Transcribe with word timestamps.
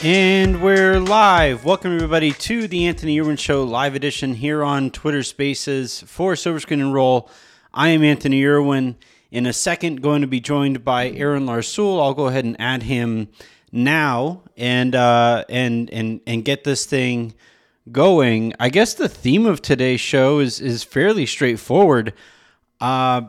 And 0.00 0.62
we're 0.62 1.00
live. 1.00 1.64
Welcome, 1.64 1.92
everybody, 1.92 2.30
to 2.30 2.68
the 2.68 2.86
Anthony 2.86 3.18
Irwin 3.20 3.36
Show 3.36 3.64
live 3.64 3.96
edition 3.96 4.34
here 4.34 4.62
on 4.62 4.92
Twitter 4.92 5.24
Spaces 5.24 6.02
for 6.02 6.36
Silver 6.36 6.60
Screen 6.60 6.80
and 6.80 6.94
Roll. 6.94 7.28
I 7.74 7.88
am 7.88 8.04
Anthony 8.04 8.44
Irwin. 8.44 8.94
In 9.32 9.44
a 9.44 9.52
second, 9.52 10.00
going 10.00 10.20
to 10.20 10.28
be 10.28 10.38
joined 10.38 10.84
by 10.84 11.10
Aaron 11.10 11.46
Larsoul. 11.46 12.00
I'll 12.00 12.14
go 12.14 12.28
ahead 12.28 12.44
and 12.44 12.54
add 12.60 12.84
him 12.84 13.26
now 13.72 14.42
and 14.56 14.94
uh, 14.94 15.44
and 15.48 15.90
and 15.90 16.20
and 16.28 16.44
get 16.44 16.62
this 16.62 16.86
thing 16.86 17.34
going. 17.90 18.54
I 18.60 18.68
guess 18.68 18.94
the 18.94 19.08
theme 19.08 19.46
of 19.46 19.60
today's 19.62 20.00
show 20.00 20.38
is 20.38 20.60
is 20.60 20.84
fairly 20.84 21.26
straightforward. 21.26 22.14
Uh, 22.80 23.22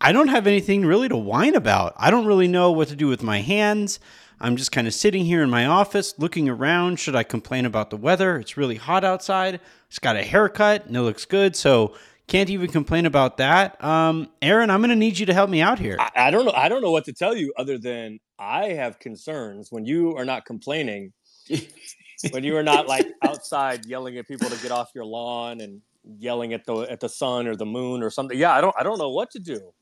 I 0.00 0.12
don't 0.12 0.28
have 0.28 0.46
anything 0.46 0.86
really 0.86 1.08
to 1.08 1.16
whine 1.16 1.56
about. 1.56 1.94
I 1.96 2.10
don't 2.10 2.26
really 2.26 2.48
know 2.48 2.70
what 2.70 2.88
to 2.88 2.96
do 2.96 3.08
with 3.08 3.22
my 3.22 3.40
hands. 3.40 3.98
I'm 4.40 4.56
just 4.56 4.70
kind 4.70 4.86
of 4.86 4.94
sitting 4.94 5.24
here 5.24 5.42
in 5.42 5.50
my 5.50 5.66
office 5.66 6.14
looking 6.18 6.48
around. 6.48 7.00
Should 7.00 7.16
I 7.16 7.24
complain 7.24 7.66
about 7.66 7.90
the 7.90 7.96
weather? 7.96 8.38
It's 8.38 8.56
really 8.56 8.76
hot 8.76 9.02
outside. 9.02 9.60
It's 9.88 9.98
got 9.98 10.14
a 10.14 10.22
haircut 10.22 10.86
and 10.86 10.96
it 10.96 11.02
looks 11.02 11.24
good. 11.24 11.56
So 11.56 11.94
can't 12.28 12.48
even 12.50 12.70
complain 12.70 13.06
about 13.06 13.38
that. 13.38 13.82
Um, 13.82 14.28
Aaron, 14.40 14.70
I'm 14.70 14.80
going 14.80 14.90
to 14.90 14.96
need 14.96 15.18
you 15.18 15.26
to 15.26 15.34
help 15.34 15.50
me 15.50 15.60
out 15.60 15.78
here. 15.78 15.96
I, 15.98 16.10
I 16.14 16.30
don't 16.30 16.44
know. 16.44 16.52
I 16.52 16.68
don't 16.68 16.82
know 16.82 16.92
what 16.92 17.06
to 17.06 17.12
tell 17.12 17.34
you 17.34 17.52
other 17.56 17.78
than 17.78 18.20
I 18.38 18.66
have 18.66 19.00
concerns 19.00 19.72
when 19.72 19.84
you 19.84 20.14
are 20.14 20.24
not 20.24 20.44
complaining, 20.44 21.12
when 22.30 22.44
you 22.44 22.56
are 22.56 22.62
not 22.62 22.86
like 22.86 23.08
outside 23.24 23.86
yelling 23.86 24.16
at 24.18 24.28
people 24.28 24.48
to 24.48 24.62
get 24.62 24.70
off 24.70 24.90
your 24.94 25.06
lawn 25.06 25.60
and 25.60 25.80
yelling 26.18 26.52
at 26.52 26.64
the 26.64 26.76
at 26.82 27.00
the 27.00 27.08
sun 27.08 27.46
or 27.46 27.56
the 27.56 27.66
moon 27.66 28.02
or 28.02 28.10
something. 28.10 28.38
Yeah, 28.38 28.52
I 28.52 28.60
don't 28.60 28.76
I 28.78 28.84
don't 28.84 28.98
know 28.98 29.10
what 29.10 29.30
to 29.32 29.40
do. 29.40 29.72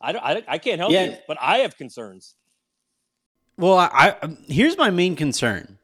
I 0.00 0.12
don't, 0.12 0.24
I, 0.24 0.42
I 0.48 0.58
can't 0.58 0.78
help 0.80 0.92
Yeah. 0.92 1.04
you, 1.04 1.16
but 1.28 1.36
I 1.40 1.58
have 1.58 1.76
concerns. 1.76 2.34
Well, 3.56 3.74
I, 3.78 3.88
I 4.22 4.36
here's 4.48 4.76
my 4.78 4.90
main 4.90 5.16
concern. 5.16 5.78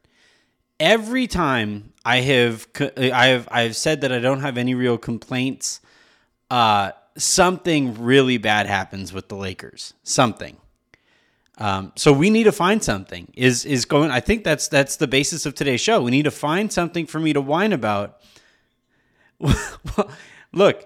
Every 0.80 1.26
time 1.26 1.92
I 2.04 2.18
have 2.20 2.66
I 2.96 3.26
have 3.26 3.48
I 3.50 3.62
have 3.62 3.76
said 3.76 4.00
that 4.02 4.12
I 4.12 4.18
don't 4.18 4.40
have 4.40 4.56
any 4.56 4.74
real 4.74 4.96
complaints, 4.98 5.80
uh, 6.50 6.92
something 7.18 8.02
really 8.02 8.38
bad 8.38 8.66
happens 8.66 9.12
with 9.12 9.28
the 9.28 9.36
Lakers. 9.36 9.92
Something. 10.02 10.56
Um, 11.58 11.92
so 11.96 12.12
we 12.12 12.28
need 12.28 12.44
to 12.44 12.52
find 12.52 12.82
something. 12.84 13.30
Is 13.34 13.64
is 13.64 13.84
going? 13.86 14.10
I 14.10 14.20
think 14.20 14.44
that's 14.44 14.68
that's 14.68 14.96
the 14.96 15.06
basis 15.08 15.44
of 15.46 15.54
today's 15.54 15.80
show. 15.80 16.02
We 16.02 16.10
need 16.10 16.24
to 16.24 16.30
find 16.30 16.70
something 16.72 17.06
for 17.06 17.18
me 17.20 17.32
to 17.34 17.40
whine 17.40 17.72
about. 17.72 18.20
Well, 19.40 20.10
Look, 20.52 20.84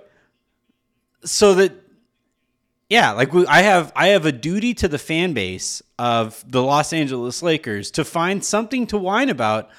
so 1.25 1.55
that 1.55 1.73
yeah, 2.91 3.13
like 3.13 3.33
we, 3.33 3.47
I 3.47 3.63
have 3.63 3.93
I 3.95 4.09
have 4.09 4.27
a 4.27 4.33
duty 4.33 4.75
to 4.75 4.89
the 4.89 4.99
fan 4.99 5.33
base 5.33 5.81
of 5.97 6.45
the 6.47 6.61
Los 6.61 6.93
Angeles 6.93 7.41
Lakers 7.41 7.93
to 7.93 8.05
find 8.05 8.45
something 8.45 8.89
to 8.89 8.99
whine 8.99 9.29
about 9.29 9.71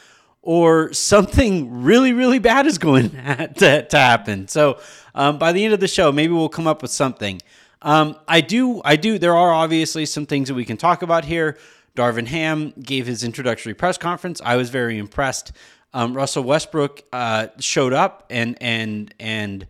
or 0.41 0.93
something 0.93 1.83
really 1.83 2.13
really 2.13 2.39
bad 2.39 2.65
is 2.65 2.77
going 2.77 3.09
to, 3.57 3.85
to 3.85 3.97
happen. 3.97 4.47
So 4.47 4.79
um, 5.13 5.37
by 5.37 5.51
the 5.51 5.63
end 5.65 5.73
of 5.73 5.81
the 5.81 5.89
show, 5.89 6.13
maybe 6.13 6.31
we'll 6.31 6.47
come 6.47 6.67
up 6.67 6.81
with 6.81 6.91
something. 6.91 7.41
Um, 7.81 8.15
I 8.29 8.39
do 8.39 8.81
I 8.85 8.95
do 8.95 9.19
there 9.19 9.35
are 9.35 9.51
obviously 9.51 10.05
some 10.05 10.25
things 10.25 10.47
that 10.47 10.55
we 10.55 10.63
can 10.63 10.77
talk 10.77 11.01
about 11.01 11.25
here. 11.25 11.57
Darvin 11.97 12.27
Ham 12.27 12.73
gave 12.81 13.07
his 13.07 13.25
introductory 13.25 13.73
press 13.73 13.97
conference. 13.97 14.39
I 14.43 14.55
was 14.55 14.69
very 14.69 14.97
impressed. 14.97 15.51
Um, 15.93 16.13
Russell 16.13 16.43
Westbrook 16.43 17.03
uh, 17.11 17.47
showed 17.59 17.91
up 17.91 18.25
and 18.29 18.57
and 18.61 19.13
and 19.19 19.67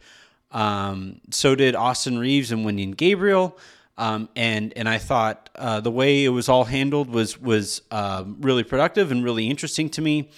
um, 0.52 1.22
so 1.32 1.56
did 1.56 1.76
Austin 1.76 2.18
Reaves 2.18 2.52
and 2.52 2.66
Wenyen 2.66 2.96
Gabriel. 2.96 3.58
Um, 3.98 4.30
and 4.36 4.74
and 4.76 4.90
I 4.90 4.98
thought 4.98 5.50
uh, 5.56 5.80
the 5.82 5.92
way 5.92 6.24
it 6.24 6.30
was 6.30 6.50
all 6.50 6.64
handled 6.64 7.10
was 7.10 7.40
was 7.40 7.82
um, 7.92 8.38
really 8.40 8.64
productive 8.64 9.12
and 9.12 9.24
really 9.24 9.48
interesting 9.48 9.90
to 9.92 10.02
me. 10.02 10.30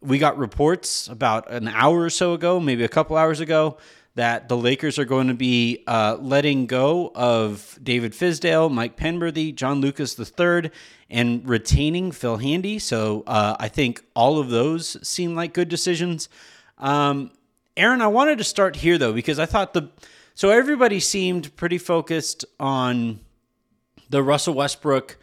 We 0.00 0.18
got 0.18 0.38
reports 0.38 1.08
about 1.08 1.50
an 1.50 1.68
hour 1.68 2.02
or 2.02 2.10
so 2.10 2.34
ago, 2.34 2.60
maybe 2.60 2.84
a 2.84 2.88
couple 2.88 3.16
hours 3.16 3.40
ago, 3.40 3.78
that 4.14 4.48
the 4.48 4.56
Lakers 4.56 4.98
are 4.98 5.04
going 5.04 5.28
to 5.28 5.34
be 5.34 5.82
uh, 5.86 6.16
letting 6.20 6.66
go 6.66 7.10
of 7.14 7.78
David 7.82 8.12
Fizdale, 8.12 8.70
Mike 8.70 8.96
Penberthy, 8.96 9.54
John 9.54 9.80
Lucas 9.80 10.18
III, 10.18 10.70
and 11.10 11.48
retaining 11.48 12.12
Phil 12.12 12.36
Handy. 12.36 12.78
So 12.78 13.24
uh, 13.26 13.56
I 13.58 13.68
think 13.68 14.04
all 14.14 14.38
of 14.38 14.50
those 14.50 14.96
seem 15.06 15.34
like 15.34 15.52
good 15.52 15.68
decisions. 15.68 16.28
Um, 16.78 17.30
Aaron, 17.76 18.02
I 18.02 18.08
wanted 18.08 18.38
to 18.38 18.44
start 18.44 18.76
here 18.76 18.98
though 18.98 19.12
because 19.12 19.38
I 19.38 19.46
thought 19.46 19.74
the 19.74 19.90
so 20.34 20.50
everybody 20.50 21.00
seemed 21.00 21.54
pretty 21.56 21.78
focused 21.78 22.44
on 22.58 23.20
the 24.08 24.22
Russell 24.22 24.54
Westbrook 24.54 25.18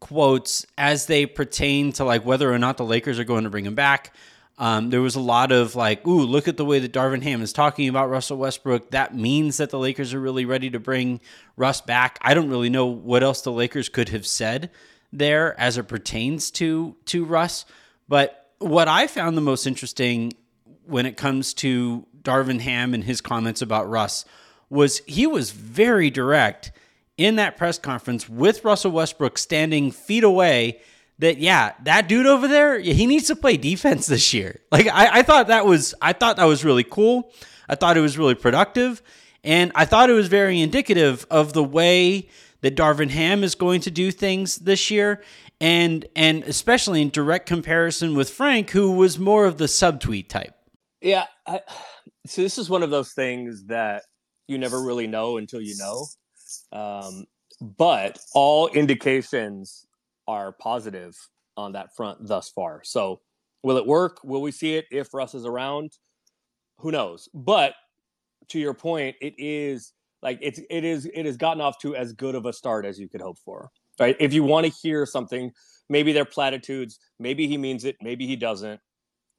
quotes 0.00 0.66
as 0.76 1.06
they 1.06 1.26
pertain 1.26 1.92
to 1.92 2.04
like 2.04 2.24
whether 2.24 2.52
or 2.52 2.58
not 2.58 2.76
the 2.76 2.84
Lakers 2.84 3.18
are 3.18 3.24
going 3.24 3.44
to 3.44 3.50
bring 3.50 3.66
him 3.66 3.74
back. 3.74 4.14
Um, 4.58 4.88
there 4.88 5.02
was 5.02 5.16
a 5.16 5.20
lot 5.20 5.52
of 5.52 5.74
like, 5.74 6.06
ooh, 6.06 6.22
look 6.22 6.48
at 6.48 6.56
the 6.56 6.64
way 6.64 6.78
that 6.78 6.92
Darvin 6.92 7.22
Ham 7.22 7.42
is 7.42 7.52
talking 7.52 7.88
about 7.88 8.08
Russell 8.08 8.38
Westbrook. 8.38 8.90
That 8.90 9.14
means 9.14 9.58
that 9.58 9.70
the 9.70 9.78
Lakers 9.78 10.14
are 10.14 10.20
really 10.20 10.46
ready 10.46 10.70
to 10.70 10.80
bring 10.80 11.20
Russ 11.56 11.82
back. 11.82 12.18
I 12.22 12.32
don't 12.32 12.48
really 12.48 12.70
know 12.70 12.86
what 12.86 13.22
else 13.22 13.42
the 13.42 13.52
Lakers 13.52 13.88
could 13.88 14.08
have 14.08 14.26
said 14.26 14.70
there 15.12 15.58
as 15.60 15.76
it 15.76 15.84
pertains 15.84 16.50
to 16.52 16.96
to 17.06 17.24
Russ. 17.24 17.66
But 18.08 18.50
what 18.58 18.88
I 18.88 19.06
found 19.06 19.36
the 19.36 19.42
most 19.42 19.66
interesting 19.66 20.32
when 20.86 21.06
it 21.06 21.16
comes 21.16 21.54
to 21.54 22.06
Darvin 22.22 22.60
Ham 22.60 22.94
and 22.94 23.04
his 23.04 23.20
comments 23.20 23.62
about 23.62 23.88
Russ 23.88 24.24
was 24.68 25.00
he 25.06 25.26
was 25.26 25.50
very 25.50 26.10
direct 26.10 26.72
in 27.16 27.36
that 27.36 27.56
press 27.56 27.78
conference 27.78 28.28
with 28.28 28.64
Russell 28.64 28.90
Westbrook 28.90 29.38
standing 29.38 29.90
feet 29.90 30.24
away 30.24 30.80
that 31.18 31.38
yeah, 31.38 31.72
that 31.84 32.08
dude 32.08 32.26
over 32.26 32.46
there, 32.46 32.78
he 32.78 33.06
needs 33.06 33.26
to 33.28 33.36
play 33.36 33.56
defense 33.56 34.06
this 34.08 34.34
year. 34.34 34.60
Like 34.70 34.86
I, 34.88 35.20
I 35.20 35.22
thought 35.22 35.48
that 35.48 35.66
was 35.66 35.94
I 36.00 36.12
thought 36.12 36.36
that 36.36 36.44
was 36.44 36.64
really 36.64 36.84
cool. 36.84 37.32
I 37.68 37.74
thought 37.74 37.96
it 37.96 38.02
was 38.02 38.18
really 38.18 38.34
productive. 38.34 39.02
And 39.42 39.70
I 39.74 39.84
thought 39.84 40.10
it 40.10 40.14
was 40.14 40.26
very 40.26 40.60
indicative 40.60 41.24
of 41.30 41.52
the 41.52 41.62
way 41.62 42.28
that 42.62 42.74
Darvin 42.74 43.10
Ham 43.10 43.44
is 43.44 43.54
going 43.54 43.80
to 43.82 43.90
do 43.90 44.10
things 44.10 44.56
this 44.56 44.90
year. 44.90 45.22
And 45.60 46.04
and 46.14 46.42
especially 46.44 47.00
in 47.00 47.10
direct 47.10 47.46
comparison 47.46 48.14
with 48.14 48.28
Frank, 48.28 48.70
who 48.70 48.92
was 48.92 49.18
more 49.18 49.46
of 49.46 49.58
the 49.58 49.66
subtweet 49.66 50.28
type. 50.28 50.54
Yeah. 51.00 51.24
I, 51.46 51.60
so 52.26 52.42
this 52.42 52.58
is 52.58 52.70
one 52.70 52.82
of 52.82 52.90
those 52.90 53.12
things 53.12 53.64
that 53.66 54.02
you 54.48 54.58
never 54.58 54.82
really 54.82 55.06
know 55.06 55.38
until 55.38 55.60
you 55.60 55.74
know. 55.78 56.06
Um, 56.72 57.26
but 57.60 58.18
all 58.34 58.68
indications 58.68 59.86
are 60.28 60.52
positive 60.52 61.16
on 61.56 61.72
that 61.72 61.94
front 61.96 62.26
thus 62.26 62.50
far. 62.50 62.82
So 62.84 63.20
will 63.62 63.76
it 63.76 63.86
work? 63.86 64.18
Will 64.24 64.42
we 64.42 64.52
see 64.52 64.74
it 64.74 64.86
if 64.90 65.14
Russ 65.14 65.34
is 65.34 65.46
around? 65.46 65.92
Who 66.78 66.90
knows? 66.90 67.28
But 67.32 67.74
to 68.48 68.58
your 68.58 68.74
point, 68.74 69.16
it 69.20 69.34
is 69.38 69.92
like 70.22 70.38
it's 70.42 70.60
it 70.70 70.84
is 70.84 71.06
it 71.06 71.26
has 71.26 71.36
gotten 71.36 71.60
off 71.60 71.78
to 71.80 71.96
as 71.96 72.12
good 72.12 72.34
of 72.34 72.46
a 72.46 72.52
start 72.52 72.84
as 72.84 72.98
you 72.98 73.08
could 73.08 73.20
hope 73.20 73.38
for. 73.38 73.70
Right? 73.98 74.16
If 74.20 74.34
you 74.34 74.42
want 74.42 74.66
to 74.66 74.72
hear 74.82 75.06
something, 75.06 75.50
maybe 75.88 76.12
they're 76.12 76.26
platitudes, 76.26 76.98
maybe 77.18 77.46
he 77.46 77.56
means 77.56 77.84
it, 77.84 77.96
maybe 78.02 78.26
he 78.26 78.36
doesn't. 78.36 78.80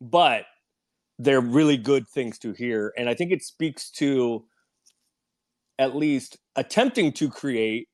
But 0.01 0.45
they're 1.19 1.41
really 1.41 1.77
good 1.77 2.07
things 2.07 2.37
to 2.39 2.53
hear. 2.53 2.93
And 2.97 3.09
I 3.09 3.13
think 3.13 3.31
it 3.31 3.43
speaks 3.43 3.89
to 3.91 4.45
at 5.79 5.95
least 5.95 6.37
attempting 6.55 7.11
to 7.13 7.29
create 7.29 7.87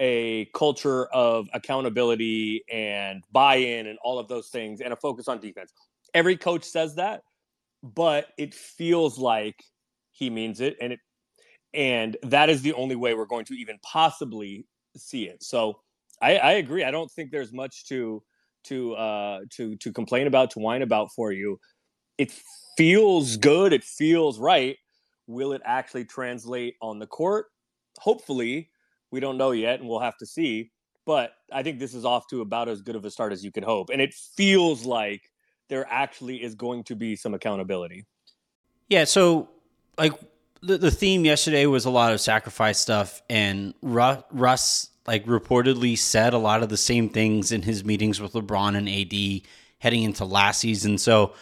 a 0.00 0.46
culture 0.54 1.06
of 1.06 1.48
accountability 1.54 2.62
and 2.70 3.24
buy-in 3.32 3.86
and 3.86 3.98
all 4.02 4.18
of 4.18 4.28
those 4.28 4.48
things 4.48 4.80
and 4.80 4.92
a 4.92 4.96
focus 4.96 5.28
on 5.28 5.40
defense. 5.40 5.72
Every 6.14 6.36
coach 6.36 6.64
says 6.64 6.94
that, 6.96 7.22
but 7.82 8.28
it 8.38 8.54
feels 8.54 9.18
like 9.18 9.62
he 10.12 10.30
means 10.30 10.60
it 10.60 10.76
and 10.80 10.92
it 10.92 11.00
and 11.74 12.16
that 12.22 12.48
is 12.48 12.62
the 12.62 12.72
only 12.72 12.96
way 12.96 13.14
we're 13.14 13.26
going 13.26 13.44
to 13.44 13.54
even 13.54 13.78
possibly 13.82 14.66
see 14.96 15.24
it. 15.24 15.42
So 15.42 15.80
I, 16.22 16.36
I 16.36 16.52
agree. 16.52 16.82
I 16.84 16.90
don't 16.90 17.10
think 17.10 17.30
there's 17.30 17.52
much 17.52 17.86
to 17.88 18.22
to 18.64 18.94
uh 18.94 19.40
to 19.50 19.76
to 19.76 19.92
complain 19.92 20.26
about, 20.26 20.50
to 20.52 20.58
whine 20.58 20.82
about 20.82 21.10
for 21.14 21.32
you. 21.32 21.58
It 22.18 22.32
feels 22.76 23.36
good, 23.36 23.72
it 23.72 23.84
feels 23.84 24.38
right. 24.38 24.76
Will 25.26 25.52
it 25.52 25.62
actually 25.64 26.04
translate 26.04 26.74
on 26.82 26.98
the 26.98 27.06
court? 27.06 27.46
Hopefully, 27.98 28.70
we 29.10 29.20
don't 29.20 29.38
know 29.38 29.52
yet 29.52 29.80
and 29.80 29.88
we'll 29.88 30.00
have 30.00 30.16
to 30.18 30.26
see. 30.26 30.70
but 31.08 31.32
I 31.50 31.62
think 31.62 31.78
this 31.78 31.94
is 31.94 32.04
off 32.04 32.26
to 32.28 32.42
about 32.42 32.68
as 32.68 32.82
good 32.82 32.94
of 32.94 33.02
a 33.06 33.10
start 33.10 33.32
as 33.32 33.42
you 33.42 33.50
could 33.50 33.64
hope. 33.64 33.88
And 33.90 33.98
it 34.02 34.12
feels 34.12 34.84
like 34.84 35.30
there 35.70 35.86
actually 35.88 36.42
is 36.42 36.54
going 36.54 36.84
to 36.84 36.94
be 36.94 37.16
some 37.16 37.32
accountability. 37.32 38.04
Yeah, 38.90 39.04
so 39.04 39.48
like 39.96 40.12
the, 40.60 40.76
the 40.76 40.90
theme 40.90 41.24
yesterday 41.24 41.64
was 41.64 41.86
a 41.86 41.90
lot 41.90 42.12
of 42.12 42.20
sacrifice 42.20 42.78
stuff, 42.78 43.22
and 43.30 43.72
Russ, 43.80 44.22
Russ 44.30 44.90
like 45.06 45.24
reportedly 45.24 45.96
said 45.96 46.34
a 46.34 46.38
lot 46.38 46.62
of 46.62 46.68
the 46.68 46.76
same 46.76 47.08
things 47.08 47.52
in 47.52 47.62
his 47.62 47.86
meetings 47.86 48.20
with 48.20 48.34
LeBron 48.34 48.76
and 48.76 48.86
AD 48.86 49.48
heading 49.78 50.02
into 50.02 50.26
last 50.26 50.60
season. 50.60 50.98
So 50.98 51.32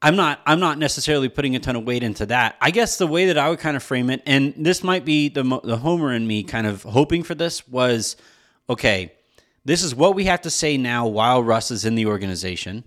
I'm 0.00 0.14
not 0.14 0.40
I'm 0.46 0.60
not 0.60 0.78
necessarily 0.78 1.28
putting 1.28 1.56
a 1.56 1.58
ton 1.58 1.74
of 1.76 1.84
weight 1.84 2.02
into 2.02 2.26
that. 2.26 2.56
I 2.60 2.70
guess 2.70 2.98
the 2.98 3.06
way 3.06 3.26
that 3.26 3.38
I 3.38 3.50
would 3.50 3.58
kind 3.58 3.76
of 3.76 3.82
frame 3.82 4.10
it, 4.10 4.22
and 4.26 4.54
this 4.56 4.84
might 4.84 5.04
be 5.04 5.28
the 5.28 5.42
the 5.64 5.78
homer 5.78 6.12
in 6.12 6.26
me 6.26 6.44
kind 6.44 6.66
of 6.66 6.84
hoping 6.84 7.24
for 7.24 7.34
this 7.34 7.66
was, 7.66 8.16
okay, 8.70 9.12
this 9.64 9.82
is 9.82 9.94
what 9.94 10.14
we 10.14 10.24
have 10.24 10.42
to 10.42 10.50
say 10.50 10.76
now 10.76 11.06
while 11.06 11.42
Russ 11.42 11.70
is 11.70 11.84
in 11.84 11.96
the 11.96 12.06
organization, 12.06 12.84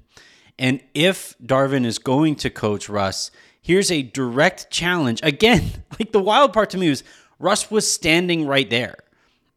and 0.57 0.81
if 0.93 1.35
Darvin 1.43 1.85
is 1.85 1.99
going 1.99 2.35
to 2.37 2.49
coach 2.49 2.87
Russ, 2.87 3.29
here's 3.61 3.91
a 3.91 4.03
direct 4.03 4.69
challenge. 4.71 5.19
Again, 5.23 5.83
like 5.99 6.13
the 6.13 6.21
wild 6.21 6.53
part 6.53 6.69
to 6.71 6.77
me 6.77 6.89
was 6.89 7.03
Russ 7.39 7.69
was 7.69 7.91
standing 7.91 8.47
right 8.47 8.69
there. 8.69 8.95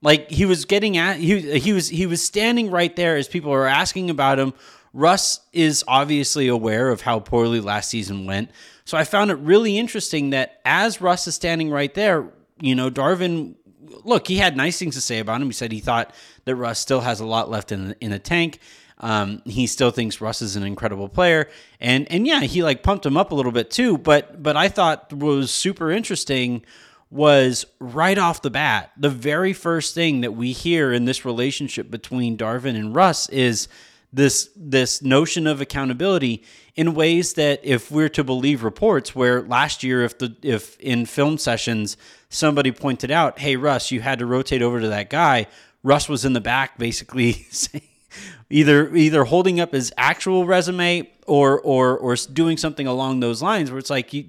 Like 0.03 0.31
he 0.31 0.45
was 0.45 0.65
getting 0.65 0.97
at 0.97 1.19
he 1.19 1.59
he 1.61 1.73
was 1.73 1.89
he 1.89 2.07
was 2.07 2.23
standing 2.23 2.71
right 2.71 2.95
there 2.97 3.17
as 3.17 3.29
people 3.29 3.53
were 3.53 3.67
asking 3.67 4.11
about 4.11 4.39
him. 4.41 4.55
Russ 4.95 5.41
is 5.53 5.85
obviously 5.87 6.47
aware 6.47 6.89
of 6.89 7.03
how 7.03 7.19
poorly 7.19 7.61
last 7.61 7.91
season 7.91 8.25
went. 8.25 8.51
So 8.85 8.97
I 8.97 9.05
found 9.05 9.31
it 9.31 9.35
really 9.35 9.77
interesting 9.77 10.31
that 10.31 10.61
as 10.65 11.01
Russ 11.01 11.27
is 11.27 11.35
standing 11.35 11.69
right 11.69 11.93
there, 11.93 12.31
you 12.61 12.75
know, 12.75 12.91
Darvin 12.91 13.57
look, 14.05 14.27
he 14.29 14.37
had 14.37 14.57
nice 14.57 14.79
things 14.79 14.95
to 14.95 15.01
say 15.01 15.19
about 15.19 15.41
him. 15.41 15.49
He 15.49 15.53
said 15.53 15.73
he 15.73 15.81
thought 15.81 16.15
that 16.45 16.55
Russ 16.57 16.79
still 16.79 17.01
has 17.01 17.21
a 17.21 17.27
lot 17.27 17.51
left 17.51 17.73
in 17.73 17.89
the, 17.89 17.97
in 18.01 18.11
the 18.13 18.19
tank. 18.19 18.61
Um, 18.99 19.43
he 19.45 19.67
still 19.67 19.91
thinks 19.91 20.21
Russ 20.21 20.41
is 20.41 20.55
an 20.55 20.63
incredible 20.63 21.09
player, 21.09 21.51
and 21.81 22.11
and 22.13 22.27
yeah, 22.27 22.41
he 22.43 22.63
like 22.63 22.85
pumped 22.85 23.05
him 23.05 23.17
up 23.17 23.33
a 23.33 23.35
little 23.35 23.51
bit 23.51 23.71
too. 23.71 23.99
But 23.99 24.43
but 24.43 24.57
I 24.57 24.69
thought 24.69 25.13
was 25.13 25.51
super 25.51 25.91
interesting 25.91 26.65
was 27.11 27.67
right 27.81 28.19
off 28.19 28.43
the 28.43 28.51
bat 28.51 28.91
the 28.97 29.11
very 29.11 29.53
first 29.53 29.95
thing 29.95 30.21
that 30.23 30.33
we 30.33 30.53
hear 30.53 30.93
in 30.93 31.05
this 31.05 31.25
relationship 31.25 31.91
between 31.91 32.37
Darvin 32.37 32.77
and 32.77 32.95
Russ 32.95 33.29
is 33.29 33.69
this 34.15 34.49
this 34.57 35.03
notion 35.03 35.47
of 35.47 35.61
accountability 35.61 36.45
in 36.77 36.95
ways 36.95 37.35
that 37.35 37.61
if 37.63 37.91
we're 37.91 38.09
to 38.09 38.23
believe 38.23 38.63
reports 38.63 39.15
where 39.15 39.43
last 39.43 39.83
year 39.83 40.05
if 40.05 40.19
the 40.19 40.35
if 40.43 40.79
in 40.79 41.05
film 41.05 41.37
sessions 41.37 41.97
somebody 42.29 42.71
pointed 42.71 43.11
out 43.11 43.39
hey 43.41 43.57
Russ 43.57 43.91
you 43.91 44.01
had 44.01 44.21
to 44.21 44.27
rotate 44.27 44.63
over 44.63 44.81
to 44.81 44.89
that 44.89 45.11
guy 45.11 45.47
Russ 45.83 46.09
was 46.09 46.25
in 46.25 46.33
the 46.33 46.41
back 46.41 46.79
basically 46.79 47.47
either 48.51 48.95
either 48.95 49.25
holding 49.25 49.59
up 49.59 49.73
his 49.73 49.93
actual 49.97 50.47
resume 50.47 51.11
or 51.27 51.61
or 51.61 51.99
or 51.99 52.15
doing 52.15 52.57
something 52.57 52.87
along 52.87 53.21
those 53.21 53.43
lines 53.43 53.71
where 53.71 53.79
it's 53.79 53.91
like 53.91 54.13
you 54.13 54.27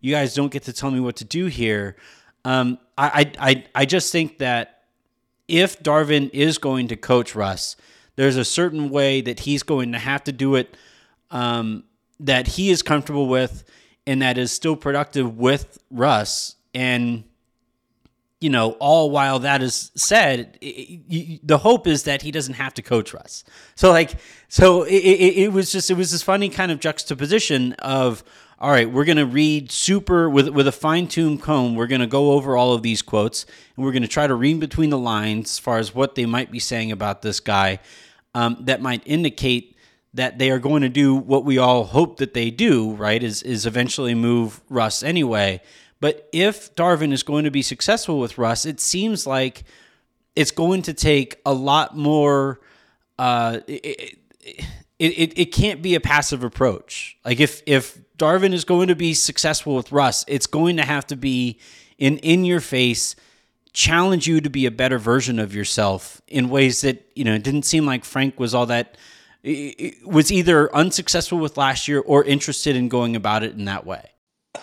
you 0.00 0.12
guys 0.12 0.34
don't 0.34 0.52
get 0.52 0.64
to 0.64 0.72
tell 0.72 0.90
me 0.90 1.00
what 1.00 1.16
to 1.16 1.24
do 1.24 1.46
here. 1.46 1.96
Um, 2.44 2.78
I, 2.96 3.32
I 3.38 3.64
I 3.74 3.84
just 3.84 4.12
think 4.12 4.38
that 4.38 4.84
if 5.48 5.82
Darvin 5.82 6.30
is 6.32 6.58
going 6.58 6.88
to 6.88 6.96
coach 6.96 7.34
Russ 7.34 7.76
there's 8.18 8.36
a 8.36 8.44
certain 8.44 8.90
way 8.90 9.20
that 9.20 9.38
he's 9.38 9.62
going 9.62 9.92
to 9.92 9.98
have 9.98 10.24
to 10.24 10.32
do 10.32 10.56
it 10.56 10.76
um, 11.30 11.84
that 12.18 12.48
he 12.48 12.68
is 12.68 12.82
comfortable 12.82 13.28
with 13.28 13.62
and 14.08 14.22
that 14.22 14.36
is 14.36 14.50
still 14.50 14.74
productive 14.74 15.38
with 15.38 15.78
Russ. 15.88 16.56
And, 16.74 17.22
you 18.40 18.50
know, 18.50 18.72
all 18.80 19.12
while 19.12 19.38
that 19.38 19.62
is 19.62 19.92
said, 19.94 20.58
it, 20.60 20.66
it, 21.08 21.46
the 21.46 21.58
hope 21.58 21.86
is 21.86 22.02
that 22.04 22.22
he 22.22 22.32
doesn't 22.32 22.54
have 22.54 22.74
to 22.74 22.82
coach 22.82 23.14
Russ. 23.14 23.44
So, 23.76 23.92
like, 23.92 24.16
so 24.48 24.82
it, 24.82 24.96
it 24.96 25.52
was 25.52 25.70
just, 25.70 25.88
it 25.88 25.94
was 25.94 26.10
this 26.10 26.24
funny 26.24 26.48
kind 26.48 26.72
of 26.72 26.80
juxtaposition 26.80 27.74
of, 27.74 28.24
all 28.58 28.72
right, 28.72 28.90
we're 28.90 29.04
going 29.04 29.18
to 29.18 29.26
read 29.26 29.70
super 29.70 30.28
with 30.28 30.48
with 30.48 30.66
a 30.66 30.72
fine 30.72 31.06
tuned 31.06 31.40
comb. 31.40 31.76
We're 31.76 31.86
going 31.86 32.00
to 32.00 32.08
go 32.08 32.32
over 32.32 32.56
all 32.56 32.72
of 32.72 32.82
these 32.82 33.00
quotes 33.00 33.46
and 33.76 33.86
we're 33.86 33.92
going 33.92 34.02
to 34.02 34.08
try 34.08 34.26
to 34.26 34.34
read 34.34 34.58
between 34.58 34.90
the 34.90 34.98
lines 34.98 35.50
as 35.50 35.58
far 35.60 35.78
as 35.78 35.94
what 35.94 36.16
they 36.16 36.26
might 36.26 36.50
be 36.50 36.58
saying 36.58 36.90
about 36.90 37.22
this 37.22 37.38
guy 37.38 37.78
um, 38.34 38.56
that 38.60 38.80
might 38.80 39.02
indicate 39.06 39.76
that 40.14 40.38
they 40.38 40.50
are 40.50 40.58
going 40.58 40.82
to 40.82 40.88
do 40.88 41.14
what 41.14 41.44
we 41.44 41.58
all 41.58 41.84
hope 41.84 42.18
that 42.18 42.34
they 42.34 42.50
do, 42.50 42.92
right? 42.94 43.22
Is 43.22 43.42
is 43.42 43.66
eventually 43.66 44.14
move 44.14 44.60
Russ 44.68 45.02
anyway. 45.02 45.60
But 46.00 46.28
if 46.32 46.74
Darvin 46.74 47.12
is 47.12 47.22
going 47.22 47.44
to 47.44 47.50
be 47.50 47.62
successful 47.62 48.20
with 48.20 48.38
Russ, 48.38 48.64
it 48.64 48.80
seems 48.80 49.26
like 49.26 49.64
it's 50.36 50.50
going 50.50 50.82
to 50.82 50.94
take 50.94 51.40
a 51.44 51.52
lot 51.52 51.96
more. 51.96 52.60
Uh, 53.18 53.60
it, 53.66 54.18
it, 54.40 54.68
it, 54.98 55.38
it 55.38 55.52
can't 55.52 55.82
be 55.82 55.94
a 55.94 56.00
passive 56.00 56.44
approach. 56.44 57.16
Like 57.24 57.40
if 57.40 57.62
if 57.66 57.98
Darvin 58.16 58.52
is 58.52 58.64
going 58.64 58.88
to 58.88 58.96
be 58.96 59.14
successful 59.14 59.74
with 59.76 59.92
Russ, 59.92 60.24
it's 60.28 60.46
going 60.46 60.76
to 60.76 60.84
have 60.84 61.06
to 61.08 61.16
be 61.16 61.58
an 61.98 62.18
in 62.18 62.44
your 62.44 62.60
face 62.60 63.14
challenge 63.72 64.26
you 64.26 64.40
to 64.40 64.50
be 64.50 64.66
a 64.66 64.70
better 64.70 64.98
version 64.98 65.38
of 65.38 65.54
yourself 65.54 66.20
in 66.26 66.48
ways 66.48 66.80
that 66.82 67.10
you 67.14 67.24
know 67.24 67.34
it 67.34 67.42
didn't 67.42 67.64
seem 67.64 67.86
like 67.86 68.04
Frank 68.04 68.38
was 68.38 68.54
all 68.54 68.66
that 68.66 68.96
was 70.04 70.32
either 70.32 70.74
unsuccessful 70.74 71.38
with 71.38 71.56
last 71.56 71.88
year 71.88 72.00
or 72.00 72.24
interested 72.24 72.74
in 72.74 72.88
going 72.88 73.14
about 73.14 73.42
it 73.42 73.52
in 73.52 73.64
that 73.66 73.86
way. 73.86 74.10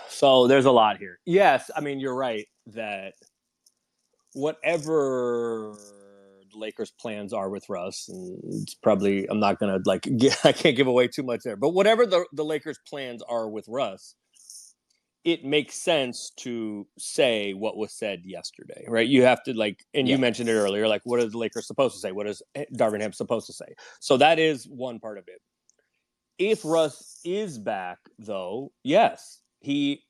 So 0.10 0.48
there's 0.48 0.66
a 0.66 0.72
lot 0.72 0.98
here. 0.98 1.19
Yes, 1.25 1.72
I 1.75 1.81
mean 1.81 2.00
you're 2.00 2.16
right 2.16 2.48
that 2.68 3.13
whatever 4.34 5.75
the 6.51 6.60
Lakers' 6.60 6.92
plans 6.92 7.34
are 7.34 7.50
with 7.50 7.68
Russ, 7.69 8.08
and 8.10 8.40
it's 8.62 8.75
probably 8.75 9.28
I'm 9.30 9.40
not 9.40 9.60
gonna 9.60 9.80
like 9.86 10.08
get, 10.18 10.38
I 10.46 10.51
can't 10.51 10.75
give 10.75 10.88
away 10.88 11.08
too 11.08 11.24
much 11.24 11.42
there, 11.44 11.56
but 11.56 11.69
whatever 11.69 12.06
the 12.06 12.25
the 12.34 12.46
Lakers' 12.46 12.80
plans 12.88 13.22
are 13.28 13.50
with 13.50 13.66
Russ, 13.68 14.16
it 15.25 15.44
makes 15.44 15.74
sense 15.74 16.31
to 16.38 16.88
say 17.00 17.54
what 17.54 17.77
was 17.77 17.92
said 17.92 18.22
yesterday, 18.24 18.86
right? 18.88 19.07
You 19.07 19.24
have 19.24 19.44
to 19.44 19.57
like, 19.57 19.83
and 19.95 20.07
you 20.07 20.19
mentioned 20.19 20.50
it 20.50 20.54
earlier, 20.54 20.88
like, 20.88 21.01
what 21.04 21.19
are 21.19 21.25
the 21.25 21.38
Lakers 21.38 21.66
supposed 21.66 21.95
to 21.95 22.00
say? 22.00 22.12
What 22.12 22.27
is 22.27 22.44
eh, 22.54 22.66
Darvin 22.77 23.01
Ham 23.01 23.12
supposed 23.12 23.48
to 23.48 23.54
say? 23.54 23.66
So 24.00 24.18
that 24.18 24.38
is 24.38 24.66
one 24.66 25.00
part 25.00 25.18
of 25.18 25.24
it. 25.27 25.42
If 26.38 26.63
Russ 26.63 27.19
is 27.25 27.57
back, 27.57 27.98
though, 28.19 28.72
yes, 28.83 29.41
he 29.62 30.03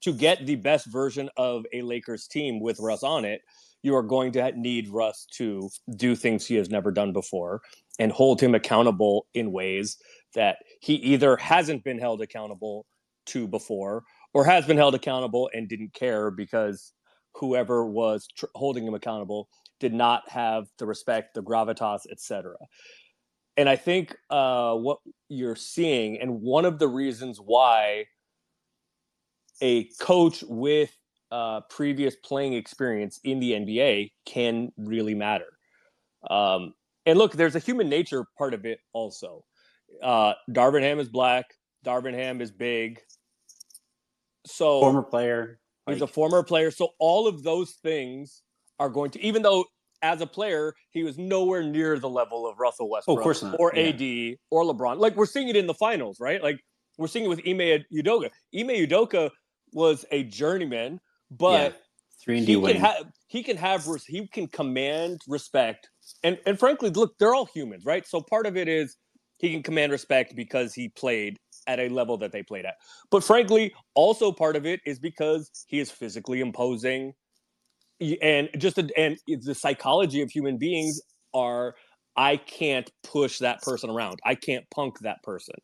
to 0.00 0.12
get 0.12 0.44
the 0.44 0.56
best 0.56 0.86
version 0.86 1.30
of 1.36 1.64
a 1.72 1.82
Lakers 1.82 2.26
team 2.26 2.60
with 2.60 2.80
Russ 2.80 3.04
on 3.04 3.24
it, 3.24 3.42
you 3.82 3.94
are 3.94 4.02
going 4.02 4.32
to 4.32 4.52
need 4.52 4.88
Russ 4.88 5.26
to 5.34 5.70
do 5.96 6.16
things 6.16 6.46
he 6.46 6.56
has 6.56 6.68
never 6.68 6.90
done 6.90 7.12
before 7.12 7.60
and 8.00 8.10
hold 8.10 8.40
him 8.40 8.56
accountable 8.56 9.26
in 9.34 9.52
ways 9.52 9.98
that 10.34 10.58
he 10.80 10.94
either 10.94 11.36
hasn't 11.36 11.84
been 11.84 11.98
held 11.98 12.22
accountable 12.22 12.86
to 13.26 13.46
before 13.46 14.04
or 14.34 14.44
has 14.44 14.66
been 14.66 14.76
held 14.76 14.94
accountable 14.94 15.50
and 15.52 15.68
didn't 15.68 15.92
care 15.94 16.30
because 16.30 16.92
whoever 17.34 17.86
was 17.86 18.26
tr- 18.36 18.46
holding 18.54 18.86
him 18.86 18.94
accountable 18.94 19.48
did 19.80 19.94
not 19.94 20.28
have 20.28 20.66
the 20.78 20.86
respect, 20.86 21.34
the 21.34 21.42
gravitas, 21.42 22.00
etc. 22.10 22.54
And 23.56 23.68
I 23.68 23.76
think 23.76 24.16
uh, 24.30 24.74
what 24.74 24.98
you're 25.28 25.56
seeing, 25.56 26.20
and 26.20 26.40
one 26.40 26.64
of 26.64 26.78
the 26.78 26.88
reasons 26.88 27.38
why 27.38 28.06
a 29.60 29.88
coach 30.00 30.44
with 30.46 30.96
uh, 31.30 31.60
previous 31.68 32.16
playing 32.16 32.54
experience 32.54 33.20
in 33.24 33.40
the 33.40 33.52
NBA 33.52 34.12
can 34.26 34.70
really 34.76 35.14
matter. 35.14 35.58
Um, 36.30 36.74
and 37.06 37.18
look, 37.18 37.32
there's 37.32 37.56
a 37.56 37.60
human 37.60 37.88
nature 37.88 38.24
part 38.36 38.54
of 38.54 38.64
it 38.64 38.80
also. 38.92 39.44
Uh, 40.02 40.34
Darvin 40.50 40.82
Ham 40.82 41.00
is 41.00 41.08
black. 41.08 41.46
Darvin 41.84 42.14
Ham 42.14 42.40
is 42.40 42.50
big. 42.50 43.00
So 44.48 44.80
former 44.80 45.02
player. 45.02 45.60
He's 45.88 46.02
a 46.02 46.06
former 46.06 46.42
player. 46.42 46.70
So 46.70 46.90
all 46.98 47.26
of 47.26 47.42
those 47.42 47.72
things 47.82 48.42
are 48.78 48.90
going 48.90 49.10
to, 49.12 49.24
even 49.24 49.42
though 49.42 49.64
as 50.02 50.20
a 50.20 50.26
player, 50.26 50.74
he 50.90 51.02
was 51.02 51.18
nowhere 51.18 51.62
near 51.62 51.98
the 51.98 52.08
level 52.08 52.46
of 52.48 52.58
Russell 52.58 52.88
Westbrook 52.88 53.16
oh, 53.16 53.20
of 53.20 53.24
course 53.24 53.42
not. 53.42 53.56
or 53.58 53.72
yeah. 53.74 53.88
AD 53.88 54.36
or 54.50 54.64
LeBron. 54.64 54.98
Like 54.98 55.16
we're 55.16 55.26
seeing 55.26 55.48
it 55.48 55.56
in 55.56 55.66
the 55.66 55.74
finals, 55.74 56.20
right? 56.20 56.42
Like 56.42 56.60
we're 56.98 57.08
seeing 57.08 57.24
it 57.24 57.28
with 57.28 57.40
Ime 57.46 57.84
Udoka. 57.92 58.30
Ime 58.54 58.86
Udoka 58.86 59.30
was 59.72 60.04
a 60.10 60.24
journeyman, 60.24 61.00
but 61.30 61.72
yeah. 61.72 61.78
three 62.22 62.38
and 62.38 62.46
he 62.46 62.54
D 62.54 62.72
can 62.72 62.80
have 62.80 63.06
he 63.26 63.42
can 63.42 63.56
have 63.56 63.86
he 64.06 64.26
can 64.28 64.46
command 64.46 65.20
respect. 65.26 65.88
And 66.22 66.38
and 66.46 66.58
frankly, 66.58 66.90
look, 66.90 67.16
they're 67.18 67.34
all 67.34 67.46
humans, 67.46 67.84
right? 67.84 68.06
So 68.06 68.20
part 68.20 68.46
of 68.46 68.56
it 68.56 68.68
is 68.68 68.96
he 69.38 69.52
can 69.52 69.62
command 69.62 69.92
respect 69.92 70.34
because 70.34 70.74
he 70.74 70.88
played 70.88 71.38
at 71.68 71.78
a 71.78 71.88
level 71.88 72.16
that 72.16 72.32
they 72.32 72.42
played 72.42 72.64
at. 72.64 72.74
But 73.10 73.22
frankly, 73.22 73.72
also 73.94 74.32
part 74.32 74.56
of 74.56 74.66
it 74.66 74.80
is 74.84 74.98
because 74.98 75.50
he 75.68 75.78
is 75.78 75.90
physically 75.90 76.40
imposing 76.40 77.12
and 78.22 78.48
just 78.58 78.78
a, 78.78 78.88
and 78.96 79.18
the 79.26 79.54
psychology 79.54 80.22
of 80.22 80.30
human 80.30 80.56
beings 80.56 81.00
are 81.34 81.74
I 82.16 82.36
can't 82.36 82.90
push 83.04 83.38
that 83.38 83.62
person 83.62 83.90
around. 83.90 84.18
I 84.24 84.34
can't 84.34 84.64
punk 84.70 84.98
that 85.00 85.22
person. 85.22 85.54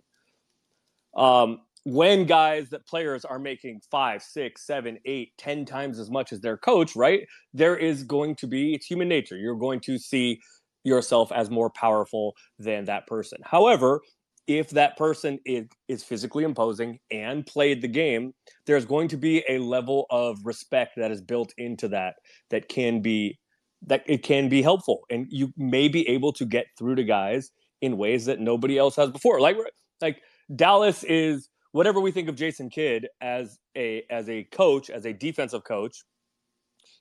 Um, 1.17 1.61
when 1.85 2.25
guys 2.25 2.71
that 2.71 2.87
players 2.87 3.25
are 3.25 3.39
making 3.39 3.83
five, 3.91 4.23
six, 4.23 4.67
seven, 4.67 4.99
eight, 5.05 5.33
ten 5.37 5.65
times 5.65 5.99
as 5.99 6.11
much 6.11 6.33
as 6.33 6.41
their 6.41 6.57
coach, 6.57 6.97
right? 6.97 7.27
There 7.53 7.77
is 7.77 8.03
going 8.03 8.37
to 8.37 8.47
be 8.47 8.75
it's 8.75 8.87
human 8.87 9.09
nature. 9.09 9.37
You're 9.37 9.57
going 9.57 9.81
to 9.81 9.99
see 9.99 10.41
yourself 10.83 11.31
as 11.33 11.51
more 11.51 11.71
powerful 11.71 12.35
than 12.59 12.85
that 12.87 13.07
person. 13.07 13.39
However, 13.45 14.01
if 14.47 14.71
that 14.71 14.97
person 14.97 15.39
is, 15.47 15.67
is 15.89 16.05
physically 16.05 16.45
imposing 16.45 16.99
and 17.11 17.47
played 17.47 17.81
the 17.81 17.89
game, 17.89 18.35
there's 18.67 18.85
going 18.85 19.09
to 19.09 19.17
be 19.17 19.45
a 19.49 19.59
level 19.59 20.07
of 20.11 20.39
respect 20.45 20.93
that 20.97 21.11
is 21.11 21.23
built 21.23 21.53
into 21.57 21.89
that 21.89 22.17
that 22.51 22.69
can 22.69 23.01
be 23.01 23.39
that 23.87 24.03
it 24.07 24.23
can 24.23 24.49
be 24.49 24.63
helpful 24.63 25.03
and 25.11 25.27
you 25.29 25.53
may 25.59 25.89
be 25.89 26.09
able 26.09 26.33
to 26.33 26.47
get 26.47 26.67
through 26.79 26.95
to 26.95 27.05
guys 27.05 27.51
in 27.83 27.99
ways 27.99 28.25
that 28.25 28.41
nobody 28.41 28.79
else 28.79 28.97
has 28.97 29.11
before. 29.11 29.41
Like 29.41 29.57
like 30.01 30.23
Dallas 30.57 31.05
is 31.05 31.49
whatever 31.73 32.01
we 32.01 32.11
think 32.11 32.29
of 32.29 32.37
Jason 32.37 32.71
Kidd 32.71 33.09
as 33.21 33.59
a 33.77 34.05
as 34.11 34.29
a 34.29 34.45
coach, 34.45 34.91
as 34.91 35.05
a 35.05 35.13
defensive 35.13 35.65
coach, 35.65 36.05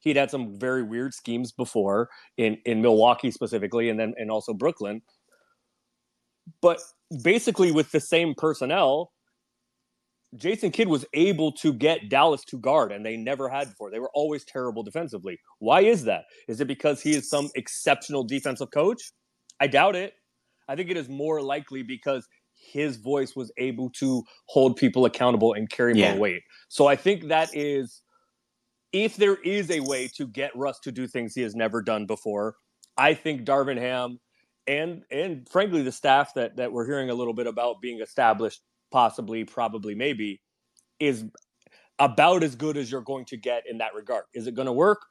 he'd 0.01 0.17
had 0.17 0.31
some 0.31 0.59
very 0.59 0.83
weird 0.83 1.13
schemes 1.13 1.51
before 1.51 2.09
in 2.37 2.57
in 2.65 2.81
Milwaukee 2.81 3.31
specifically, 3.31 3.89
and 3.89 3.99
then 3.99 4.13
and 4.17 4.29
also 4.29 4.53
Brooklyn. 4.53 5.01
But 6.61 6.81
basically, 7.21 7.71
with 7.71 7.91
the 7.91 7.99
same 7.99 8.33
personnel, 8.35 9.11
Jason 10.35 10.71
Kidd 10.71 10.87
was 10.87 11.05
able 11.13 11.51
to 11.51 11.73
get 11.73 12.09
Dallas 12.09 12.43
to 12.45 12.57
guard, 12.57 12.91
and 12.91 13.05
they 13.05 13.17
never 13.17 13.49
had 13.49 13.69
before. 13.69 13.91
They 13.91 13.99
were 13.99 14.09
always 14.13 14.43
terrible 14.43 14.83
defensively. 14.83 15.39
Why 15.59 15.81
is 15.81 16.05
that? 16.05 16.25
Is 16.47 16.59
it 16.59 16.67
because 16.67 17.01
he 17.01 17.11
is 17.11 17.29
some 17.29 17.49
exceptional 17.55 18.23
defensive 18.23 18.71
coach? 18.71 19.11
I 19.59 19.67
doubt 19.67 19.95
it. 19.95 20.13
I 20.67 20.75
think 20.75 20.89
it 20.89 20.97
is 20.97 21.09
more 21.09 21.41
likely 21.41 21.83
because 21.83 22.27
his 22.71 22.97
voice 22.97 23.35
was 23.35 23.51
able 23.57 23.89
to 23.91 24.23
hold 24.47 24.77
people 24.77 25.05
accountable 25.05 25.53
and 25.53 25.69
carry 25.69 25.93
yeah. 25.95 26.11
more 26.11 26.21
weight. 26.21 26.41
So 26.69 26.87
I 26.87 26.95
think 26.95 27.27
that 27.27 27.49
is 27.53 28.01
if 28.91 29.17
there 29.17 29.35
is 29.35 29.69
a 29.69 29.81
way 29.81 30.09
to 30.15 30.27
get 30.27 30.55
Russ 30.55 30.79
to 30.83 30.91
do 30.91 31.07
things 31.07 31.33
he 31.33 31.41
has 31.41 31.55
never 31.55 31.81
done 31.81 32.05
before, 32.05 32.55
I 32.97 33.13
think 33.13 33.41
Darvin 33.41 33.79
Ham 33.79 34.19
and 34.67 35.03
and 35.11 35.47
frankly 35.49 35.81
the 35.81 35.91
staff 35.91 36.33
that 36.35 36.57
that 36.57 36.71
we're 36.71 36.85
hearing 36.85 37.09
a 37.09 37.13
little 37.13 37.33
bit 37.33 37.47
about 37.47 37.81
being 37.81 38.01
established, 38.01 38.61
possibly, 38.91 39.43
probably, 39.43 39.95
maybe, 39.95 40.41
is 40.99 41.25
about 41.99 42.43
as 42.43 42.55
good 42.55 42.77
as 42.77 42.91
you're 42.91 43.01
going 43.01 43.25
to 43.25 43.37
get 43.37 43.63
in 43.69 43.79
that 43.79 43.93
regard. 43.93 44.23
Is 44.33 44.47
it 44.47 44.55
going 44.55 44.65
to 44.65 44.73
work? 44.73 45.01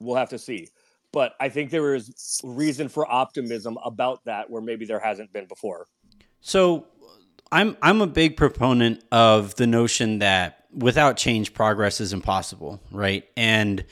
We'll 0.00 0.16
have 0.16 0.30
to 0.30 0.38
see. 0.38 0.68
But 1.12 1.32
I 1.40 1.48
think 1.48 1.70
there 1.70 1.94
is 1.94 2.40
reason 2.44 2.88
for 2.88 3.10
optimism 3.10 3.78
about 3.84 4.24
that 4.26 4.50
where 4.50 4.60
maybe 4.60 4.84
there 4.84 5.00
hasn't 5.00 5.32
been 5.32 5.46
before. 5.46 5.86
So 6.40 6.86
I'm 7.50 7.76
I'm 7.82 8.00
a 8.00 8.06
big 8.06 8.36
proponent 8.36 9.02
of 9.10 9.54
the 9.56 9.66
notion 9.66 10.18
that 10.18 10.64
without 10.72 11.16
change, 11.16 11.54
progress 11.54 12.00
is 12.00 12.12
impossible, 12.12 12.80
right? 12.90 13.24
And 13.36 13.84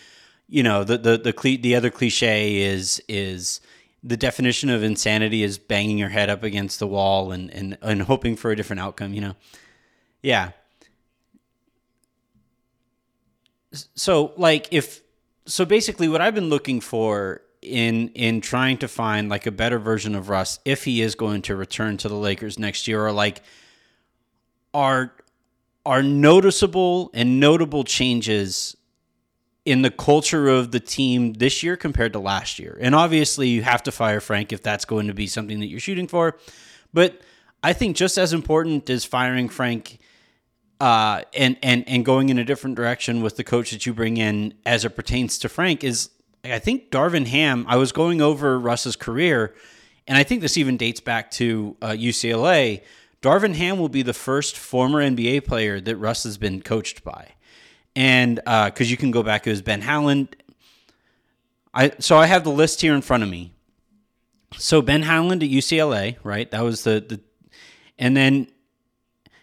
you 0.49 0.63
know 0.63 0.85
the 0.85 0.99
the 0.99 1.19
the 1.19 1.57
the 1.57 1.75
other 1.75 1.91
cliche 1.91 2.59
is 2.59 3.03
is 3.09 3.61
the 4.03 4.17
definition 4.17 4.71
of 4.71 4.83
insanity 4.83 5.43
is 5.43 5.59
banging 5.59 5.99
your 5.99 6.09
head 6.09 6.31
up 6.31 6.43
against 6.43 6.79
the 6.79 6.87
wall 6.87 7.33
and 7.33 7.51
and 7.53 7.79
and 7.83 8.03
hoping 8.03 8.37
for 8.37 8.51
a 8.51 8.57
different 8.57 8.81
outcome. 8.81 9.15
You 9.15 9.21
know, 9.21 9.37
yeah. 10.23 10.51
So 13.95 14.33
like 14.37 14.69
if 14.71 15.03
so 15.47 15.65
basically 15.65 16.09
what 16.09 16.21
I've 16.21 16.35
been 16.35 16.49
looking 16.49 16.81
for 16.81 17.43
in 17.63 18.09
in 18.09 18.41
trying 18.41 18.79
to 18.79 18.89
find 18.89 19.29
like 19.29 19.47
a 19.47 19.51
better 19.51 19.79
version 19.79 20.15
of 20.15 20.29
Russ 20.29 20.61
if 20.65 20.85
he 20.85 21.01
is 21.01 21.15
going 21.15 21.43
to 21.43 21.57
return 21.57 21.97
to 21.99 22.09
the 22.09 22.15
Lakers 22.15 22.59
next 22.59 22.87
year 22.87 23.05
or 23.05 23.13
like 23.13 23.43
are 24.73 25.13
are 25.85 26.03
noticeable 26.03 27.11
and 27.15 27.41
notable 27.41 27.85
changes 27.85 28.76
in 29.67 29.83
the 29.83 29.91
culture 29.91 30.49
of 30.49 30.71
the 30.71 30.81
team 30.81 31.35
this 31.35 31.63
year 31.63 31.77
compared 31.77 32.13
to 32.13 32.19
last 32.19 32.59
year. 32.59 32.79
And 32.81 32.95
obviously 32.95 33.49
you 33.49 33.63
have 33.63 33.83
to 33.83 33.93
fire 33.93 34.21
Frank 34.21 34.53
if 34.53 34.63
that's 34.63 34.85
going 34.85 35.09
to 35.09 35.15
be 35.15 35.27
something 35.27 35.61
that 35.61 35.67
you're 35.67 35.81
shooting 35.81 36.07
for. 36.07 36.39
But 36.95 37.21
I 37.63 37.73
think 37.73 37.97
just 37.97 38.17
as 38.17 38.33
important 38.33 38.89
as 38.89 39.05
firing 39.05 39.49
Frank 39.49 39.99
uh, 40.81 41.23
and 41.35 41.57
and 41.63 41.89
and 41.89 42.05
going 42.05 42.29
in 42.29 42.39
a 42.39 42.45
different 42.45 42.77
direction 42.77 43.23
with 43.23 43.37
the 43.37 43.45
coach 43.45 43.71
that 43.73 43.87
you 43.87 43.95
bring 43.95 44.19
in 44.19 44.55
as 44.65 44.85
it 44.85 44.91
pertains 44.91 45.39
to 45.39 45.49
Frank 45.49 45.83
is 45.83 46.11
I 46.45 46.59
think 46.59 46.91
Darvin 46.91 47.27
Ham. 47.27 47.65
I 47.69 47.77
was 47.77 47.93
going 47.93 48.21
over 48.21 48.59
Russ's 48.59 48.95
career, 48.95 49.55
and 50.07 50.17
I 50.17 50.23
think 50.23 50.43
this 50.43 50.57
even 50.57 50.77
dates 50.77 51.01
back 51.01 51.31
to 51.33 51.77
uh, 51.83 51.89
UCLA. 51.89 52.83
Darvin 53.23 53.55
Ham 53.55 53.79
will 53.79 53.89
be 53.89 54.03
the 54.03 54.13
first 54.13 54.57
former 54.57 55.03
NBA 55.03 55.45
player 55.47 55.81
that 55.81 55.97
Russ 55.97 56.23
has 56.23 56.39
been 56.39 56.63
coached 56.63 57.03
by, 57.03 57.33
and 57.97 58.37
because 58.37 58.89
uh, 58.89 58.91
you 58.91 58.97
can 58.97 59.11
go 59.11 59.23
back, 59.23 59.47
it 59.47 59.51
was 59.51 59.63
Ben 59.63 59.81
Howland. 59.81 60.37
I 61.75 61.93
so 61.99 62.19
I 62.19 62.27
have 62.27 62.45
the 62.45 62.51
list 62.51 62.83
here 62.83 62.95
in 62.95 63.03
front 63.03 63.23
of 63.23 63.29
me. 63.29 63.53
So 64.57 64.83
Ben 64.83 65.03
Howland 65.03 65.43
at 65.43 65.49
UCLA, 65.49 66.17
right? 66.23 66.49
That 66.51 66.63
was 66.63 66.85
the 66.85 67.01
the, 67.01 67.21
and 67.99 68.17
then 68.17 68.49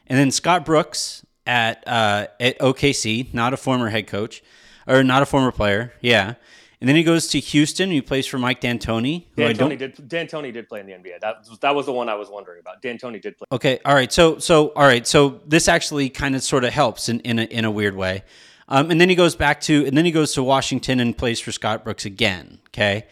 and 0.08 0.18
then 0.18 0.32
Scott 0.32 0.64
Brooks 0.66 1.26
at 1.46 1.86
uh, 1.88 2.28
at 2.40 2.58
OKC, 2.60 3.34
not 3.34 3.54
a 3.54 3.58
former 3.58 3.90
head 3.90 4.08
coach 4.08 4.44
or 4.88 5.04
not 5.04 5.24
a 5.24 5.26
former 5.26 5.52
player, 5.52 5.94
yeah. 6.02 6.36
And 6.84 6.90
then 6.90 6.98
he 6.98 7.04
goes 7.04 7.28
to 7.28 7.40
Houston. 7.40 7.92
He 7.92 8.02
plays 8.02 8.28
for 8.28 8.38
Mike 8.38 8.60
D'Antoni. 8.60 9.24
D'Antoni 9.38 9.78
did. 9.78 9.96
D'Antoni 10.06 10.52
did 10.52 10.68
play 10.68 10.82
in 10.82 10.86
the 10.86 10.92
NBA. 10.92 11.22
That 11.22 11.38
that 11.62 11.74
was 11.74 11.86
the 11.86 11.94
one 11.94 12.10
I 12.10 12.16
was 12.16 12.28
wondering 12.28 12.60
about. 12.60 12.82
D'Antoni 12.82 13.22
did 13.22 13.38
play. 13.38 13.46
Okay. 13.54 13.80
All 13.86 13.96
right. 13.96 14.12
So 14.12 14.38
so 14.38 14.74
all 14.76 14.84
right. 14.84 15.08
So 15.08 15.40
this 15.48 15.70
actually 15.70 16.10
kind 16.10 16.36
of 16.36 16.44
sort 16.44 16.66
of 16.66 16.74
helps 16.74 17.08
in 17.08 17.22
in 17.22 17.40
a, 17.40 17.44
in 17.44 17.64
a 17.64 17.72
weird 17.72 17.96
way. 17.96 18.26
Um, 18.68 18.92
and 18.92 19.00
then 19.00 19.08
he 19.08 19.16
goes 19.16 19.34
back 19.34 19.62
to 19.62 19.86
and 19.86 19.98
then 19.98 20.04
he 20.04 20.12
goes 20.12 20.34
to 20.34 20.44
Washington 20.44 21.00
and 21.00 21.18
plays 21.18 21.40
for 21.40 21.54
Scott 21.54 21.86
Brooks 21.86 22.04
again. 22.04 22.60
Okay. 22.68 23.08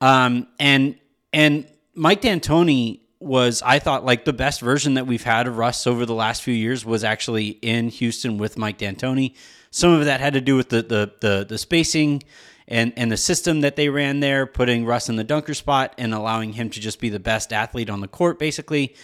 Um, 0.00 0.48
and 0.58 0.94
and 1.34 1.66
Mike 1.94 2.22
D'Antoni 2.22 3.00
was 3.18 3.60
I 3.60 3.80
thought 3.80 4.02
like 4.02 4.24
the 4.24 4.32
best 4.32 4.62
version 4.62 4.94
that 4.94 5.06
we've 5.06 5.24
had 5.24 5.46
of 5.46 5.58
Russ 5.58 5.86
over 5.86 6.06
the 6.06 6.14
last 6.14 6.42
few 6.42 6.54
years 6.54 6.86
was 6.86 7.04
actually 7.04 7.48
in 7.48 7.90
Houston 7.90 8.38
with 8.38 8.56
Mike 8.56 8.78
D'Antoni. 8.78 9.34
Some 9.70 9.92
of 9.92 10.06
that 10.06 10.20
had 10.20 10.32
to 10.32 10.40
do 10.40 10.56
with 10.56 10.70
the 10.70 10.80
the 10.80 11.12
the, 11.20 11.46
the 11.46 11.58
spacing 11.58 12.22
and 12.70 12.92
and 12.96 13.10
the 13.10 13.16
system 13.16 13.60
that 13.62 13.76
they 13.76 13.88
ran 13.88 14.20
there, 14.20 14.46
putting 14.46 14.86
Russ 14.86 15.08
in 15.08 15.16
the 15.16 15.24
dunker 15.24 15.54
spot 15.54 15.94
and 15.98 16.14
allowing 16.14 16.52
him 16.52 16.70
to 16.70 16.80
just 16.80 17.00
be 17.00 17.08
the 17.08 17.20
best 17.20 17.52
athlete 17.52 17.90
on 17.90 18.00
the 18.00 18.08
court, 18.08 18.38
basically. 18.38 18.94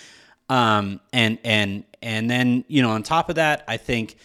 Um, 0.49 1.01
and 1.13 1.39
and 1.45 1.85
and 2.01 2.31
then 2.31 2.65
you 2.69 2.81
know 2.81 2.91
on 2.91 3.03
top 3.03 3.29
of 3.29 3.35
that, 3.35 3.65
I 3.67 3.77
think 3.77 4.17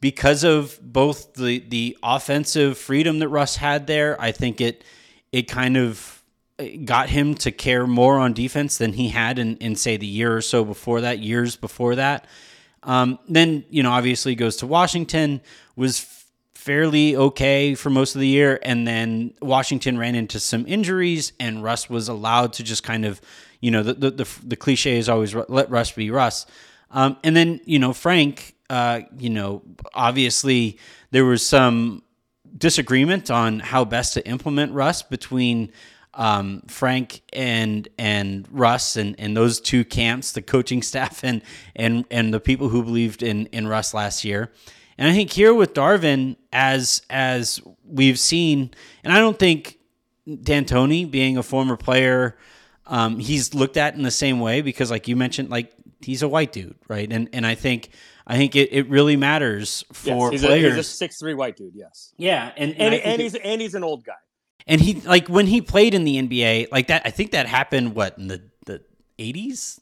because 0.00 0.42
of 0.42 0.78
both 0.82 1.34
the 1.34 1.60
the 1.60 1.96
offensive 2.02 2.76
freedom 2.76 3.20
that 3.20 3.28
Russ 3.28 3.56
had 3.56 3.86
there, 3.86 4.20
I 4.20 4.32
think 4.32 4.60
it 4.60 4.84
it 5.30 5.42
kind 5.42 5.76
of 5.76 6.22
got 6.84 7.08
him 7.08 7.34
to 7.36 7.52
care 7.52 7.86
more 7.86 8.18
on 8.18 8.32
defense 8.32 8.78
than 8.78 8.94
he 8.94 9.10
had 9.10 9.38
in, 9.38 9.56
in 9.58 9.76
say 9.76 9.96
the 9.96 10.06
year 10.06 10.36
or 10.36 10.40
so 10.40 10.64
before 10.64 11.02
that, 11.02 11.20
years 11.20 11.54
before 11.54 11.94
that. 11.94 12.26
Um, 12.82 13.20
then 13.28 13.64
you 13.70 13.82
know 13.84 13.92
obviously 13.92 14.34
goes 14.34 14.56
to 14.56 14.66
Washington 14.66 15.40
was 15.76 16.17
fairly 16.68 17.16
okay 17.16 17.74
for 17.74 17.88
most 17.88 18.14
of 18.14 18.20
the 18.20 18.28
year. 18.28 18.58
And 18.60 18.86
then 18.86 19.32
Washington 19.40 19.96
ran 19.96 20.14
into 20.14 20.38
some 20.38 20.66
injuries, 20.66 21.32
and 21.40 21.62
Russ 21.62 21.88
was 21.88 22.08
allowed 22.08 22.52
to 22.54 22.62
just 22.62 22.82
kind 22.82 23.06
of, 23.06 23.22
you 23.62 23.70
know, 23.70 23.82
the 23.82 23.94
the, 23.94 24.10
the, 24.10 24.28
the 24.44 24.56
cliche 24.56 24.98
is 24.98 25.08
always 25.08 25.34
let 25.34 25.70
Russ 25.70 25.92
be 25.92 26.10
Russ. 26.10 26.44
Um, 26.90 27.16
and 27.24 27.34
then 27.34 27.62
you 27.64 27.78
know 27.78 27.94
Frank, 27.94 28.54
uh, 28.68 29.00
you 29.16 29.30
know, 29.30 29.62
obviously 29.94 30.78
there 31.10 31.24
was 31.24 31.44
some 31.44 32.02
disagreement 32.58 33.30
on 33.30 33.60
how 33.60 33.86
best 33.86 34.12
to 34.14 34.28
implement 34.28 34.72
Russ 34.72 35.02
between. 35.02 35.72
Um, 36.14 36.62
Frank 36.66 37.22
and 37.32 37.86
and 37.96 38.48
Russ 38.50 38.96
and, 38.96 39.14
and 39.20 39.36
those 39.36 39.60
two 39.60 39.84
camps, 39.84 40.32
the 40.32 40.42
coaching 40.42 40.82
staff 40.90 41.22
and 41.22 41.42
and 41.76 42.04
and 42.10 42.34
the 42.34 42.40
people 42.40 42.70
who 42.70 42.82
believed 42.82 43.22
in 43.22 43.46
in 43.52 43.68
Russ 43.68 43.94
last 43.94 44.24
year. 44.24 44.50
And 44.98 45.08
I 45.08 45.14
think 45.14 45.30
here 45.30 45.54
with 45.54 45.74
Darvin, 45.74 46.36
as 46.52 47.02
as 47.08 47.60
we've 47.84 48.18
seen, 48.18 48.72
and 49.04 49.12
I 49.12 49.18
don't 49.18 49.38
think 49.38 49.78
D'Antoni 50.26 51.08
being 51.08 51.36
a 51.36 51.42
former 51.42 51.76
player, 51.76 52.36
um, 52.86 53.18
he's 53.20 53.54
looked 53.54 53.76
at 53.76 53.94
in 53.94 54.02
the 54.02 54.10
same 54.10 54.40
way 54.40 54.60
because, 54.60 54.90
like 54.90 55.06
you 55.06 55.14
mentioned, 55.14 55.50
like 55.50 55.72
he's 56.00 56.22
a 56.22 56.28
white 56.28 56.52
dude, 56.52 56.76
right? 56.88 57.10
And 57.10 57.28
and 57.32 57.46
I 57.46 57.54
think 57.54 57.90
I 58.26 58.36
think 58.36 58.56
it, 58.56 58.72
it 58.72 58.88
really 58.88 59.16
matters 59.16 59.84
for 59.92 60.32
yes, 60.32 60.32
he's 60.32 60.44
players. 60.44 60.72
A, 60.72 60.76
he's 60.76 60.86
a 60.86 60.90
six 60.90 61.18
three 61.18 61.34
white 61.34 61.56
dude, 61.56 61.74
yes. 61.74 62.12
Yeah, 62.16 62.52
and 62.56 62.72
and, 62.72 62.94
and, 62.94 63.02
and 63.02 63.22
he's 63.22 63.34
and 63.36 63.60
he's 63.60 63.74
an 63.74 63.84
old 63.84 64.04
guy. 64.04 64.12
And 64.66 64.80
he 64.80 65.00
like 65.00 65.28
when 65.28 65.46
he 65.46 65.62
played 65.62 65.94
in 65.94 66.04
the 66.04 66.16
NBA, 66.16 66.72
like 66.72 66.88
that. 66.88 67.02
I 67.04 67.10
think 67.10 67.30
that 67.30 67.46
happened 67.46 67.94
what 67.94 68.18
in 68.18 68.26
the 68.28 68.42
the 68.66 68.82
eighties. 69.18 69.80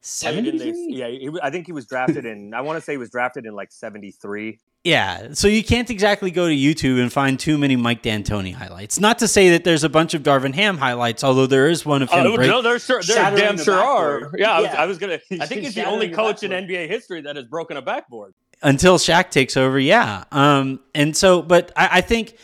73? 0.00 0.86
Yeah, 0.90 1.08
he, 1.08 1.30
I 1.42 1.50
think 1.50 1.66
he 1.66 1.72
was 1.72 1.86
drafted 1.86 2.24
in. 2.24 2.54
I 2.54 2.60
want 2.60 2.76
to 2.76 2.80
say 2.80 2.92
he 2.92 2.98
was 2.98 3.10
drafted 3.10 3.46
in 3.46 3.54
like 3.54 3.72
seventy 3.72 4.10
three. 4.10 4.60
Yeah, 4.84 5.32
so 5.32 5.48
you 5.48 5.64
can't 5.64 5.90
exactly 5.90 6.30
go 6.30 6.48
to 6.48 6.54
YouTube 6.54 7.00
and 7.00 7.12
find 7.12 7.38
too 7.38 7.58
many 7.58 7.74
Mike 7.74 8.02
D'Antoni 8.02 8.54
highlights. 8.54 9.00
Not 9.00 9.18
to 9.18 9.28
say 9.28 9.50
that 9.50 9.64
there's 9.64 9.82
a 9.82 9.88
bunch 9.88 10.14
of 10.14 10.22
Darvin 10.22 10.54
Ham 10.54 10.78
highlights, 10.78 11.24
although 11.24 11.46
there 11.46 11.68
is 11.68 11.84
one 11.84 12.00
of 12.00 12.10
him. 12.10 12.26
Oh, 12.26 12.36
break, 12.36 12.48
no, 12.48 12.62
there 12.62 12.78
sure, 12.78 13.02
there 13.02 13.36
damn 13.36 13.56
the 13.56 13.64
sure 13.64 13.74
are. 13.74 14.30
Yeah, 14.36 14.52
I 14.52 14.60
was, 14.60 14.70
I 14.70 14.86
was, 14.86 14.98
gonna. 14.98 15.18
I 15.40 15.46
think 15.46 15.62
he's 15.62 15.74
the 15.74 15.84
only 15.84 16.10
coach 16.10 16.42
in 16.42 16.52
NBA 16.52 16.88
history 16.88 17.20
that 17.22 17.36
has 17.36 17.46
broken 17.46 17.76
a 17.76 17.82
backboard 17.82 18.34
until 18.62 18.98
Shaq 18.98 19.30
takes 19.30 19.56
over. 19.56 19.78
Yeah, 19.80 20.24
um, 20.30 20.80
and 20.94 21.16
so, 21.16 21.42
but 21.42 21.72
I, 21.76 21.88
I 21.94 22.00
think 22.00 22.36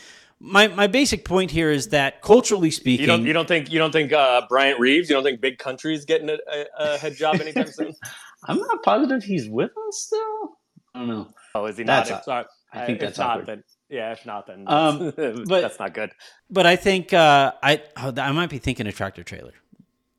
my 0.45 0.67
my 0.69 0.87
basic 0.87 1.25
point 1.25 1.51
here 1.51 1.71
is 1.71 1.89
that 1.89 2.21
culturally 2.21 2.71
speaking, 2.71 3.01
You 3.01 3.07
don't 3.07 3.25
you 3.25 3.33
don't 3.33 3.47
think 3.47 3.71
you 3.71 3.79
don't 3.79 3.91
think 3.91 4.13
uh, 4.13 4.41
Bryant 4.47 4.79
Reeves? 4.79 5.09
You 5.09 5.15
don't 5.15 5.23
think 5.23 5.41
Big 5.41 5.57
Country's 5.57 6.05
getting 6.05 6.29
a, 6.29 6.37
a, 6.51 6.65
a 6.77 6.97
head 6.97 7.15
job 7.15 7.35
anytime 7.41 7.67
soon? 7.67 7.93
I'm 8.47 8.59
not 8.59 8.83
positive 8.83 9.23
he's 9.23 9.49
with 9.49 9.71
us 9.87 9.97
still. 10.05 10.57
I 10.93 10.99
don't 10.99 11.07
know. 11.07 11.27
Oh, 11.55 11.65
is 11.65 11.77
he 11.77 11.83
That's 11.83 12.09
not? 12.09 12.17
a- 12.17 12.19
If 12.21 12.27
not, 12.27 12.45
I 12.73 12.85
think 12.85 12.99
that's 12.99 13.17
not, 13.17 13.29
awkward. 13.31 13.45
then 13.47 13.63
yeah. 13.89 14.11
If 14.11 14.25
not, 14.25 14.45
then 14.47 14.63
Um, 14.67 15.11
but- 15.15 15.47
that's 15.61 15.79
not 15.79 15.93
good. 15.93 16.11
but 16.49 16.65
I 16.65 16.75
think 16.75 17.11
uh, 17.13 17.53
I 17.63 17.81
oh, 17.97 18.13
I 18.17 18.31
might 18.31 18.49
be 18.49 18.59
thinking 18.59 18.87
a 18.87 18.91
tractor 18.91 19.23
trailer. 19.23 19.53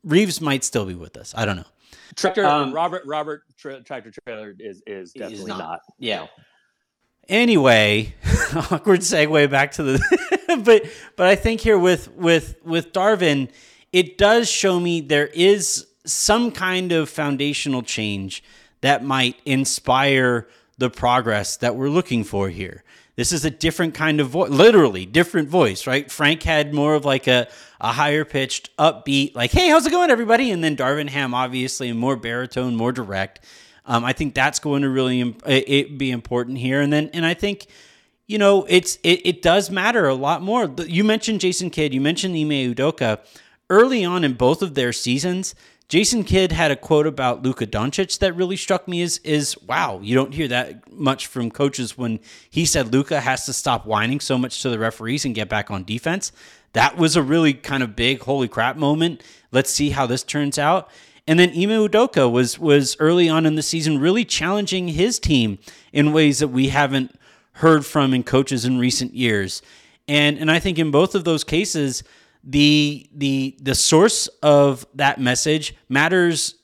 Reeves 0.03 0.39
might 0.41 0.63
still 0.63 0.85
be 0.85 0.93
with 0.95 1.17
us. 1.17 1.33
I 1.37 1.45
don't 1.45 1.55
know. 1.55 1.65
Tractor 2.15 2.45
Um, 2.45 2.73
Robert 2.73 3.03
Robert 3.05 3.43
tra- 3.57 3.81
Tractor 3.83 4.11
Trailer 4.25 4.53
is 4.59 4.81
is 4.85 5.13
definitely 5.13 5.45
not. 5.47 5.57
not. 5.59 5.79
Yeah. 5.99 6.27
Anyway, 7.29 8.15
awkward 8.71 9.01
segue 9.01 9.49
back 9.49 9.73
to 9.73 9.83
the 9.83 10.61
but 10.63 10.85
but 11.15 11.27
I 11.27 11.35
think 11.35 11.61
here 11.61 11.77
with 11.77 12.11
with 12.13 12.55
with 12.63 12.93
Darvin, 12.93 13.49
it 13.91 14.17
does 14.17 14.49
show 14.49 14.79
me 14.79 15.01
there 15.01 15.27
is 15.27 15.87
some 16.05 16.51
kind 16.51 16.91
of 16.91 17.09
foundational 17.09 17.81
change 17.81 18.43
that 18.81 19.03
might 19.03 19.41
inspire 19.45 20.47
the 20.77 20.89
progress 20.89 21.57
that 21.57 21.75
we're 21.75 21.89
looking 21.89 22.23
for 22.23 22.49
here. 22.49 22.83
This 23.17 23.31
is 23.31 23.43
a 23.43 23.49
different 23.49 23.95
kind 23.95 24.21
of 24.21 24.29
voice, 24.29 24.51
literally 24.51 25.05
different 25.05 25.49
voice, 25.49 25.87
right? 25.87 26.09
Frank 26.09 26.43
had 26.43 26.73
more 26.73 26.93
of 26.93 27.03
like 27.03 27.27
a, 27.27 27.47
a 27.81 27.91
higher 27.91 28.23
pitched, 28.23 28.75
upbeat, 28.77 29.35
like, 29.35 29.51
hey, 29.51 29.69
how's 29.69 29.87
it 29.87 29.89
going, 29.89 30.11
everybody? 30.11 30.51
And 30.51 30.63
then 30.63 30.77
Darvin 30.77 31.09
Ham, 31.09 31.33
obviously, 31.33 31.91
more 31.93 32.15
baritone, 32.15 32.75
more 32.75 32.91
direct. 32.91 33.43
Um, 33.87 34.03
I 34.03 34.13
think 34.13 34.35
that's 34.35 34.59
going 34.59 34.83
to 34.83 34.89
really 34.89 35.21
im- 35.21 35.37
it, 35.45 35.69
it 35.69 35.97
be 35.97 36.11
important 36.11 36.57
here. 36.57 36.81
And 36.81 36.93
then, 36.93 37.09
and 37.13 37.25
I 37.25 37.33
think, 37.33 37.65
you 38.27 38.37
know, 38.37 38.65
it's 38.67 38.99
it, 39.03 39.21
it 39.25 39.41
does 39.41 39.71
matter 39.71 40.07
a 40.07 40.13
lot 40.13 40.41
more. 40.41 40.71
You 40.85 41.03
mentioned 41.03 41.39
Jason 41.39 41.69
Kidd, 41.69 41.93
you 41.93 42.01
mentioned 42.01 42.35
Ime 42.35 42.75
Udoka. 42.75 43.19
Early 43.69 44.05
on 44.05 44.23
in 44.23 44.33
both 44.33 44.61
of 44.61 44.75
their 44.75 44.93
seasons, 44.93 45.53
Jason 45.89 46.25
Kidd 46.25 46.51
had 46.51 46.71
a 46.71 46.75
quote 46.75 47.07
about 47.07 47.43
Luka 47.43 47.65
Doncic 47.65 48.19
that 48.19 48.35
really 48.35 48.57
struck 48.57 48.87
me 48.89 49.01
as 49.01 49.19
is 49.19 49.57
wow, 49.63 49.99
you 50.03 50.15
don't 50.15 50.33
hear 50.33 50.49
that 50.49 50.91
much 50.91 51.27
from 51.27 51.49
coaches 51.49 51.97
when 51.97 52.19
he 52.49 52.65
said 52.65 52.93
Luka 52.93 53.21
has 53.21 53.45
to 53.45 53.53
stop 53.53 53.85
whining 53.85 54.19
so 54.19 54.37
much 54.37 54.61
to 54.61 54.69
the 54.69 54.79
referees 54.79 55.23
and 55.23 55.33
get 55.33 55.47
back 55.47 55.71
on 55.71 55.85
defense. 55.85 56.33
That 56.73 56.97
was 56.97 57.15
a 57.15 57.23
really 57.23 57.53
kind 57.53 57.83
of 57.83 57.95
big 57.95 58.21
holy 58.21 58.49
crap 58.49 58.75
moment. 58.75 59.23
Let's 59.51 59.69
see 59.69 59.91
how 59.91 60.05
this 60.05 60.23
turns 60.23 60.59
out. 60.59 60.89
And 61.27 61.37
then 61.37 61.49
Ime 61.49 61.87
Udoka 61.87 62.31
was 62.31 62.57
was 62.57 62.95
early 62.99 63.27
on 63.27 63.45
in 63.45 63.55
the 63.55 63.61
season 63.61 63.99
really 63.99 64.23
challenging 64.23 64.87
his 64.89 65.19
team 65.19 65.59
in 65.91 66.13
ways 66.13 66.39
that 66.39 66.47
we 66.47 66.69
haven't 66.69 67.19
heard 67.53 67.85
from 67.85 68.13
in 68.13 68.23
coaches 68.23 68.65
in 68.65 68.79
recent 68.79 69.13
years. 69.13 69.61
And 70.07 70.37
and 70.37 70.49
I 70.49 70.59
think 70.59 70.79
in 70.79 70.89
both 70.89 71.15
of 71.15 71.25
those 71.25 71.43
cases, 71.43 72.03
the 72.43 73.09
the 73.13 73.57
the 73.61 73.75
source 73.75 74.27
of 74.41 74.85
that 74.95 75.19
message 75.19 75.75
matters 75.89 76.55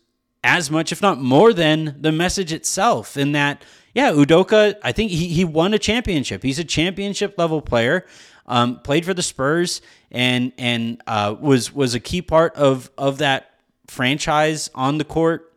as 0.43 0.70
much, 0.72 0.91
if 0.91 1.01
not 1.01 1.20
more 1.20 1.53
than 1.53 1.98
the 2.00 2.12
message 2.12 2.51
itself. 2.51 3.17
In 3.17 3.32
that, 3.34 3.63
yeah, 3.93 4.12
Udoka, 4.12 4.75
I 4.84 4.91
think 4.91 5.12
he, 5.12 5.29
he 5.29 5.46
won 5.46 5.74
a 5.74 5.79
championship. 5.79 6.43
He's 6.43 6.60
a 6.60 6.63
championship 6.65 7.38
level 7.38 7.62
player. 7.62 8.05
Um, 8.46 8.79
played 8.79 9.05
for 9.05 9.13
the 9.13 9.22
Spurs 9.22 9.82
and 10.12 10.51
and 10.58 11.01
uh, 11.08 11.36
was 11.39 11.74
was 11.74 11.96
a 11.96 12.00
key 12.00 12.22
part 12.22 12.55
of 12.55 12.91
of 12.98 13.20
that 13.20 13.53
franchise 13.88 14.70
on 14.74 14.98
the 14.98 15.06
court. 15.06 15.50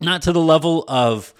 Not 0.00 0.22
to 0.22 0.32
the 0.32 0.40
level 0.40 0.84
of 0.88 1.34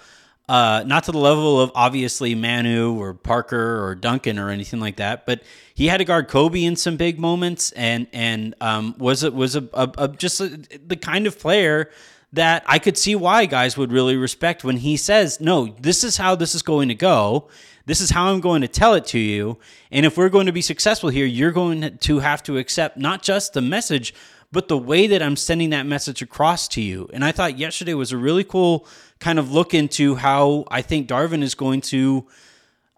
uh, 0.51 0.83
not 0.85 1.05
to 1.05 1.13
the 1.13 1.17
level 1.17 1.61
of 1.61 1.71
obviously 1.75 2.35
Manu 2.35 2.99
or 2.99 3.13
Parker 3.13 3.85
or 3.85 3.95
Duncan 3.95 4.37
or 4.37 4.49
anything 4.49 4.81
like 4.81 4.97
that, 4.97 5.25
but 5.25 5.43
he 5.73 5.87
had 5.87 5.99
to 5.99 6.03
guard 6.03 6.27
Kobe 6.27 6.65
in 6.65 6.75
some 6.75 6.97
big 6.97 7.19
moments, 7.19 7.71
and 7.71 8.05
and 8.11 8.53
um, 8.59 8.93
was 8.97 9.23
it 9.23 9.33
was 9.33 9.55
a, 9.55 9.69
a, 9.73 9.89
a 9.97 10.07
just 10.09 10.41
a, 10.41 10.49
the 10.85 10.97
kind 10.97 11.25
of 11.25 11.39
player 11.39 11.89
that 12.33 12.63
I 12.67 12.79
could 12.79 12.97
see 12.97 13.15
why 13.15 13.45
guys 13.45 13.77
would 13.77 13.93
really 13.93 14.17
respect 14.17 14.65
when 14.65 14.75
he 14.75 14.97
says, 14.97 15.39
"No, 15.39 15.73
this 15.79 16.03
is 16.03 16.17
how 16.17 16.35
this 16.35 16.53
is 16.53 16.63
going 16.63 16.89
to 16.89 16.95
go. 16.95 17.47
This 17.85 18.01
is 18.01 18.09
how 18.09 18.33
I'm 18.33 18.41
going 18.41 18.61
to 18.61 18.67
tell 18.67 18.93
it 18.93 19.05
to 19.07 19.19
you, 19.19 19.57
and 19.89 20.05
if 20.05 20.17
we're 20.17 20.27
going 20.27 20.47
to 20.47 20.51
be 20.51 20.61
successful 20.61 21.09
here, 21.09 21.25
you're 21.25 21.51
going 21.51 21.97
to 21.97 22.19
have 22.19 22.43
to 22.43 22.57
accept 22.57 22.97
not 22.97 23.21
just 23.23 23.53
the 23.53 23.61
message." 23.61 24.13
But 24.51 24.67
the 24.67 24.77
way 24.77 25.07
that 25.07 25.21
I'm 25.21 25.37
sending 25.37 25.69
that 25.69 25.85
message 25.85 26.21
across 26.21 26.67
to 26.69 26.81
you. 26.81 27.09
And 27.13 27.23
I 27.23 27.31
thought 27.31 27.57
yesterday 27.57 27.93
was 27.93 28.11
a 28.11 28.17
really 28.17 28.43
cool 28.43 28.85
kind 29.19 29.39
of 29.39 29.51
look 29.51 29.73
into 29.73 30.15
how 30.15 30.65
I 30.69 30.81
think 30.81 31.07
Darvin 31.07 31.41
is 31.41 31.55
going 31.55 31.81
to 31.81 32.27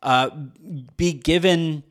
uh, 0.02 0.32
be 0.98 1.14
given 1.14 1.84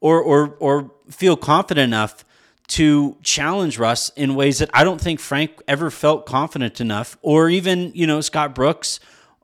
or 0.00 0.20
or 0.20 0.56
or 0.60 0.90
feel 1.10 1.36
confident 1.36 1.84
enough 1.84 2.24
to 2.66 3.16
challenge 3.22 3.78
Russ 3.78 4.10
in 4.16 4.34
ways 4.34 4.58
that 4.58 4.70
I 4.72 4.84
don't 4.84 5.00
think 5.00 5.20
Frank 5.20 5.62
ever 5.68 5.90
felt 5.90 6.26
confident 6.26 6.80
enough, 6.80 7.16
or 7.22 7.48
even 7.48 7.92
you 7.94 8.06
know 8.06 8.20
Scott 8.20 8.54
Brooks 8.54 9.00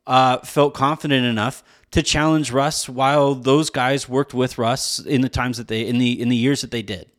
uh, 0.07 0.39
felt 0.39 0.75
confident 0.75 1.25
enough 1.25 1.63
to 1.93 2.03
challenge 2.03 2.53
Russ 2.53 2.89
while 2.89 3.35
those 3.35 3.71
guys 3.71 4.09
worked 4.09 4.35
with 4.35 4.59
Russ 4.59 4.99
in 4.99 5.23
the 5.23 5.29
times 5.29 5.59
that 5.59 5.69
they 5.69 5.87
in 5.87 5.99
the 5.99 6.21
in 6.21 6.29
the 6.29 6.37
years 6.37 6.61
that 6.61 6.71
they 6.71 6.83
did. 6.83 7.11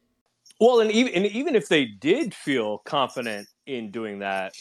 Well, 0.62 0.80
and 0.80 0.92
even 0.92 1.14
and 1.16 1.26
even 1.26 1.56
if 1.56 1.68
they 1.68 1.86
did 1.86 2.36
feel 2.36 2.78
confident 2.86 3.48
in 3.66 3.90
doing 3.90 4.20
that, 4.20 4.54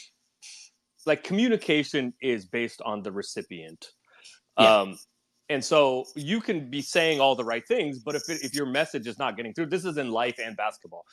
like 1.04 1.22
communication 1.22 2.14
is 2.22 2.46
based 2.46 2.80
on 2.86 3.02
the 3.02 3.12
recipient. 3.12 3.86
Yeah. 4.58 4.80
Um, 4.80 4.98
and 5.50 5.62
so 5.62 6.06
you 6.16 6.40
can 6.40 6.70
be 6.70 6.80
saying 6.80 7.20
all 7.20 7.34
the 7.34 7.44
right 7.44 7.66
things, 7.68 7.98
but 7.98 8.14
if 8.14 8.22
it, 8.30 8.42
if 8.42 8.54
your 8.54 8.64
message 8.64 9.06
is 9.06 9.18
not 9.18 9.36
getting 9.36 9.52
through, 9.52 9.66
this 9.66 9.84
is 9.84 9.98
in 9.98 10.10
life 10.10 10.36
and 10.42 10.56
basketball. 10.56 11.04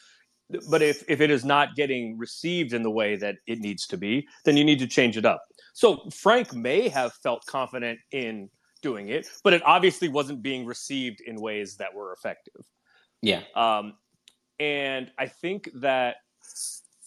But 0.70 0.82
if 0.82 1.04
if 1.10 1.20
it 1.20 1.32
is 1.32 1.44
not 1.44 1.76
getting 1.76 2.18
received 2.18 2.72
in 2.72 2.82
the 2.82 2.92
way 2.92 3.18
that 3.18 3.36
it 3.46 3.60
needs 3.60 3.88
to 3.88 3.98
be, 3.98 4.26
then 4.46 4.56
you 4.56 4.64
need 4.64 4.80
to 4.80 4.88
change 4.88 5.18
it 5.18 5.26
up. 5.26 5.44
So 5.74 6.10
Frank 6.14 6.54
may 6.54 6.88
have 6.88 7.12
felt 7.22 7.46
confident 7.46 8.00
in 8.14 8.50
doing 8.82 9.10
it, 9.10 9.28
but 9.44 9.52
it 9.52 9.62
obviously 9.66 10.08
wasn't 10.08 10.42
being 10.42 10.66
received 10.66 11.20
in 11.20 11.36
ways 11.42 11.76
that 11.76 11.94
were 11.94 12.14
effective. 12.14 12.62
Yeah. 13.22 13.42
Um, 13.54 13.96
and 14.60 15.12
I 15.18 15.28
think 15.28 15.70
that 15.76 16.18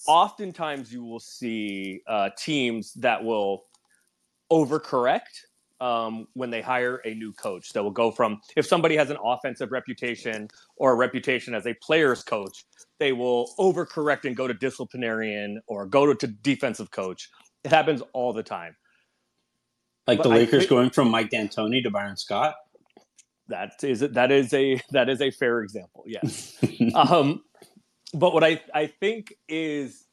oftentimes 0.07 0.93
you 0.93 1.05
will 1.05 1.21
see 1.21 2.03
uh, 2.07 2.31
teams 2.39 2.93
that 2.95 3.23
will 3.23 3.65
overcorrect 4.51 5.45
um, 5.81 6.27
when 6.35 6.51
they 6.51 6.61
hire 6.61 6.97
a 7.05 7.15
new 7.15 7.33
coach. 7.33 7.73
That 7.73 7.83
will 7.83 7.91
go 7.91 8.11
from 8.11 8.41
if 8.57 8.67
somebody 8.67 8.97
has 8.97 9.11
an 9.11 9.17
offensive 9.23 9.73
reputation 9.73 10.49
or 10.77 10.93
a 10.93 10.95
reputation 10.95 11.55
as 11.55 11.67
a 11.67 11.75
player's 11.75 12.23
coach, 12.23 12.65
they 12.99 13.13
will 13.13 13.51
overcorrect 13.59 14.25
and 14.25 14.37
go 14.37 14.47
to 14.47 14.55
disciplinarian 14.55 15.61
or 15.67 15.87
go 15.87 16.07
to, 16.07 16.15
to 16.15 16.27
defensive 16.27 16.91
coach. 16.91 17.31
It 17.65 17.71
happens 17.71 18.03
all 18.13 18.33
the 18.33 18.43
time. 18.43 18.77
Like 20.07 20.19
But 20.19 20.25
the 20.25 20.29
Lakers 20.31 20.63
think- 20.63 20.71
going 20.71 20.91
from 20.91 21.11
Mike 21.11 21.31
D'Antoni 21.31 21.83
to 21.83 21.91
Byron 21.91 22.17
Scott. 22.17 22.55
That 23.51 23.83
is 23.83 24.01
that 24.01 24.31
is 24.33 24.55
a 24.55 24.81
that 24.91 25.09
is 25.09 25.21
a 25.21 25.31
fair 25.31 25.61
example. 25.61 26.05
Yes. 26.07 26.57
um, 26.95 27.43
but 28.15 28.33
what 28.33 28.43
I, 28.43 28.61
I 28.75 28.87
think 28.87 29.35
is 29.49 30.07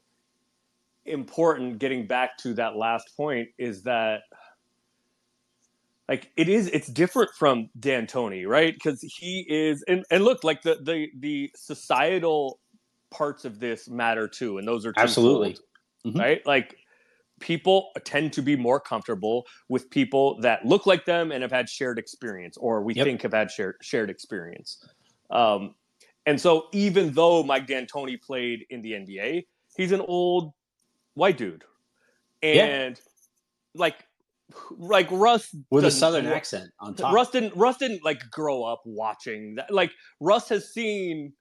important 1.06 1.80
getting 1.80 2.06
back 2.06 2.38
to 2.39 2.54
that 2.56 2.76
last 2.76 3.15
point 3.15 3.47
is 3.58 3.84
that 3.84 4.21
like 6.10 6.30
it 6.36 6.50
is 6.50 6.67
it's 6.67 6.88
different 6.88 7.32
from 7.38 7.69
D'Antoni, 7.80 8.47
right? 8.47 8.73
Because 8.73 9.02
he 9.02 9.45
is 9.47 9.84
and, 9.88 10.06
and 10.12 10.23
look 10.23 10.43
like 10.43 10.62
the 10.62 10.78
the 10.82 11.10
the 11.17 11.52
societal 11.56 12.60
parts 13.10 13.45
of 13.45 13.60
this 13.60 13.89
matter 13.89 14.28
too, 14.28 14.58
and 14.58 14.67
those 14.67 14.86
are 14.86 14.93
Absolutely. 14.97 15.58
Mhm. 16.06 16.19
right? 16.19 16.45
Like 16.45 16.76
people 17.39 17.91
tend 18.04 18.34
to 18.34 18.41
be 18.41 18.56
more 18.56 18.80
comfortable 18.80 19.45
with 19.69 19.89
people 19.89 20.39
that 20.41 20.65
look 20.65 20.86
like 20.86 21.06
them 21.06 21.32
and 21.32 21.41
have 21.41 21.52
had 21.52 21.69
shared 21.69 22.00
experience, 22.00 22.58
or 22.58 22.82
we 22.84 22.93
Yep. 22.93 23.06
think 23.06 23.21
have 23.23 23.34
had 23.34 23.52
shared 23.52 23.76
shared 23.82 24.10
experience. 24.10 24.84
Um, 25.30 25.76
and 26.26 26.39
so, 26.39 26.67
even 26.73 27.13
though 27.13 27.43
Mike 27.43 27.67
D'Antoni 27.67 28.21
played 28.21 28.65
in 28.69 28.82
the 28.82 28.93
NBA, 28.93 29.45
he's 29.76 29.91
an 29.91 30.02
old 30.02 30.54
white 31.13 31.38
dude, 31.38 31.63
Yeah. 32.41 32.65
and 32.65 33.00
like 33.73 34.06
like 34.71 35.10
Russ 35.12 35.54
With 35.71 35.84
a 35.86 35.91
southern 35.91 36.26
accent 36.26 36.71
on 36.80 36.95
top. 36.95 37.13
Russ 37.13 37.30
didn't 37.32 37.56
Russ 37.56 37.78
didn't 37.78 38.04
like 38.04 38.30
grow 38.32 38.63
up 38.63 38.82
watching 38.86 39.56
that. 39.56 39.71
Like 39.71 39.91
Russ 40.21 40.47
has 40.50 40.73
seen, 40.73 41.34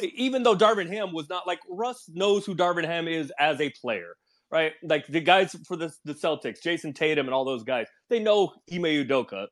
even 0.00 0.42
though 0.44 0.56
Darvin 0.56 0.88
Ham 0.88 1.12
was 1.12 1.28
not 1.28 1.46
like 1.46 1.58
Russ 1.68 2.08
knows 2.08 2.46
who 2.46 2.54
Darvin 2.54 2.84
Ham 2.84 3.08
is 3.08 3.32
as 3.38 3.60
a 3.60 3.70
player, 3.70 4.16
right? 4.56 4.72
Like 4.82 5.06
the 5.06 5.20
guys 5.20 5.56
for 5.68 5.76
the 5.76 5.92
the 6.04 6.14
Celtics, 6.14 6.60
Jayson 6.64 6.94
Tatum 6.94 7.26
and 7.26 7.34
all 7.34 7.44
those 7.44 7.64
guys, 7.64 7.86
they 8.08 8.18
know 8.18 8.52
Ime 8.72 9.04
Udoka, 9.04 9.46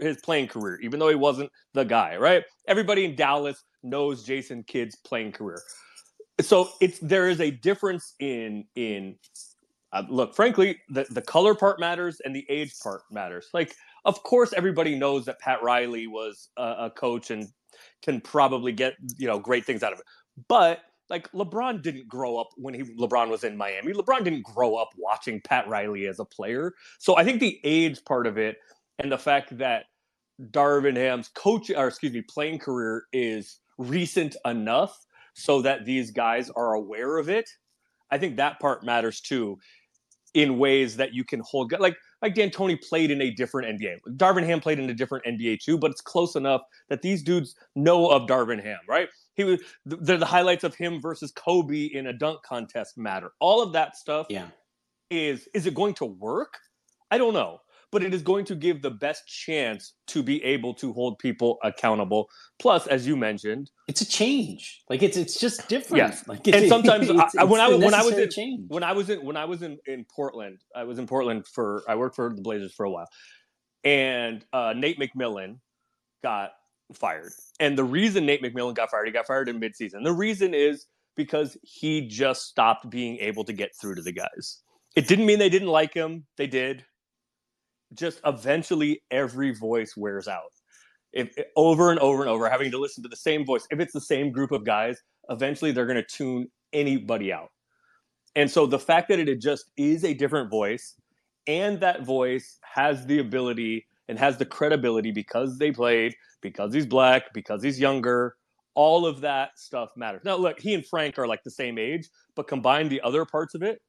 his 0.00 0.18
playing 0.22 0.48
career, 0.48 0.78
even 0.82 0.98
though 0.98 1.08
he 1.08 1.20
wasn't 1.28 1.50
the 1.74 1.84
guy, 1.84 2.16
right? 2.16 2.42
Everybody 2.66 3.04
in 3.04 3.16
Dallas 3.16 3.64
knows 3.82 4.24
Jason 4.24 4.64
Kidd's 4.64 4.96
playing 4.96 5.32
career. 5.32 5.60
So 6.40 6.68
it's 6.80 6.98
there 7.00 7.28
is 7.28 7.40
a 7.40 7.50
difference 7.50 8.14
in 8.20 8.64
in 8.74 9.16
Uh, 9.90 10.04
look, 10.10 10.34
frankly, 10.36 10.76
the, 10.90 11.06
the 11.10 11.22
color 11.22 11.54
part 11.54 11.80
matters 11.80 12.20
and 12.24 12.36
the 12.36 12.44
age 12.50 12.74
part 12.82 13.00
matters. 13.10 13.48
Like, 13.54 13.74
of 14.04 14.22
course, 14.22 14.52
everybody 14.52 14.94
knows 14.94 15.24
that 15.24 15.40
Pat 15.40 15.62
Riley 15.62 16.06
was 16.06 16.50
a, 16.58 16.68
a 16.86 16.90
coach 16.90 17.30
and 17.30 17.48
can 18.02 18.20
probably 18.20 18.72
get 18.72 18.92
you 19.16 19.26
know 19.26 19.38
great 19.38 19.64
things 19.64 19.82
out 19.82 19.94
of 19.94 19.98
it. 20.00 20.06
But 20.46 20.80
like 21.10 21.30
LeBron 21.32 21.82
didn't 21.82 22.08
grow 22.08 22.36
up 22.36 22.48
when 22.56 22.74
he 22.74 22.82
LeBron 22.82 23.28
was 23.28 23.44
in 23.44 23.56
Miami. 23.56 23.92
LeBron 23.92 24.24
didn't 24.24 24.42
grow 24.42 24.76
up 24.76 24.90
watching 24.96 25.40
Pat 25.40 25.68
Riley 25.68 26.06
as 26.06 26.18
a 26.18 26.24
player. 26.24 26.74
So 26.98 27.16
I 27.16 27.24
think 27.24 27.40
the 27.40 27.60
age 27.64 28.04
part 28.04 28.26
of 28.26 28.38
it 28.38 28.58
and 28.98 29.10
the 29.10 29.18
fact 29.18 29.56
that 29.58 29.84
Darvin 30.50 30.96
Ham's 30.96 31.28
coach 31.28 31.70
or 31.70 31.88
excuse 31.88 32.12
me 32.12 32.22
playing 32.22 32.58
career 32.58 33.04
is 33.12 33.60
recent 33.78 34.36
enough 34.44 35.06
so 35.34 35.62
that 35.62 35.84
these 35.84 36.10
guys 36.10 36.50
are 36.50 36.74
aware 36.74 37.18
of 37.18 37.28
it. 37.28 37.48
I 38.10 38.18
think 38.18 38.36
that 38.36 38.60
part 38.60 38.84
matters 38.84 39.20
too 39.20 39.58
in 40.34 40.58
ways 40.58 40.96
that 40.96 41.14
you 41.14 41.24
can 41.24 41.40
hold 41.40 41.72
like 41.78 41.96
like 42.22 42.34
D'Antoni 42.34 42.76
played 42.88 43.10
in 43.10 43.20
a 43.22 43.30
different 43.30 43.80
NBA. 43.80 43.98
Darvin 44.16 44.44
Ham 44.44 44.60
played 44.60 44.78
in 44.78 44.90
a 44.90 44.94
different 44.94 45.24
NBA 45.24 45.60
too, 45.60 45.78
but 45.78 45.90
it's 45.90 46.00
close 46.00 46.34
enough 46.36 46.62
that 46.88 47.02
these 47.02 47.22
dudes 47.22 47.54
know 47.76 48.08
of 48.08 48.28
Darvin 48.28 48.62
Ham, 48.62 48.78
right? 48.88 49.08
He 49.34 49.44
was 49.44 49.60
the, 49.86 50.16
the 50.16 50.26
highlights 50.26 50.64
of 50.64 50.74
him 50.74 51.00
versus 51.00 51.30
Kobe 51.30 51.84
in 51.86 52.08
a 52.08 52.12
dunk 52.12 52.42
contest 52.42 52.98
matter. 52.98 53.30
All 53.40 53.62
of 53.62 53.72
that 53.74 53.96
stuff 53.96 54.26
Yeah. 54.28 54.48
is 55.10 55.48
is 55.54 55.66
it 55.66 55.74
going 55.74 55.94
to 55.94 56.04
work? 56.06 56.54
I 57.10 57.18
don't 57.18 57.34
know, 57.34 57.60
but 57.90 58.02
it 58.02 58.12
is 58.12 58.22
going 58.22 58.44
to 58.46 58.54
give 58.54 58.82
the 58.82 58.90
best 58.90 59.26
chance 59.26 59.94
to 60.08 60.22
be 60.22 60.42
able 60.44 60.74
to 60.74 60.92
hold 60.92 61.18
people 61.18 61.58
accountable. 61.62 62.28
Plus, 62.58 62.86
as 62.86 63.06
you 63.06 63.16
mentioned, 63.16 63.70
It's 63.88 64.00
a 64.00 64.06
change. 64.06 64.82
Like 64.90 65.02
it's 65.02 65.16
it's 65.16 65.40
just 65.40 65.68
different. 65.68 65.98
Yes. 65.98 66.26
Like 66.28 66.46
and 66.48 66.68
sometimes 66.68 67.08
it's- 67.10 67.34
I, 67.36 67.44
when 67.44 67.60
I 67.60 67.68
when 67.74 67.94
I 67.94 68.02
was 68.02 68.16
in, 68.18 68.30
change. 68.30 68.64
when 68.68 68.82
I 68.82 68.92
was 68.92 69.08
in 69.10 69.24
when 69.24 69.36
I 69.36 69.44
was 69.46 69.62
in 69.62 69.78
in 69.86 70.04
Portland, 70.04 70.60
I 70.74 70.84
was 70.84 70.98
in 70.98 71.06
Portland 71.06 71.46
for 71.46 71.82
I 71.88 71.94
worked 71.96 72.16
for 72.16 72.32
the 72.34 72.42
Blazers 72.42 72.74
for 72.74 72.84
a 72.84 72.90
while, 72.90 73.08
and 73.84 74.44
uh, 74.52 74.74
Nate 74.76 74.98
McMillan 74.98 75.58
got 76.22 76.50
fired. 76.94 77.32
And 77.60 77.76
the 77.78 77.84
reason 77.84 78.26
Nate 78.26 78.42
McMillan 78.42 78.74
got 78.74 78.90
fired, 78.90 79.06
he 79.06 79.12
got 79.12 79.26
fired 79.26 79.48
in 79.48 79.60
midseason. 79.60 80.04
The 80.04 80.12
reason 80.12 80.54
is 80.54 80.86
because 81.16 81.56
he 81.62 82.06
just 82.06 82.42
stopped 82.46 82.88
being 82.90 83.18
able 83.18 83.44
to 83.44 83.52
get 83.52 83.70
through 83.80 83.94
to 83.96 84.02
the 84.02 84.12
guys. 84.12 84.62
It 84.96 85.06
didn't 85.08 85.26
mean 85.26 85.38
they 85.38 85.48
didn't 85.48 85.68
like 85.68 85.94
him; 85.94 86.26
they 86.36 86.46
did. 86.46 86.84
Just 87.94 88.20
eventually, 88.24 89.02
every 89.10 89.54
voice 89.54 89.96
wears 89.96 90.28
out. 90.28 90.52
If 91.12 91.36
eh, 91.38 91.44
over 91.56 91.90
and 91.90 91.98
over 92.00 92.22
and 92.22 92.30
over, 92.30 92.48
having 92.48 92.70
to 92.70 92.78
listen 92.78 93.02
to 93.02 93.08
the 93.08 93.16
same 93.16 93.46
voice. 93.46 93.66
If 93.70 93.80
it's 93.80 93.92
the 93.92 94.00
same 94.00 94.30
group 94.30 94.52
of 94.52 94.64
guys, 94.64 95.02
eventually 95.30 95.72
they're 95.72 95.86
going 95.86 95.96
to 95.96 96.02
tune 96.02 96.48
anybody 96.72 97.32
out. 97.32 97.50
And 98.36 98.50
so 98.50 98.66
the 98.66 98.78
fact 98.78 99.08
that 99.08 99.18
it 99.18 99.40
just 99.40 99.70
is 99.76 100.04
a 100.04 100.14
different 100.14 100.50
voice 100.50 100.94
and 101.46 101.80
that 101.80 102.04
voice 102.04 102.58
has 102.62 103.06
the 103.06 103.18
ability 103.18 103.86
and 104.08 104.18
has 104.18 104.36
the 104.36 104.44
credibility 104.44 105.10
because 105.10 105.58
they 105.58 105.72
played, 105.72 106.14
because 106.40 106.72
he's 106.72 106.86
black, 106.86 107.32
because 107.32 107.62
he's 107.62 107.80
younger, 107.80 108.36
all 108.74 109.06
of 109.06 109.20
that 109.22 109.58
stuff 109.58 109.90
matters. 109.96 110.22
Now, 110.24 110.36
look, 110.36 110.60
he 110.60 110.74
and 110.74 110.86
Frank 110.86 111.18
are 111.18 111.26
like 111.26 111.42
the 111.42 111.50
same 111.50 111.78
age, 111.78 112.08
but 112.36 112.46
combine 112.46 112.88
the 112.88 113.00
other 113.00 113.24
parts 113.24 113.54
of 113.54 113.62
it, 113.62 113.80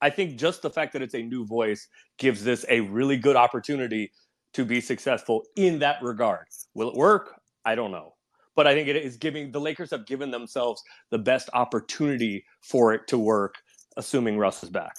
I 0.00 0.10
think 0.10 0.38
just 0.38 0.62
the 0.62 0.70
fact 0.70 0.92
that 0.92 1.02
it's 1.02 1.14
a 1.14 1.22
new 1.22 1.44
voice 1.44 1.88
gives 2.18 2.44
this 2.44 2.64
a 2.68 2.80
really 2.80 3.16
good 3.16 3.36
opportunity 3.36 4.12
to 4.54 4.64
be 4.64 4.80
successful 4.80 5.44
in 5.56 5.78
that 5.80 6.02
regard. 6.02 6.46
Will 6.74 6.88
it 6.88 6.94
work? 6.94 7.40
I 7.64 7.74
don't 7.74 7.90
know. 7.90 8.14
But 8.54 8.66
I 8.66 8.74
think 8.74 8.88
it 8.88 8.96
is 8.96 9.16
giving 9.16 9.52
the 9.52 9.60
Lakers 9.60 9.90
have 9.90 10.06
given 10.06 10.30
themselves 10.30 10.82
the 11.10 11.18
best 11.18 11.48
opportunity 11.52 12.44
for 12.60 12.92
it 12.92 13.06
to 13.08 13.18
work, 13.18 13.54
assuming 13.96 14.38
Russ 14.38 14.62
is 14.62 14.70
back. 14.70 14.94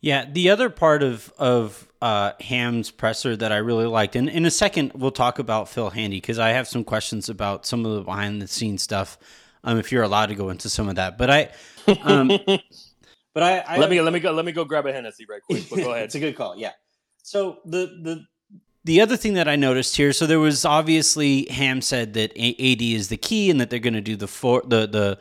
Yeah, 0.00 0.26
the 0.30 0.50
other 0.50 0.70
part 0.70 1.02
of 1.02 1.32
of 1.38 1.88
uh, 2.00 2.32
Ham's 2.40 2.92
presser 2.92 3.34
that 3.36 3.50
I 3.50 3.56
really 3.56 3.86
liked, 3.86 4.14
and 4.14 4.28
in 4.28 4.46
a 4.46 4.50
second 4.50 4.92
we'll 4.94 5.10
talk 5.10 5.40
about 5.40 5.68
Phil 5.68 5.90
Handy 5.90 6.18
because 6.18 6.38
I 6.38 6.50
have 6.50 6.68
some 6.68 6.84
questions 6.84 7.28
about 7.28 7.66
some 7.66 7.84
of 7.84 7.94
the 7.96 8.02
behind 8.02 8.40
the 8.40 8.46
scenes 8.46 8.82
stuff. 8.82 9.18
Um, 9.64 9.76
if 9.76 9.90
you're 9.90 10.04
allowed 10.04 10.26
to 10.26 10.36
go 10.36 10.50
into 10.50 10.68
some 10.68 10.88
of 10.88 10.94
that, 10.94 11.18
but 11.18 11.30
I, 11.30 11.48
um, 12.04 12.30
but 13.34 13.42
I, 13.42 13.58
I 13.58 13.78
let 13.78 13.90
me 13.90 14.00
let 14.00 14.12
me 14.12 14.20
go 14.20 14.32
let 14.32 14.44
me 14.44 14.52
go 14.52 14.64
grab 14.64 14.86
a 14.86 14.92
Hennessy 14.92 15.26
right 15.28 15.42
quick. 15.42 15.68
But 15.68 15.76
go 15.76 15.90
ahead. 15.92 16.04
it's 16.04 16.14
a 16.14 16.20
good 16.20 16.36
call. 16.36 16.56
Yeah. 16.56 16.72
So 17.22 17.58
the 17.64 17.86
the 18.02 18.24
the 18.84 19.00
other 19.00 19.16
thing 19.16 19.34
that 19.34 19.48
I 19.48 19.56
noticed 19.56 19.96
here, 19.96 20.12
so 20.12 20.26
there 20.26 20.40
was 20.40 20.64
obviously 20.64 21.46
Ham 21.50 21.82
said 21.82 22.14
that 22.14 22.30
AD 22.30 22.82
is 22.82 23.08
the 23.08 23.16
key 23.16 23.50
and 23.50 23.60
that 23.60 23.70
they're 23.70 23.78
going 23.78 23.94
to 23.94 24.00
do 24.00 24.16
the 24.16 24.28
four 24.28 24.62
the 24.66 24.86
the 24.86 25.18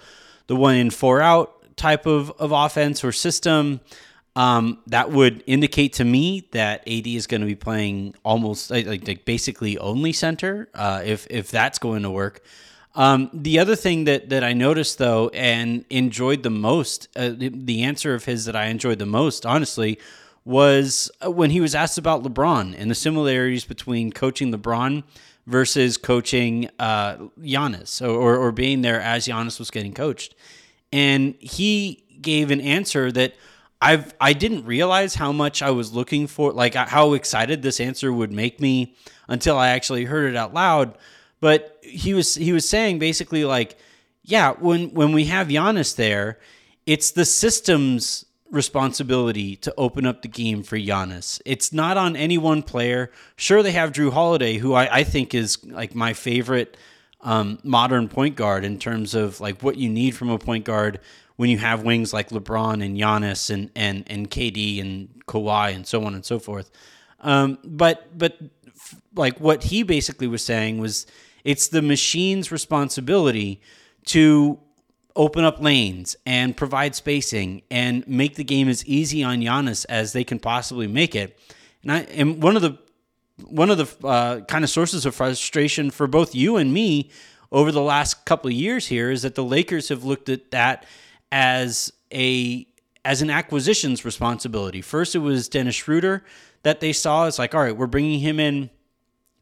the 0.47 0.55
one 0.55 0.75
in 0.75 0.89
four 0.89 1.21
out 1.21 1.75
type 1.75 2.05
of 2.05 2.31
of 2.39 2.51
offense 2.51 3.03
or 3.03 3.11
system. 3.11 3.81
Um, 4.35 4.83
that 4.85 5.11
would 5.11 5.43
indicate 5.47 5.93
to 5.93 6.05
me 6.05 6.47
that 6.51 6.87
AD 6.87 7.07
is 7.07 7.25
going 7.25 7.41
to 7.41 7.47
be 7.47 7.55
playing 7.55 8.13
almost 8.23 8.69
like, 8.69 8.85
like, 8.85 9.07
like 9.07 9.25
basically 9.25 9.79
only 9.79 10.13
center. 10.13 10.69
Uh, 10.75 11.01
if 11.03 11.25
if 11.29 11.49
that's 11.51 11.79
going 11.79 12.03
to 12.03 12.11
work. 12.11 12.41
Um, 12.97 13.29
the 13.31 13.59
other 13.59 13.75
thing 13.75 14.05
that 14.05 14.29
that 14.29 14.43
I 14.43 14.53
noticed 14.53 14.97
though 14.97 15.29
and 15.29 15.85
enjoyed 15.91 16.41
the 16.41 16.49
most, 16.49 17.07
uh, 17.15 17.29
the, 17.37 17.83
answer 17.83 18.15
of 18.15 18.25
his 18.25 18.45
that 18.45 18.55
I 18.55 18.65
enjoyed 18.65 18.97
the 18.97 19.05
most, 19.05 19.45
honestly, 19.45 19.99
was 20.43 21.11
uh, 21.23 21.29
when 21.29 21.51
he 21.51 21.61
was 21.61 21.75
asked 21.75 21.99
about 21.99 22.23
LeBron 22.23 22.73
and 22.75 22.89
the 22.89 22.95
similarities 22.95 23.65
between 23.65 24.11
coaching 24.11 24.51
LeBron 24.51 25.03
versus 25.45 25.95
coaching 25.95 26.71
uh, 26.79 27.17
Giannis 27.39 28.01
or, 28.01 28.09
or, 28.09 28.35
or 28.35 28.51
being 28.51 28.81
there 28.81 28.99
as 28.99 29.27
Giannis 29.27 29.59
was 29.59 29.69
getting 29.69 29.93
coached. 29.93 30.33
And 30.91 31.35
he 31.39 32.03
gave 32.19 32.49
an 32.49 32.59
answer 32.59 33.11
that 33.11 33.35
I've 33.79 34.15
I 34.19 34.33
didn't 34.33 34.65
realize 34.65 35.13
how 35.13 35.31
much 35.31 35.61
I 35.61 35.69
was 35.69 35.93
looking 35.93 36.25
for, 36.25 36.51
like 36.51 36.73
how 36.73 37.13
excited 37.13 37.61
this 37.61 37.79
answer 37.79 38.11
would 38.11 38.31
make 38.31 38.59
me 38.59 38.95
until 39.27 39.55
I 39.55 39.69
actually 39.69 40.05
heard 40.05 40.31
it 40.31 40.35
out 40.35 40.51
loud. 40.51 40.97
But 41.39 41.77
he 41.83 42.13
was 42.13 42.35
he 42.35 42.51
was 42.51 42.67
saying 42.67 42.99
basically 42.99 43.45
like, 43.45 43.77
yeah, 44.23 44.53
when 44.53 44.93
when 44.93 45.11
we 45.11 45.25
have 45.25 45.47
Giannis 45.47 45.95
there, 45.95 46.39
it's 46.85 47.11
the 47.11 47.25
system's 47.25 48.25
responsibility 48.49 49.55
to 49.57 49.73
open 49.77 50.05
up 50.05 50.21
the 50.21 50.27
game 50.27 50.63
for 50.63 50.77
Giannis. 50.77 51.41
It's 51.45 51.73
not 51.73 51.97
on 51.97 52.15
any 52.15 52.37
one 52.37 52.63
player. 52.63 53.11
Sure, 53.35 53.61
they 53.61 53.73
have 53.73 53.91
Jrue 53.91 54.11
Holiday, 54.11 54.57
who 54.57 54.73
I, 54.73 54.99
I 54.99 55.03
think 55.03 55.33
is 55.33 55.63
like 55.65 55.93
my 55.93 56.13
favorite 56.13 56.77
um, 57.21 57.59
modern 57.63 58.07
point 58.07 58.35
guard 58.35 58.63
in 58.63 58.79
terms 58.79 59.13
of 59.13 59.41
like 59.41 59.61
what 59.61 59.77
you 59.77 59.89
need 59.89 60.15
from 60.15 60.29
a 60.29 60.39
point 60.39 60.65
guard 60.65 60.99
when 61.35 61.49
you 61.49 61.57
have 61.57 61.83
wings 61.83 62.13
like 62.13 62.29
LeBron 62.29 62.83
and 62.83 62.97
Giannis 62.97 63.49
and 63.49 63.69
and 63.75 64.03
and 64.07 64.29
KD 64.29 64.81
and 64.81 65.25
Kawhi 65.27 65.73
and 65.73 65.85
so 65.85 66.03
on 66.03 66.13
and 66.13 66.25
so 66.25 66.39
forth. 66.39 66.71
Um, 67.19 67.57
but 67.63 68.17
but 68.17 68.37
like 69.15 69.39
what 69.39 69.63
he 69.63 69.83
basically 69.83 70.27
was 70.27 70.43
saying 70.43 70.77
was 70.77 71.05
it's 71.43 71.67
the 71.67 71.81
machine's 71.81 72.51
responsibility 72.51 73.61
to 74.05 74.59
open 75.15 75.43
up 75.43 75.59
lanes 75.61 76.15
and 76.25 76.55
provide 76.55 76.95
spacing 76.95 77.63
and 77.71 78.07
make 78.07 78.35
the 78.35 78.43
game 78.43 78.69
as 78.69 78.85
easy 78.85 79.23
on 79.23 79.39
Giannis 79.39 79.85
as 79.89 80.13
they 80.13 80.23
can 80.23 80.39
possibly 80.39 80.87
make 80.87 81.15
it. 81.15 81.39
And 81.81 81.91
I 81.91 81.99
and 81.99 82.41
one 82.41 82.55
of 82.55 82.61
the 82.61 82.77
one 83.45 83.69
of 83.69 83.77
the 83.77 84.07
uh, 84.07 84.41
kind 84.41 84.63
of 84.63 84.69
sources 84.69 85.05
of 85.05 85.15
frustration 85.15 85.91
for 85.91 86.07
both 86.07 86.33
you 86.33 86.57
and 86.57 86.73
me 86.73 87.09
over 87.51 87.71
the 87.71 87.81
last 87.81 88.25
couple 88.25 88.49
of 88.49 88.53
years 88.53 88.87
here 88.87 89.11
is 89.11 89.21
that 89.21 89.35
the 89.35 89.43
Lakers 89.43 89.89
have 89.89 90.03
looked 90.03 90.29
at 90.29 90.51
that 90.51 90.85
as 91.31 91.91
a 92.13 92.67
as 93.05 93.21
an 93.21 93.29
acquisitions 93.29 94.03
responsibility. 94.03 94.81
First, 94.81 95.15
it 95.15 95.19
was 95.19 95.47
Dennis 95.47 95.75
Schroeder 95.75 96.23
that 96.63 96.81
they 96.81 96.91
saw. 96.91 97.25
It's 97.25 97.39
like, 97.39 97.55
all 97.55 97.61
right, 97.61 97.75
we're 97.75 97.87
bringing 97.87 98.19
him 98.19 98.39
in, 98.39 98.69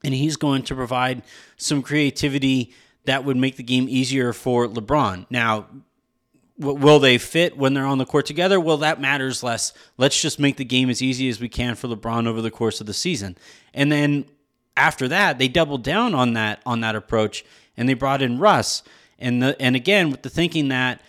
and 0.05 0.13
he's 0.13 0.37
going 0.37 0.61
to 0.61 0.75
provide 0.75 1.23
some 1.57 1.81
creativity 1.81 2.71
that 3.05 3.25
would 3.25 3.37
make 3.37 3.55
the 3.57 3.63
game 3.63 3.87
easier 3.89 4.33
for 4.33 4.67
LeBron. 4.67 5.25
Now, 5.31 5.65
will 6.57 6.99
they 6.99 7.17
fit 7.17 7.57
when 7.57 7.73
they're 7.73 7.85
on 7.85 7.97
the 7.97 8.05
court 8.05 8.25
together? 8.27 8.59
Well, 8.59 8.77
that 8.77 9.01
matters 9.01 9.43
less. 9.43 9.73
Let's 9.97 10.21
just 10.21 10.39
make 10.39 10.57
the 10.57 10.63
game 10.63 10.89
as 10.89 11.01
easy 11.01 11.27
as 11.27 11.39
we 11.39 11.49
can 11.49 11.75
for 11.75 11.87
LeBron 11.87 12.27
over 12.27 12.41
the 12.41 12.51
course 12.51 12.79
of 12.79 12.87
the 12.87 12.93
season. 12.93 13.35
And 13.73 13.91
then 13.91 14.25
after 14.77 15.07
that, 15.07 15.39
they 15.39 15.47
doubled 15.47 15.83
down 15.83 16.13
on 16.13 16.33
that 16.33 16.61
on 16.65 16.81
that 16.81 16.95
approach 16.95 17.43
and 17.75 17.89
they 17.89 17.93
brought 17.93 18.21
in 18.21 18.39
Russ. 18.39 18.83
And 19.17 19.41
the 19.41 19.61
and 19.61 19.75
again 19.75 20.11
with 20.11 20.21
the 20.21 20.29
thinking 20.29 20.69
that 20.69 21.01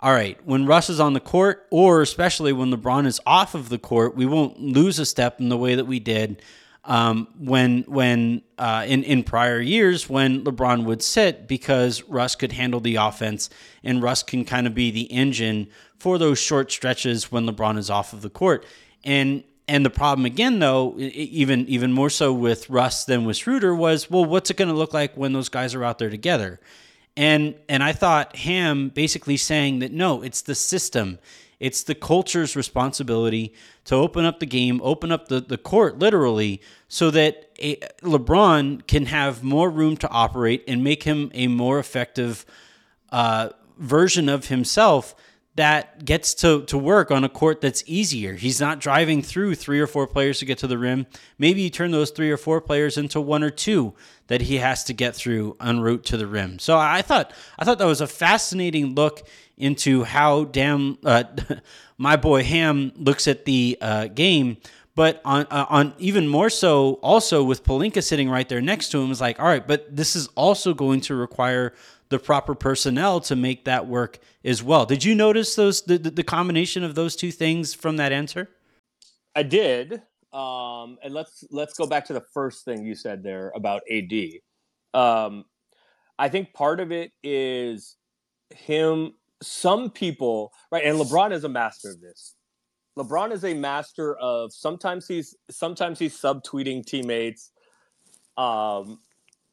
all 0.00 0.12
right, 0.12 0.38
when 0.44 0.66
Russ 0.66 0.90
is 0.90 1.00
on 1.00 1.14
the 1.14 1.20
court, 1.20 1.66
or 1.70 2.02
especially 2.02 2.52
when 2.52 2.70
LeBron 2.70 3.06
is 3.06 3.20
off 3.24 3.54
of 3.54 3.70
the 3.70 3.78
court, 3.78 4.14
we 4.14 4.26
won't 4.26 4.60
lose 4.60 4.98
a 4.98 5.06
step 5.06 5.40
in 5.40 5.48
the 5.48 5.56
way 5.56 5.74
that 5.74 5.86
we 5.86 5.98
did 5.98 6.42
um, 6.84 7.28
when 7.38 7.82
when 7.82 8.42
uh, 8.58 8.84
in 8.86 9.02
in 9.04 9.22
prior 9.22 9.60
years 9.60 10.08
when 10.08 10.44
LeBron 10.44 10.84
would 10.84 11.02
sit 11.02 11.48
because 11.48 12.02
Russ 12.04 12.34
could 12.34 12.52
handle 12.52 12.80
the 12.80 12.96
offense 12.96 13.50
and 13.82 14.02
Russ 14.02 14.22
can 14.22 14.44
kind 14.44 14.66
of 14.66 14.74
be 14.74 14.90
the 14.90 15.10
engine 15.12 15.68
for 15.98 16.18
those 16.18 16.38
short 16.38 16.70
stretches 16.70 17.32
when 17.32 17.46
LeBron 17.46 17.78
is 17.78 17.88
off 17.88 18.12
of 18.12 18.22
the 18.22 18.30
court. 18.30 18.66
And 19.04 19.42
and 19.66 19.84
the 19.84 19.90
problem 19.90 20.26
again, 20.26 20.58
though, 20.58 20.94
even 20.98 21.66
even 21.68 21.92
more 21.92 22.10
so 22.10 22.32
with 22.32 22.68
Russ 22.68 23.04
than 23.04 23.24
with 23.24 23.38
Schroeder 23.38 23.74
was, 23.74 24.10
well, 24.10 24.24
what's 24.24 24.50
it 24.50 24.56
going 24.58 24.68
to 24.68 24.74
look 24.74 24.92
like 24.92 25.16
when 25.16 25.32
those 25.32 25.48
guys 25.48 25.74
are 25.74 25.82
out 25.82 25.98
there 25.98 26.10
together? 26.10 26.60
And 27.16 27.54
and 27.68 27.82
I 27.82 27.92
thought 27.92 28.36
Ham 28.36 28.90
basically 28.90 29.38
saying 29.38 29.78
that 29.78 29.92
no, 29.92 30.22
it's 30.22 30.42
the 30.42 30.54
system. 30.54 31.18
It's 31.60 31.82
the 31.82 31.94
culture's 31.94 32.56
responsibility 32.56 33.54
to 33.84 33.94
open 33.94 34.24
up 34.24 34.40
the 34.40 34.46
game, 34.46 34.80
open 34.82 35.12
up 35.12 35.28
the, 35.28 35.40
the 35.40 35.58
court 35.58 35.98
literally, 35.98 36.60
so 36.88 37.10
that 37.10 37.50
a, 37.58 37.76
LeBron 38.02 38.86
can 38.86 39.06
have 39.06 39.42
more 39.42 39.70
room 39.70 39.96
to 39.98 40.08
operate 40.10 40.64
and 40.66 40.82
make 40.82 41.04
him 41.04 41.30
a 41.34 41.46
more 41.46 41.78
effective 41.78 42.44
uh, 43.10 43.50
version 43.78 44.28
of 44.28 44.46
himself 44.48 45.14
that 45.56 46.04
gets 46.04 46.34
to, 46.34 46.64
to 46.64 46.76
work 46.76 47.12
on 47.12 47.22
a 47.22 47.28
court 47.28 47.60
that's 47.60 47.84
easier. 47.86 48.34
He's 48.34 48.60
not 48.60 48.80
driving 48.80 49.22
through 49.22 49.54
three 49.54 49.78
or 49.78 49.86
four 49.86 50.06
players 50.08 50.40
to 50.40 50.44
get 50.44 50.58
to 50.58 50.66
the 50.66 50.78
rim. 50.78 51.06
Maybe 51.38 51.62
you 51.62 51.70
turn 51.70 51.92
those 51.92 52.10
three 52.10 52.30
or 52.30 52.36
four 52.36 52.60
players 52.60 52.98
into 52.98 53.20
one 53.20 53.44
or 53.44 53.50
two 53.50 53.94
that 54.26 54.42
he 54.42 54.56
has 54.56 54.82
to 54.84 54.92
get 54.92 55.14
through 55.14 55.56
en 55.60 55.78
route 55.80 56.04
to 56.06 56.16
the 56.16 56.26
rim. 56.26 56.58
So 56.58 56.76
I 56.76 57.02
thought 57.02 57.32
I 57.56 57.64
thought 57.64 57.78
that 57.78 57.86
was 57.86 58.00
a 58.00 58.08
fascinating 58.08 58.96
look 58.96 59.22
into 59.56 60.04
how 60.04 60.44
damn 60.44 60.98
uh, 61.04 61.24
my 61.98 62.16
boy 62.16 62.42
Ham 62.42 62.92
looks 62.96 63.28
at 63.28 63.44
the 63.44 63.78
uh, 63.80 64.06
game. 64.08 64.56
But 64.96 65.20
on 65.24 65.46
uh, 65.50 65.66
on 65.68 65.94
even 65.98 66.28
more 66.28 66.48
so, 66.48 66.94
also 66.94 67.42
with 67.42 67.64
Pelinka 67.64 68.02
sitting 68.02 68.30
right 68.30 68.48
there 68.48 68.60
next 68.60 68.90
to 68.90 69.02
him, 69.02 69.10
is 69.10 69.20
like, 69.20 69.40
all 69.40 69.46
right, 69.46 69.66
but 69.66 69.94
this 69.94 70.14
is 70.14 70.28
also 70.36 70.72
going 70.72 71.00
to 71.02 71.16
require 71.16 71.72
the 72.10 72.18
proper 72.20 72.54
personnel 72.54 73.20
to 73.20 73.34
make 73.34 73.64
that 73.64 73.88
work 73.88 74.18
as 74.44 74.62
well. 74.62 74.86
Did 74.86 75.02
you 75.02 75.16
notice 75.16 75.56
those 75.56 75.82
the, 75.82 75.98
the 75.98 76.22
combination 76.22 76.84
of 76.84 76.94
those 76.94 77.16
two 77.16 77.32
things 77.32 77.74
from 77.74 77.96
that 77.96 78.12
answer? 78.12 78.48
I 79.34 79.42
did. 79.42 80.02
Um, 80.32 80.98
and 81.02 81.14
let's 81.14 81.44
let's 81.50 81.74
go 81.74 81.86
back 81.86 82.04
to 82.06 82.12
the 82.12 82.24
first 82.32 82.64
thing 82.64 82.84
you 82.84 82.94
said 82.94 83.22
there 83.22 83.52
about 83.54 83.82
AD. 83.90 84.12
Um, 84.92 85.44
I 86.18 86.28
think 86.28 86.52
part 86.52 86.80
of 86.80 86.92
it 86.92 87.12
is 87.22 87.96
him. 88.50 89.14
Some 89.46 89.90
people, 89.90 90.52
right, 90.72 90.84
and 90.84 90.98
LeBron 90.98 91.32
is 91.32 91.44
a 91.44 91.48
master 91.48 91.90
of 91.90 92.00
this. 92.00 92.34
LeBron 92.98 93.32
is 93.32 93.44
a 93.44 93.54
master 93.54 94.16
of 94.18 94.52
sometimes 94.52 95.08
he's 95.08 95.34
sometimes 95.50 95.98
he's 95.98 96.18
subtweeting 96.18 96.84
teammates. 96.84 97.50
Um, 98.36 99.00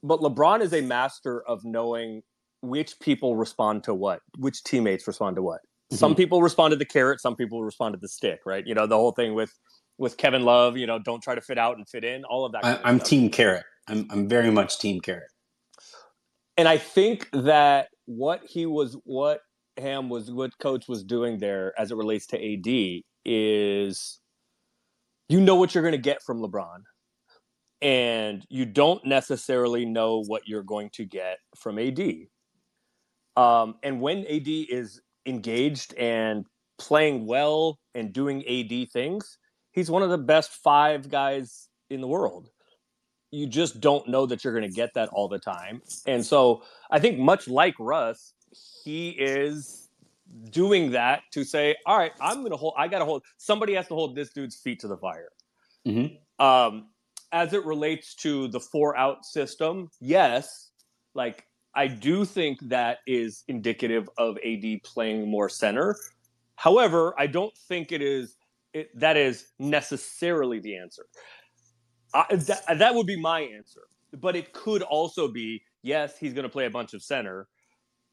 but 0.04 0.20
LeBron 0.20 0.62
is 0.62 0.74
a 0.74 0.82
master 0.82 1.42
of 1.48 1.64
knowing 1.64 2.22
which 2.62 3.00
people 3.00 3.36
respond 3.36 3.84
to 3.84 3.94
what, 3.94 4.22
which 4.38 4.64
teammates 4.64 5.08
respond 5.08 5.36
to 5.36 5.42
what. 5.42 5.62
Mm-hmm. 5.62 5.98
Some 5.98 6.16
people 6.16 6.42
respond 6.42 6.72
to 6.72 6.76
the 6.76 6.86
carrot, 6.86 7.20
some 7.20 7.36
people 7.36 7.64
respond 7.64 7.94
to 7.94 8.00
the 8.00 8.08
stick, 8.08 8.42
right? 8.46 8.66
You 8.66 8.76
know, 8.76 8.88
the 8.88 8.96
whole 8.96 9.12
thing 9.12 9.34
with 9.34 9.52
with 9.98 10.18
Kevin 10.18 10.44
Love, 10.44 10.78
you 10.78 10.88
know, 10.88 11.00
don't 11.00 11.22
try 11.22 11.36
to 11.36 11.42
fit 11.42 11.58
out 11.58 11.78
and 11.78 11.88
fit 11.88 12.04
in, 12.04 12.24
all 12.26 12.46
of 12.46 12.54
that. 12.54 12.66
I, 12.66 12.90
am 12.90 13.00
team 13.00 13.30
carrot. 13.30 13.66
I'm 13.88 14.08
I'm 14.12 14.28
very 14.28 14.52
much 14.52 14.80
team 14.80 15.02
carrot. 15.02 15.30
And 16.58 16.68
I 16.68 16.78
think 16.78 17.30
that 17.32 17.88
what 18.06 18.42
he 18.46 18.66
was 18.66 18.98
what 19.04 19.42
Ham 19.78 20.10
was 20.10 20.32
what 20.32 20.58
coach 20.60 20.88
was 20.88 21.04
doing 21.04 21.38
there 21.38 21.74
as 21.80 21.92
it 21.92 21.98
relates 21.98 22.28
to 22.28 22.38
AD 22.38 23.04
is 23.26 24.20
you 25.30 25.40
know 25.40 25.56
what 25.56 25.74
you're 25.74 25.84
going 25.84 25.94
to 25.94 25.98
get 25.98 26.22
from 26.22 26.42
LeBron 26.42 26.82
and 27.82 28.46
you 28.50 28.66
don't 28.66 29.04
necessarily 29.06 29.86
know 29.86 30.24
what 30.24 30.48
you're 30.48 30.64
going 30.64 30.90
to 30.92 31.06
get 31.06 31.40
from 31.58 31.80
AD. 31.80 32.00
Um, 33.36 33.76
and 33.82 34.02
when 34.02 34.20
AD 34.28 34.48
is 34.48 35.02
engaged 35.26 35.94
and 35.96 36.46
playing 36.78 37.26
well 37.26 37.80
and 37.96 38.14
doing 38.14 38.44
AD 38.48 38.92
things, 38.92 39.38
he's 39.72 39.90
one 39.90 40.04
of 40.04 40.10
the 40.10 40.18
best 40.18 40.52
five 40.52 41.10
guys 41.10 41.70
in 41.90 42.02
the 42.02 42.08
world. 42.08 42.50
You 43.32 43.48
just 43.48 43.80
don't 43.80 44.08
know 44.10 44.26
that 44.26 44.44
you're 44.44 44.54
going 44.54 44.70
to 44.70 44.76
get 44.76 44.94
that 44.96 45.10
all 45.10 45.28
the 45.28 45.40
time. 45.40 45.82
And 46.06 46.26
so 46.26 46.64
I 46.92 47.00
think, 47.00 47.18
much 47.18 47.48
like 47.48 47.76
Russ, 47.80 48.34
he 48.84 49.10
is 49.10 49.90
doing 50.50 50.92
that 50.92 51.24
to 51.32 51.44
say, 51.44 51.76
all 51.86 51.98
right, 51.98 52.12
I'm 52.22 52.40
going 52.40 52.52
to 52.52 52.58
hold, 52.58 52.74
I 52.78 52.88
got 52.88 53.00
to 53.00 53.06
hold, 53.06 53.24
somebody 53.38 53.74
has 53.74 53.88
to 53.88 53.94
hold 53.94 54.16
this 54.16 54.32
dude's 54.32 54.56
feet 54.56 54.80
to 54.82 54.88
the 54.88 54.98
fire. 54.98 55.30
Mm-hmm. 55.88 56.44
Um, 56.44 56.88
as 57.32 57.54
it 57.54 57.66
relates 57.66 58.16
to 58.16 58.48
the 58.50 58.60
four 58.60 58.98
out 58.98 59.26
system, 59.26 59.90
yes, 60.00 60.72
like 61.14 61.46
I 61.74 61.88
do 61.88 62.26
think 62.26 62.60
that 62.70 63.00
is 63.08 63.44
indicative 63.48 64.10
of 64.18 64.38
AD 64.46 64.84
playing 64.84 65.30
more 65.30 65.50
center. 65.50 65.96
However, 66.56 67.14
I 67.18 67.28
don't 67.28 67.56
think 67.68 67.92
it 67.92 68.02
is 68.02 68.36
it, 68.74 68.98
that 69.00 69.18
is 69.18 69.48
necessarily 69.60 70.60
the 70.60 70.78
answer. 70.78 71.06
I, 72.14 72.26
that, 72.30 72.78
that 72.80 72.96
would 72.96 73.08
be 73.08 73.20
my 73.20 73.42
answer. 73.42 73.82
But 74.14 74.36
it 74.36 74.52
could 74.52 74.82
also 74.82 75.30
be 75.30 75.62
yes, 75.84 76.18
he's 76.18 76.34
going 76.34 76.44
to 76.44 76.50
play 76.50 76.66
a 76.66 76.70
bunch 76.70 76.94
of 76.94 77.02
center. 77.02 77.48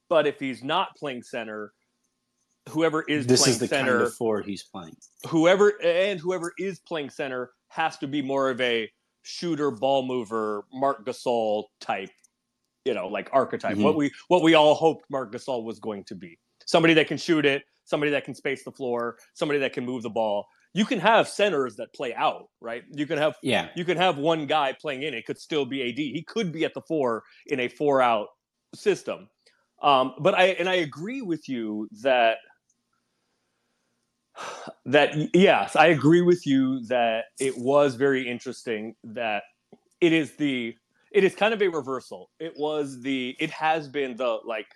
But 0.08 0.26
if 0.26 0.40
he's 0.40 0.62
not 0.62 0.96
playing 0.96 1.22
center, 1.22 1.72
whoever 2.68 3.02
is 3.02 3.26
this 3.26 3.42
playing 3.42 3.54
is 3.54 3.60
the 3.60 3.68
center, 3.68 3.92
kind 3.98 4.06
of 4.06 4.14
four 4.14 4.42
he's 4.42 4.62
playing. 4.62 4.96
Whoever 5.28 5.74
and 5.82 6.18
whoever 6.18 6.52
is 6.58 6.78
playing 6.80 7.10
center 7.10 7.50
has 7.68 7.98
to 7.98 8.06
be 8.06 8.22
more 8.22 8.50
of 8.50 8.60
a 8.60 8.90
shooter, 9.22 9.70
ball 9.70 10.02
mover, 10.02 10.64
Marc 10.72 11.04
Gasol 11.04 11.64
type 11.80 12.10
you 12.88 12.94
know, 12.94 13.06
like 13.06 13.28
archetype. 13.32 13.74
Mm-hmm. 13.74 13.82
What 13.82 13.96
we 13.96 14.10
what 14.28 14.42
we 14.42 14.54
all 14.54 14.74
hoped 14.74 15.04
Marc 15.10 15.30
Gasol 15.32 15.62
was 15.62 15.78
going 15.78 16.04
to 16.04 16.14
be. 16.14 16.38
Somebody 16.64 16.94
that 16.94 17.06
can 17.06 17.18
shoot 17.18 17.44
it, 17.44 17.62
somebody 17.84 18.10
that 18.12 18.24
can 18.24 18.34
space 18.34 18.64
the 18.64 18.72
floor, 18.72 19.18
somebody 19.34 19.60
that 19.60 19.74
can 19.74 19.84
move 19.84 20.02
the 20.02 20.10
ball. 20.10 20.46
You 20.72 20.86
can 20.86 20.98
have 20.98 21.28
centers 21.28 21.76
that 21.76 21.92
play 21.94 22.14
out, 22.14 22.48
right? 22.62 22.84
You 22.90 23.06
can 23.06 23.18
have 23.18 23.34
yeah. 23.42 23.68
You 23.76 23.84
can 23.84 23.98
have 23.98 24.16
one 24.16 24.46
guy 24.46 24.72
playing 24.72 25.02
in 25.02 25.12
it 25.12 25.26
could 25.26 25.38
still 25.38 25.66
be 25.66 25.82
AD. 25.82 25.98
He 25.98 26.24
could 26.26 26.50
be 26.50 26.64
at 26.64 26.72
the 26.72 26.80
four 26.80 27.24
in 27.46 27.60
a 27.60 27.68
four 27.68 28.00
out 28.00 28.28
system. 28.74 29.28
Um, 29.82 30.14
but 30.18 30.34
I 30.34 30.46
and 30.46 30.68
I 30.68 30.76
agree 30.76 31.22
with 31.22 31.48
you 31.48 31.88
that 32.02 32.38
that 34.86 35.14
yes, 35.34 35.76
I 35.76 35.86
agree 35.86 36.22
with 36.22 36.46
you 36.46 36.84
that 36.86 37.26
it 37.38 37.56
was 37.56 37.94
very 37.94 38.28
interesting 38.28 38.94
that 39.04 39.44
it 40.00 40.12
is 40.12 40.36
the 40.36 40.74
it 41.12 41.24
is 41.24 41.34
kind 41.34 41.54
of 41.54 41.62
a 41.62 41.68
reversal. 41.68 42.30
It 42.38 42.54
was 42.56 43.00
the 43.00 43.36
it 43.38 43.50
has 43.50 43.88
been 43.88 44.16
the 44.16 44.38
like 44.44 44.66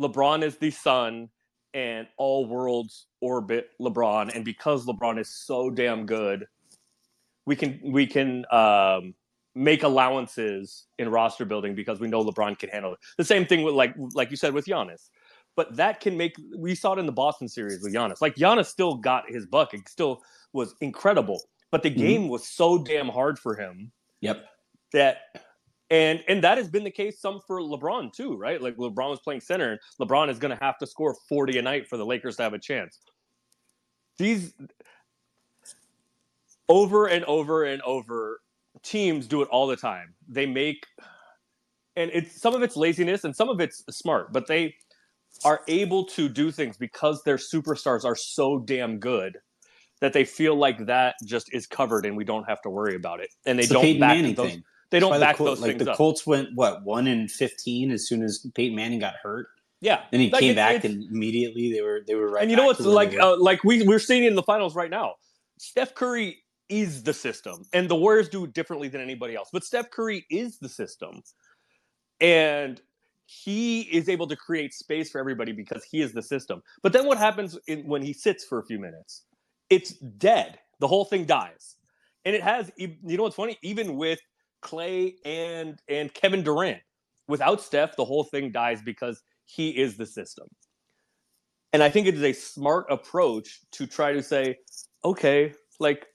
LeBron 0.00 0.42
is 0.42 0.56
the 0.56 0.70
sun 0.70 1.28
and 1.72 2.06
all 2.16 2.46
worlds 2.46 3.06
orbit 3.20 3.70
LeBron 3.80 4.34
and 4.34 4.44
because 4.44 4.86
LeBron 4.86 5.18
is 5.18 5.28
so 5.28 5.70
damn 5.70 6.06
good 6.06 6.46
we 7.46 7.56
can 7.56 7.80
we 7.84 8.06
can 8.06 8.44
um, 8.50 9.14
make 9.54 9.82
allowances 9.82 10.86
in 10.98 11.08
roster 11.08 11.44
building 11.44 11.74
because 11.74 12.00
we 12.00 12.08
know 12.08 12.24
LeBron 12.24 12.58
can 12.58 12.68
handle 12.70 12.92
it. 12.92 12.98
The 13.18 13.24
same 13.24 13.46
thing 13.46 13.62
with 13.62 13.74
like 13.74 13.94
like 14.14 14.30
you 14.30 14.36
said 14.36 14.54
with 14.54 14.66
Giannis. 14.66 15.10
But 15.56 15.76
that 15.76 16.00
can 16.00 16.16
make 16.16 16.34
we 16.56 16.74
saw 16.74 16.94
it 16.94 16.98
in 16.98 17.06
the 17.06 17.12
Boston 17.12 17.48
series 17.48 17.82
with 17.82 17.94
Giannis. 17.94 18.20
Like 18.20 18.34
Giannis 18.34 18.66
still 18.66 18.94
got 18.94 19.30
his 19.30 19.46
buck. 19.46 19.72
It 19.74 19.88
still 19.88 20.22
was 20.52 20.74
incredible. 20.80 21.42
But 21.70 21.82
the 21.82 21.90
mm-hmm. 21.90 22.00
game 22.00 22.28
was 22.28 22.46
so 22.46 22.78
damn 22.78 23.08
hard 23.08 23.38
for 23.38 23.54
him. 23.56 23.92
Yep 24.20 24.44
that 24.94 25.44
and 25.90 26.24
and 26.28 26.42
that 26.42 26.56
has 26.56 26.68
been 26.68 26.84
the 26.84 26.90
case 26.90 27.20
some 27.20 27.40
for 27.46 27.60
LeBron 27.60 28.12
too, 28.14 28.34
right? 28.36 28.62
Like 28.62 28.76
LeBron 28.76 29.10
was 29.10 29.20
playing 29.20 29.42
center, 29.42 29.72
and 29.72 29.80
LeBron 30.00 30.30
is 30.30 30.38
going 30.38 30.56
to 30.56 30.64
have 30.64 30.78
to 30.78 30.86
score 30.86 31.14
forty 31.28 31.58
a 31.58 31.62
night 31.62 31.86
for 31.86 31.98
the 31.98 32.06
Lakers 32.06 32.36
to 32.36 32.42
have 32.42 32.54
a 32.54 32.58
chance. 32.58 32.98
These 34.16 34.54
over 36.68 37.06
and 37.06 37.24
over 37.26 37.64
and 37.64 37.82
over, 37.82 38.40
teams 38.84 39.26
do 39.26 39.42
it 39.42 39.48
all 39.48 39.66
the 39.66 39.76
time. 39.76 40.14
They 40.28 40.46
make, 40.46 40.86
and 41.96 42.10
it's 42.12 42.40
some 42.40 42.54
of 42.54 42.62
it's 42.62 42.76
laziness 42.76 43.24
and 43.24 43.34
some 43.34 43.48
of 43.48 43.60
it's 43.60 43.82
smart, 43.90 44.32
but 44.32 44.46
they 44.46 44.74
are 45.44 45.62
able 45.66 46.04
to 46.04 46.28
do 46.28 46.50
things 46.50 46.76
because 46.76 47.22
their 47.24 47.36
superstars 47.36 48.04
are 48.04 48.16
so 48.16 48.60
damn 48.60 48.98
good 48.98 49.38
that 50.00 50.12
they 50.12 50.24
feel 50.24 50.54
like 50.54 50.86
that 50.86 51.16
just 51.24 51.52
is 51.52 51.66
covered 51.66 52.04
and 52.04 52.16
we 52.16 52.24
don't 52.24 52.44
have 52.48 52.60
to 52.62 52.70
worry 52.70 52.94
about 52.94 53.20
it. 53.20 53.30
And 53.46 53.58
they 53.58 53.64
it's 53.64 53.72
don't 53.72 53.98
back 53.98 54.16
Manning 54.16 54.34
those. 54.34 54.50
Thing. 54.50 54.64
They 54.90 55.00
don't 55.00 55.18
back 55.18 55.36
the 55.36 55.38
Col- 55.38 55.46
those 55.46 55.60
like 55.60 55.72
things 55.72 55.84
the 55.84 55.92
up. 55.92 55.96
Colts 55.96 56.26
went 56.26 56.50
what 56.54 56.84
one 56.84 57.06
in 57.06 57.26
fifteen 57.26 57.90
as 57.90 58.06
soon 58.06 58.22
as 58.22 58.46
Peyton 58.54 58.76
Manning 58.76 59.00
got 59.00 59.14
hurt. 59.22 59.48
Yeah, 59.80 60.02
then 60.10 60.20
he 60.20 60.30
like 60.30 60.40
came 60.40 60.52
it, 60.52 60.56
back 60.56 60.84
and 60.84 61.02
immediately 61.10 61.72
they 61.72 61.82
were 61.82 62.02
they 62.06 62.14
were 62.14 62.30
right. 62.30 62.42
And 62.42 62.50
you 62.50 62.56
know 62.56 62.66
what's 62.66 62.80
like 62.80 63.18
uh, 63.18 63.36
like 63.38 63.64
we 63.64 63.82
we're 63.86 63.98
seeing 63.98 64.24
in 64.24 64.34
the 64.34 64.42
finals 64.42 64.76
right 64.76 64.90
now. 64.90 65.14
Steph 65.58 65.94
Curry 65.94 66.43
is 66.68 67.02
the 67.02 67.14
system, 67.14 67.62
and 67.72 67.88
the 67.88 67.94
Warriors 67.94 68.28
do 68.28 68.44
it 68.44 68.54
differently 68.54 68.88
than 68.88 69.00
anybody 69.00 69.34
else. 69.34 69.48
But 69.52 69.64
Steph 69.64 69.90
Curry 69.90 70.26
is 70.30 70.58
the 70.58 70.68
system, 70.68 71.22
and 72.20 72.80
he 73.26 73.82
is 73.82 74.08
able 74.08 74.26
to 74.26 74.36
create 74.36 74.74
space 74.74 75.10
for 75.10 75.18
everybody 75.18 75.52
because 75.52 75.84
he 75.84 76.00
is 76.00 76.12
the 76.12 76.22
system. 76.22 76.62
But 76.82 76.92
then 76.92 77.06
what 77.06 77.18
happens 77.18 77.58
in, 77.66 77.86
when 77.86 78.02
he 78.02 78.12
sits 78.12 78.44
for 78.44 78.58
a 78.58 78.66
few 78.66 78.78
minutes? 78.78 79.24
It's 79.70 79.92
dead. 79.94 80.58
The 80.80 80.88
whole 80.88 81.04
thing 81.04 81.24
dies, 81.24 81.76
and 82.24 82.34
it 82.34 82.42
has. 82.42 82.70
You 82.76 82.96
know 83.02 83.22
what's 83.22 83.36
funny? 83.36 83.58
Even 83.62 83.96
with 83.96 84.20
Clay 84.60 85.16
and 85.24 85.80
and 85.88 86.12
Kevin 86.14 86.42
Durant. 86.42 86.80
Without 87.28 87.62
Steph, 87.62 87.96
the 87.96 88.04
whole 88.04 88.24
thing 88.24 88.52
dies 88.52 88.82
because 88.82 89.22
he 89.46 89.70
is 89.70 89.96
the 89.96 90.04
system. 90.04 90.46
And 91.72 91.82
I 91.82 91.88
think 91.88 92.06
it 92.06 92.14
is 92.14 92.22
a 92.22 92.32
smart 92.32 92.86
approach 92.90 93.60
to 93.72 93.86
try 93.86 94.12
to 94.12 94.22
say, 94.22 94.56
okay, 95.04 95.54
like 95.80 96.06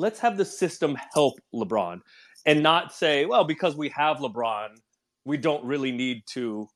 let's 0.00 0.18
have 0.20 0.36
the 0.36 0.44
system 0.44 0.96
help 1.14 1.34
LeBron 1.54 2.00
and 2.46 2.62
not 2.62 2.92
say, 2.92 3.26
well, 3.26 3.44
because 3.44 3.76
we 3.76 3.88
have 3.90 4.16
LeBron, 4.18 4.68
we 5.24 5.36
don't 5.36 5.64
really 5.64 5.92
need 5.92 6.22
to 6.28 6.68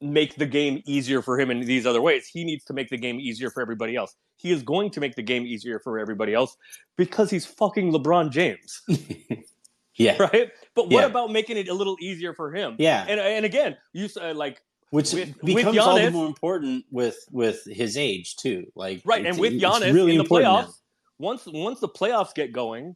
make 0.00 0.34
the 0.36 0.46
game 0.46 0.82
easier 0.84 1.22
for 1.22 1.38
him 1.40 1.50
in 1.50 1.60
these 1.60 1.86
other 1.86 2.02
ways. 2.02 2.26
He 2.26 2.44
needs 2.44 2.64
to 2.64 2.74
make 2.74 2.90
the 2.90 2.98
game 2.98 3.18
easier 3.20 3.50
for 3.50 3.62
everybody 3.62 3.96
else. 3.96 4.14
He 4.36 4.50
is 4.52 4.62
going 4.62 4.90
to 4.90 5.00
make 5.00 5.14
the 5.14 5.22
game 5.22 5.46
easier 5.46 5.78
for 5.78 5.98
everybody 5.98 6.34
else 6.34 6.56
because 6.96 7.30
he's 7.30 7.46
fucking 7.46 7.92
LeBron 7.92 8.30
James, 8.30 8.82
yeah. 9.96 10.16
right? 10.32 10.50
But 10.74 10.90
what 10.90 11.00
Yeah. 11.00 11.06
about 11.06 11.30
making 11.32 11.56
it 11.56 11.68
a 11.68 11.74
little 11.74 11.96
easier 12.00 12.34
for 12.34 12.52
him? 12.54 12.76
Yeah. 12.78 13.06
And 13.08 13.18
and 13.18 13.44
again, 13.46 13.76
you 13.94 14.08
said 14.08 14.32
uh, 14.32 14.34
like 14.34 14.60
Which 14.90 15.12
with- 15.14 15.34
with 15.42 15.56
becomes 15.56 15.78
all 15.78 15.96
the 15.96 16.10
more 16.10 16.26
important 16.26 16.84
with 16.90 17.16
with 17.30 17.64
his 17.64 17.96
age 17.96 18.36
too. 18.36 18.66
Like 18.74 19.00
right, 19.06 19.24
and 19.24 19.38
with 19.38 19.54
Giannis 19.54 19.94
really 19.94 20.12
in 20.12 20.18
the 20.18 20.24
playoffs, 20.24 20.66
now. 20.66 20.74
Once 21.18 21.46
once 21.46 21.80
the 21.80 21.88
playoffs 21.88 22.34
get 22.34 22.52
going, 22.52 22.94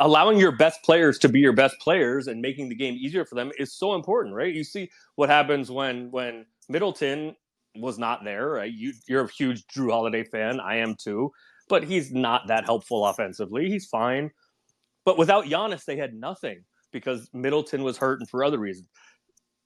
allowing 0.00 0.38
your 0.38 0.52
best 0.52 0.82
players 0.84 1.18
to 1.18 1.28
be 1.28 1.40
your 1.40 1.52
best 1.52 1.74
players 1.80 2.28
and 2.28 2.40
making 2.40 2.68
the 2.68 2.74
game 2.74 2.94
easier 2.94 3.24
for 3.24 3.34
them 3.34 3.50
is 3.58 3.72
so 3.72 3.94
important, 3.94 4.34
right? 4.34 4.54
You 4.54 4.64
see 4.64 4.90
what 5.16 5.28
happens 5.28 5.70
when 5.70 6.10
when 6.10 6.46
Middleton 6.68 7.34
was 7.76 7.98
not 7.98 8.24
there. 8.24 8.50
Right? 8.50 8.72
You 8.72 8.92
you're 9.08 9.24
a 9.24 9.32
huge 9.32 9.64
Jrue 9.66 9.90
Holiday 9.90 10.24
fan. 10.24 10.60
I 10.60 10.76
am 10.76 10.94
too, 10.94 11.32
but 11.68 11.84
he's 11.84 12.12
not 12.12 12.46
that 12.48 12.64
helpful 12.64 13.06
offensively. 13.06 13.68
He's 13.68 13.86
fine, 13.86 14.30
but 15.04 15.18
without 15.18 15.46
Giannis, 15.46 15.84
they 15.84 15.96
had 15.96 16.14
nothing 16.14 16.64
because 16.92 17.28
Middleton 17.32 17.82
was 17.82 17.98
hurt 17.98 18.20
and 18.20 18.28
for 18.28 18.44
other 18.44 18.58
reasons. 18.58 18.88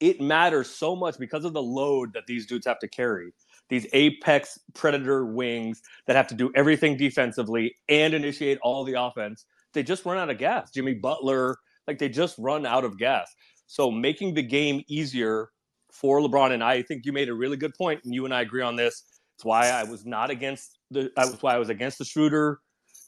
It 0.01 0.21
matters 0.21 0.71
so 0.71 0.97
much 0.97 1.19
because 1.19 1.45
of 1.45 1.53
the 1.53 1.63
load 1.63 2.13
that 2.15 2.27
these 2.27 2.47
dudes 2.47 2.67
have 2.67 2.79
to 2.79 2.89
carry. 2.89 3.33
These 3.69 3.87
apex 3.93 4.59
predator 4.75 5.27
wings 5.27 5.83
that 6.07 6.17
have 6.17 6.27
to 6.29 6.35
do 6.35 6.51
everything 6.55 6.97
defensively 6.97 7.75
and 7.89 8.15
initiate 8.15 8.59
all 8.63 8.85
the 8.85 9.01
offense. 9.01 9.45
They 9.75 9.83
just 9.83 10.05
run 10.05 10.19
out 10.19 10.31
of 10.31 10.39
gas. 10.39 10.71
Jimmy 10.71 10.95
Butler, 10.95 11.57
like 11.87 11.99
they 11.99 12.09
just 12.09 12.37
run 12.39 12.65
out 12.65 12.85
of 12.85 12.99
gas. 12.99 13.35
So 13.67 13.91
making 13.91 14.35
the 14.35 14.43
game 14.43 14.83
easier 14.89 15.51
for 15.93 16.21
LeBron 16.21 16.53
and 16.53 16.65
I 16.65 16.83
think 16.83 17.05
you 17.05 17.13
made 17.13 17.29
a 17.29 17.35
really 17.35 17.57
good 17.57 17.75
point, 17.75 18.01
and 18.05 18.15
you 18.15 18.25
and 18.25 18.33
I 18.33 18.43
agree 18.43 18.63
on 18.63 18.77
this. 18.77 19.05
It's 19.37 19.45
why 19.45 19.69
I 19.69 19.85
was 19.85 20.05
not 20.05 20.31
against 20.31 20.79
the. 20.91 21.13
That's 21.15 21.43
why 21.43 21.55
I 21.55 21.59
was 21.59 21.69
against 21.69 21.99
the 21.99 22.05
Schroeder 22.05 22.61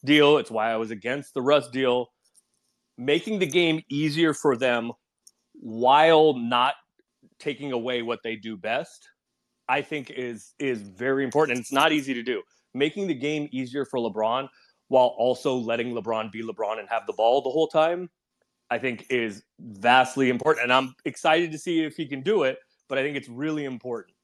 deal. 0.05 0.39
It's 0.39 0.51
why 0.51 0.71
I 0.71 0.77
was 0.77 0.91
against 0.91 1.35
the 1.35 1.43
Russ 1.43 1.69
deal. 1.71 2.09
Making 2.99 3.39
the 3.39 3.47
game 3.47 3.83
easier 3.89 4.35
for 4.35 4.57
them 4.57 4.93
while 5.55 6.35
not 6.35 6.75
taking 7.39 7.73
away 7.73 8.03
what 8.03 8.21
they 8.23 8.37
do 8.37 8.57
best, 8.57 9.09
I 9.71 9.83
think 9.83 10.11
is 10.11 10.53
is 10.59 10.83
very 10.83 11.23
important. 11.23 11.61
It's 11.61 11.73
not 11.73 11.93
easy 11.93 12.13
to 12.13 12.23
do. 12.23 12.43
Making 12.75 13.07
the 13.07 13.15
game 13.15 13.49
easier 13.53 13.85
for 13.85 14.01
LeBron 14.01 14.49
while 14.89 15.15
also 15.17 15.55
letting 15.55 15.95
LeBron 15.95 16.33
be 16.33 16.43
LeBron 16.43 16.81
and 16.81 16.89
have 16.89 17.07
the 17.07 17.13
ball 17.13 17.41
the 17.41 17.51
whole 17.51 17.69
time, 17.69 18.11
I 18.69 18.79
think 18.79 19.07
is 19.09 19.45
vastly 19.61 20.29
important. 20.29 20.65
And 20.65 20.73
I'm 20.73 20.97
excited 21.05 21.53
to 21.53 21.59
see 21.59 21.85
if 21.85 21.97
he 21.97 22.07
can 22.07 22.23
do 22.23 22.43
it, 22.43 22.59
but 22.89 22.99
I 22.99 23.03
think 23.03 23.17
it's 23.17 23.29
really 23.29 23.65
important. 23.65 24.17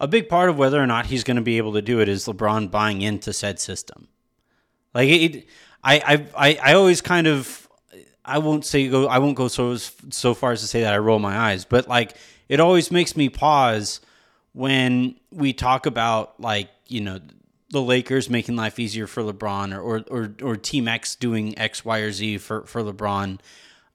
A 0.00 0.08
big 0.08 0.28
part 0.28 0.50
of 0.50 0.58
whether 0.58 0.82
or 0.82 0.86
not 0.86 1.06
he's 1.06 1.22
going 1.22 1.36
to 1.36 1.42
be 1.42 1.58
able 1.58 1.72
to 1.74 1.82
do 1.82 2.00
it 2.00 2.08
is 2.08 2.26
LeBron 2.26 2.68
buying 2.70 3.02
into 3.02 3.32
said 3.32 3.60
system. 3.60 4.08
Like 4.92 5.08
it, 5.08 5.46
I, 5.84 5.98
I, 5.98 6.26
I, 6.48 6.58
I 6.70 6.74
always 6.74 7.00
kind 7.00 7.28
of, 7.28 7.68
I 8.24 8.38
won't 8.38 8.64
say 8.64 8.88
go, 8.88 9.06
I 9.06 9.18
won't 9.18 9.36
go 9.36 9.46
so 9.46 9.76
so 9.76 10.34
far 10.34 10.50
as 10.50 10.60
to 10.62 10.66
say 10.66 10.80
that 10.80 10.92
I 10.92 10.98
roll 10.98 11.20
my 11.20 11.36
eyes, 11.38 11.64
but 11.64 11.86
like 11.86 12.16
it 12.48 12.58
always 12.58 12.90
makes 12.90 13.16
me 13.16 13.28
pause 13.28 14.00
when 14.56 15.14
we 15.30 15.52
talk 15.52 15.84
about 15.84 16.40
like 16.40 16.70
you 16.86 17.02
know 17.02 17.20
the 17.68 17.82
Lakers 17.82 18.30
making 18.30 18.56
life 18.56 18.78
easier 18.78 19.06
for 19.06 19.22
LeBron 19.22 19.76
or 19.76 19.80
or 19.82 20.04
or, 20.10 20.34
or 20.42 20.56
Team 20.56 20.88
X 20.88 21.14
doing 21.14 21.56
X, 21.58 21.84
Y, 21.84 21.98
or 21.98 22.10
Z 22.10 22.38
for 22.38 22.64
for 22.64 22.82
LeBron, 22.82 23.38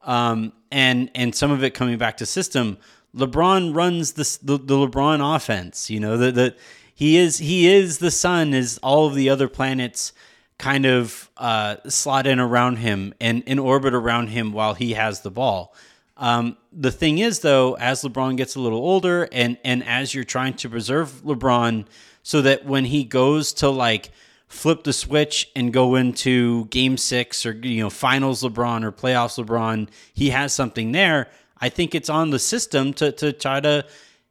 um, 0.04 0.54
and 0.72 1.10
and 1.16 1.34
some 1.34 1.50
of 1.50 1.64
it 1.64 1.72
coming 1.72 1.98
back 1.98 2.18
to 2.18 2.28
system. 2.28 2.78
LeBron 3.16 3.76
runs 3.76 4.14
the 4.14 4.40
the 4.44 4.76
LeBron 4.76 5.36
offense. 5.36 5.90
You 5.90 6.00
know 6.00 6.16
the 6.16 6.32
the 6.32 6.56
he 6.94 7.18
is 7.18 7.40
he 7.40 7.68
is 7.68 7.98
the 7.98 8.12
sun 8.12 8.54
as 8.54 8.78
all 8.84 9.08
of 9.08 9.16
the 9.16 9.30
other 9.30 9.48
planets 9.48 10.14
kind 10.60 10.86
of 10.86 11.32
uh, 11.38 11.78
slot 11.88 12.28
in 12.28 12.40
around 12.40 12.76
him 12.76 13.16
and 13.20 13.42
in 13.46 13.58
orbit 13.58 13.96
around 13.96 14.28
him 14.28 14.54
while 14.54 14.76
he 14.76 14.94
has 14.94 15.22
the 15.22 15.32
ball. 15.32 15.74
Um, 16.22 16.56
the 16.72 16.92
thing 16.92 17.18
is, 17.18 17.40
though, 17.40 17.74
as 17.78 18.04
LeBron 18.04 18.38
gets 18.38 18.56
a 18.56 18.62
little 18.62 18.80
older, 18.80 19.28
and 19.32 19.58
and 19.66 19.84
as 19.84 20.14
you're 20.14 20.24
trying 20.24 20.54
to 20.54 20.70
preserve 20.70 21.24
LeBron, 21.26 21.88
so 22.22 22.44
that 22.44 22.64
when 22.64 22.86
he 22.86 23.04
goes 23.04 23.52
to 23.54 23.70
like 23.70 24.12
flip 24.48 24.84
the 24.84 24.94
switch 24.94 25.50
and 25.56 25.74
go 25.74 25.96
into 25.96 26.66
Game 26.66 26.96
Six 26.96 27.44
or 27.44 27.54
you 27.54 27.82
know 27.82 27.90
Finals 27.90 28.44
LeBron 28.44 28.84
or 28.84 28.92
Playoffs 28.92 29.44
LeBron, 29.44 29.90
he 30.14 30.30
has 30.30 30.54
something 30.54 30.92
there. 30.92 31.28
I 31.58 31.70
think 31.70 31.96
it's 31.96 32.10
on 32.10 32.30
the 32.30 32.40
system 32.40 32.94
to 32.94 33.12
to 33.14 33.34
try 33.34 33.60
to 33.60 33.84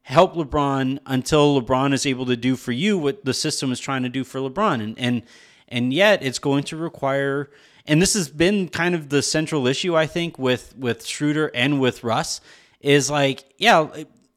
help 0.02 0.36
LeBron 0.36 1.00
until 1.06 1.60
LeBron 1.60 1.92
is 1.92 2.06
able 2.06 2.26
to 2.26 2.36
do 2.36 2.54
for 2.54 2.70
you 2.70 2.98
what 2.98 3.24
the 3.24 3.34
system 3.34 3.72
is 3.72 3.80
trying 3.80 4.04
to 4.04 4.08
do 4.08 4.22
for 4.22 4.38
LeBron, 4.38 4.80
and 4.80 4.96
and 4.96 5.22
and 5.66 5.92
yet 5.92 6.22
it's 6.22 6.38
going 6.38 6.62
to 6.64 6.76
require 6.76 7.50
and 7.86 8.00
this 8.00 8.14
has 8.14 8.28
been 8.28 8.68
kind 8.68 8.94
of 8.94 9.08
the 9.08 9.22
central 9.22 9.66
issue 9.66 9.96
I 9.96 10.06
think 10.06 10.38
with 10.38 10.76
with 10.76 11.06
Schroeder 11.06 11.50
and 11.54 11.80
with 11.80 12.04
Russ 12.04 12.40
is 12.80 13.10
like 13.10 13.44
yeah 13.58 13.88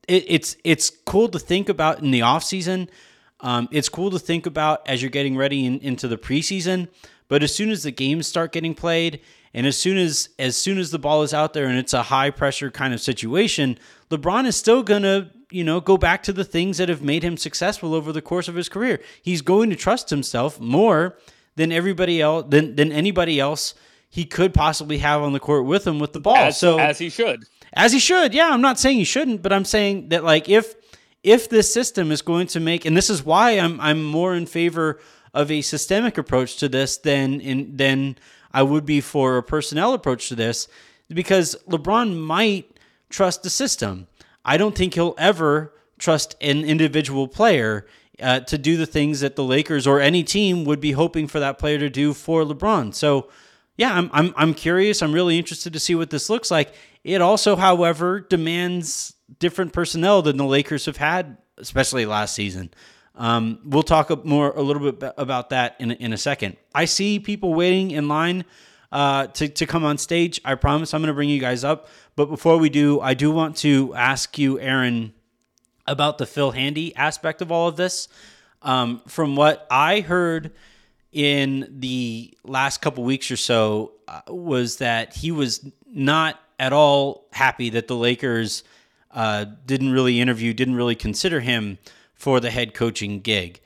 it, 0.07 0.25
it's 0.27 0.57
it's 0.63 0.89
cool 0.89 1.29
to 1.29 1.39
think 1.39 1.69
about 1.69 1.99
in 1.99 2.11
the 2.11 2.21
offseason. 2.21 2.89
Um, 3.39 3.67
it's 3.71 3.89
cool 3.89 4.09
to 4.11 4.19
think 4.19 4.45
about 4.45 4.87
as 4.87 5.01
you're 5.01 5.11
getting 5.11 5.35
ready 5.35 5.65
in, 5.65 5.79
into 5.79 6.07
the 6.07 6.17
preseason, 6.17 6.87
but 7.27 7.43
as 7.43 7.53
soon 7.53 7.69
as 7.71 7.83
the 7.83 7.91
games 7.91 8.25
start 8.25 8.53
getting 8.53 8.73
played, 8.73 9.19
and 9.53 9.67
as 9.67 9.77
soon 9.77 9.97
as 9.97 10.29
as 10.39 10.55
soon 10.55 10.77
as 10.77 10.91
the 10.91 10.99
ball 10.99 11.23
is 11.23 11.33
out 11.33 11.53
there 11.53 11.65
and 11.65 11.77
it's 11.77 11.93
a 11.93 12.03
high 12.03 12.29
pressure 12.29 12.71
kind 12.71 12.93
of 12.93 13.01
situation, 13.01 13.77
LeBron 14.09 14.45
is 14.45 14.55
still 14.55 14.83
gonna 14.83 15.31
you 15.51 15.63
know 15.63 15.79
go 15.79 15.97
back 15.97 16.23
to 16.23 16.33
the 16.33 16.43
things 16.43 16.77
that 16.77 16.89
have 16.89 17.01
made 17.01 17.23
him 17.23 17.37
successful 17.37 17.93
over 17.93 18.11
the 18.11 18.21
course 18.21 18.47
of 18.47 18.55
his 18.55 18.69
career. 18.69 18.99
He's 19.21 19.41
going 19.41 19.69
to 19.69 19.75
trust 19.75 20.09
himself 20.09 20.59
more 20.59 21.17
than 21.55 21.71
everybody 21.71 22.21
else 22.21 22.45
than 22.49 22.75
than 22.75 22.91
anybody 22.91 23.39
else 23.39 23.73
he 24.09 24.25
could 24.25 24.53
possibly 24.53 24.99
have 24.99 25.21
on 25.23 25.33
the 25.33 25.39
court 25.39 25.65
with 25.65 25.87
him 25.87 25.97
with 25.97 26.13
the 26.13 26.19
ball. 26.19 26.35
As, 26.35 26.59
so 26.59 26.77
as 26.77 26.99
he 26.99 27.09
should. 27.09 27.45
as 27.73 27.91
he 27.91 27.99
should. 27.99 28.33
Yeah, 28.33 28.49
I'm 28.51 28.61
not 28.61 28.77
saying 28.77 28.97
he 28.97 29.03
shouldn't, 29.05 29.41
but 29.41 29.51
I'm 29.51 29.65
saying 29.65 30.09
that 30.09 30.23
like 30.23 30.49
if 30.49 30.75
if 31.23 31.49
this 31.49 31.73
system 31.73 32.11
is 32.11 32.21
going 32.21 32.47
to 32.47 32.59
make 32.59 32.85
and 32.85 32.95
this 32.95 33.09
is 33.09 33.23
why 33.23 33.51
I'm 33.51 33.79
I'm 33.81 34.03
more 34.03 34.35
in 34.35 34.45
favor 34.45 34.99
of 35.33 35.49
a 35.49 35.61
systemic 35.61 36.17
approach 36.17 36.57
to 36.57 36.69
this 36.69 36.97
than 36.97 37.41
in 37.41 37.75
than 37.75 38.17
I 38.51 38.61
would 38.63 38.85
be 38.85 39.01
for 39.01 39.37
a 39.37 39.43
personnel 39.43 39.93
approach 39.93 40.29
to 40.29 40.35
this 40.35 40.67
because 41.09 41.55
LeBron 41.67 42.15
might 42.15 42.79
trust 43.09 43.43
the 43.43 43.49
system. 43.49 44.07
I 44.45 44.57
don't 44.57 44.75
think 44.75 44.93
he'll 44.93 45.15
ever 45.17 45.73
trust 45.97 46.35
an 46.41 46.65
individual 46.65 47.27
player 47.27 47.87
uh, 48.21 48.41
to 48.41 48.57
do 48.57 48.77
the 48.77 48.85
things 48.85 49.21
that 49.21 49.35
the 49.35 49.43
Lakers 49.43 49.87
or 49.87 49.99
any 49.99 50.23
team 50.23 50.65
would 50.65 50.79
be 50.79 50.91
hoping 50.91 51.27
for 51.27 51.39
that 51.39 51.57
player 51.57 51.79
to 51.79 51.89
do 51.89 52.13
for 52.13 52.43
LeBron. 52.43 52.93
So, 52.93 53.29
yeah, 53.77 53.93
I'm 53.93 54.09
I'm 54.13 54.33
I'm 54.37 54.53
curious. 54.53 55.01
I'm 55.01 55.13
really 55.13 55.37
interested 55.37 55.73
to 55.73 55.79
see 55.79 55.95
what 55.95 56.09
this 56.09 56.29
looks 56.29 56.51
like. 56.51 56.73
It 57.03 57.21
also, 57.21 57.55
however, 57.55 58.19
demands 58.19 59.15
different 59.39 59.73
personnel 59.73 60.21
than 60.21 60.37
the 60.37 60.45
Lakers 60.45 60.85
have 60.85 60.97
had, 60.97 61.37
especially 61.57 62.05
last 62.05 62.35
season. 62.35 62.71
Um, 63.15 63.59
we'll 63.63 63.83
talk 63.83 64.25
more 64.25 64.51
a 64.51 64.61
little 64.61 64.91
bit 64.91 65.13
about 65.17 65.49
that 65.49 65.75
in 65.79 65.91
a, 65.91 65.93
in 65.95 66.13
a 66.13 66.17
second. 66.17 66.57
I 66.73 66.85
see 66.85 67.19
people 67.19 67.53
waiting 67.53 67.91
in 67.91 68.07
line 68.07 68.45
uh, 68.91 69.27
to 69.27 69.47
to 69.49 69.65
come 69.65 69.83
on 69.83 69.97
stage. 69.97 70.39
I 70.45 70.55
promise 70.55 70.93
I'm 70.93 71.01
going 71.01 71.07
to 71.07 71.13
bring 71.13 71.29
you 71.29 71.39
guys 71.39 71.63
up. 71.63 71.87
But 72.15 72.27
before 72.27 72.57
we 72.57 72.69
do, 72.69 73.01
I 73.01 73.15
do 73.15 73.31
want 73.31 73.57
to 73.57 73.93
ask 73.95 74.37
you, 74.37 74.59
Aaron, 74.59 75.13
about 75.85 76.17
the 76.17 76.25
Phil 76.25 76.51
Handy 76.51 76.95
aspect 76.95 77.41
of 77.41 77.51
all 77.51 77.67
of 77.67 77.75
this. 77.75 78.07
Um, 78.61 79.01
from 79.07 79.35
what 79.35 79.67
I 79.69 79.99
heard 79.99 80.51
in 81.11 81.67
the 81.79 82.33
last 82.43 82.81
couple 82.81 83.03
weeks 83.03 83.29
or 83.29 83.37
so, 83.37 83.93
uh, 84.07 84.21
was 84.27 84.77
that 84.77 85.15
he 85.15 85.31
was 85.31 85.65
not 85.87 86.39
at 86.59 86.73
all 86.73 87.27
happy 87.31 87.69
that 87.71 87.87
the 87.87 87.95
Lakers 87.95 88.63
uh, 89.11 89.45
didn't 89.65 89.91
really 89.91 90.19
interview, 90.19 90.53
didn't 90.53 90.75
really 90.75 90.95
consider 90.95 91.39
him 91.39 91.77
for 92.15 92.39
the 92.39 92.49
head 92.49 92.73
coaching 92.73 93.19
gig. 93.19 93.59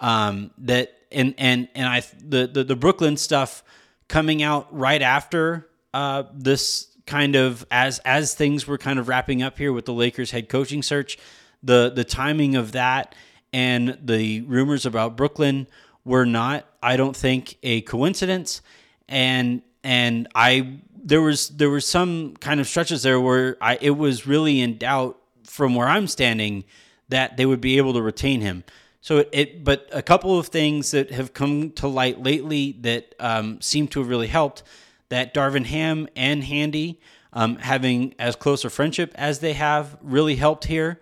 Um, 0.00 0.50
that 0.58 0.94
and 1.10 1.34
and 1.38 1.68
and 1.74 1.88
I 1.88 2.02
the, 2.22 2.46
the 2.46 2.64
the 2.64 2.76
Brooklyn 2.76 3.16
stuff 3.16 3.62
coming 4.08 4.42
out 4.42 4.66
right 4.76 5.00
after 5.00 5.68
uh, 5.94 6.24
this 6.32 6.88
kind 7.06 7.36
of 7.36 7.66
as 7.70 8.00
as 8.00 8.34
things 8.34 8.66
were 8.66 8.78
kind 8.78 8.98
of 8.98 9.08
wrapping 9.08 9.42
up 9.42 9.58
here 9.58 9.72
with 9.72 9.84
the 9.84 9.92
Lakers 9.92 10.30
head 10.30 10.48
coaching 10.48 10.82
search, 10.82 11.18
the 11.62 11.92
the 11.94 12.04
timing 12.04 12.56
of 12.56 12.72
that 12.72 13.14
and 13.52 13.98
the 14.02 14.40
rumors 14.42 14.86
about 14.86 15.16
Brooklyn 15.16 15.66
were 16.04 16.26
not, 16.26 16.66
I 16.82 16.96
don't 16.96 17.16
think, 17.16 17.56
a 17.62 17.82
coincidence. 17.82 18.62
And 19.08 19.62
and 19.84 20.28
I 20.34 20.78
there 21.04 21.20
was 21.20 21.48
there 21.50 21.70
was 21.70 21.86
some 21.86 22.36
kind 22.38 22.60
of 22.60 22.66
stretches 22.66 23.02
there 23.02 23.20
where 23.20 23.56
I 23.60 23.78
it 23.80 23.90
was 23.90 24.26
really 24.26 24.60
in 24.60 24.78
doubt 24.78 25.18
from 25.44 25.74
where 25.74 25.88
I'm 25.88 26.06
standing 26.06 26.64
that 27.08 27.36
they 27.36 27.44
would 27.44 27.60
be 27.60 27.76
able 27.76 27.92
to 27.92 28.02
retain 28.02 28.40
him. 28.40 28.64
So 29.00 29.18
it, 29.18 29.28
it 29.32 29.64
but 29.64 29.88
a 29.92 30.02
couple 30.02 30.38
of 30.38 30.46
things 30.46 30.92
that 30.92 31.10
have 31.10 31.34
come 31.34 31.72
to 31.72 31.88
light 31.88 32.22
lately 32.22 32.76
that 32.80 33.14
um, 33.18 33.60
seem 33.60 33.88
to 33.88 34.00
have 34.00 34.08
really 34.08 34.28
helped 34.28 34.62
that 35.08 35.34
Darvin 35.34 35.66
Ham 35.66 36.08
and 36.16 36.44
Handy 36.44 37.00
um, 37.32 37.56
having 37.56 38.14
as 38.18 38.36
close 38.36 38.64
a 38.64 38.70
friendship 38.70 39.12
as 39.16 39.40
they 39.40 39.52
have 39.54 39.96
really 40.00 40.36
helped 40.36 40.64
here. 40.66 41.00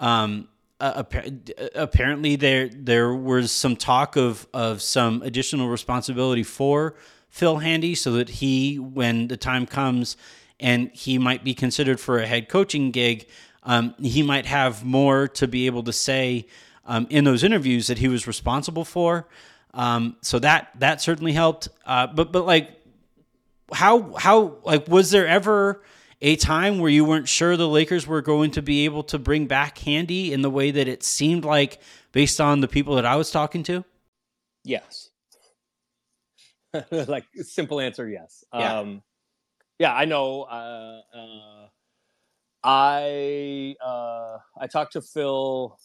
Um, 0.00 0.48
apparently, 0.80 2.36
there 2.36 2.68
there 2.68 3.14
was 3.14 3.52
some 3.52 3.76
talk 3.76 4.16
of 4.16 4.46
of 4.52 4.82
some 4.82 5.22
additional 5.22 5.68
responsibility 5.68 6.42
for 6.42 6.96
Phil 7.28 7.58
Handy, 7.58 7.94
so 7.94 8.12
that 8.12 8.28
he, 8.28 8.78
when 8.78 9.28
the 9.28 9.36
time 9.36 9.66
comes, 9.66 10.16
and 10.58 10.90
he 10.92 11.18
might 11.18 11.44
be 11.44 11.54
considered 11.54 12.00
for 12.00 12.18
a 12.18 12.26
head 12.26 12.48
coaching 12.48 12.90
gig, 12.90 13.28
um, 13.62 13.94
he 14.00 14.22
might 14.22 14.46
have 14.46 14.84
more 14.84 15.28
to 15.28 15.46
be 15.46 15.66
able 15.66 15.82
to 15.84 15.92
say 15.92 16.46
um, 16.86 17.06
in 17.10 17.24
those 17.24 17.44
interviews 17.44 17.86
that 17.86 17.98
he 17.98 18.08
was 18.08 18.26
responsible 18.26 18.84
for. 18.84 19.28
Um, 19.74 20.16
so 20.22 20.38
that 20.40 20.70
that 20.78 21.00
certainly 21.00 21.32
helped. 21.32 21.68
Uh, 21.86 22.06
but 22.08 22.32
but 22.32 22.44
like 22.46 22.70
how 23.72 24.14
how 24.14 24.56
like 24.64 24.88
was 24.88 25.10
there 25.10 25.28
ever 25.28 25.82
a 26.22 26.36
time 26.36 26.78
where 26.78 26.90
you 26.90 27.04
weren't 27.04 27.28
sure 27.28 27.56
the 27.56 27.68
Lakers 27.68 28.06
were 28.06 28.22
going 28.22 28.50
to 28.52 28.62
be 28.62 28.84
able 28.84 29.02
to 29.04 29.18
bring 29.18 29.46
back 29.46 29.78
Handy 29.78 30.32
in 30.32 30.42
the 30.42 30.50
way 30.50 30.70
that 30.70 30.86
it 30.86 31.02
seemed 31.02 31.44
like 31.44 31.80
based 32.12 32.40
on 32.40 32.60
the 32.60 32.68
people 32.68 32.96
that 32.96 33.06
I 33.06 33.16
was 33.16 33.30
talking 33.30 33.62
to? 33.64 33.84
Yes. 34.64 35.10
like 36.90 37.24
simple 37.42 37.80
answer, 37.80 38.08
yes. 38.08 38.44
Yeah. 38.52 38.78
Um, 38.78 39.02
yeah, 39.78 39.94
I 39.94 40.04
know. 40.04 40.42
Uh, 40.42 41.00
uh, 41.14 41.66
I 42.62 43.76
uh, 43.82 44.38
I 44.58 44.66
talked 44.66 44.92
to 44.92 45.00
Phil 45.00 45.78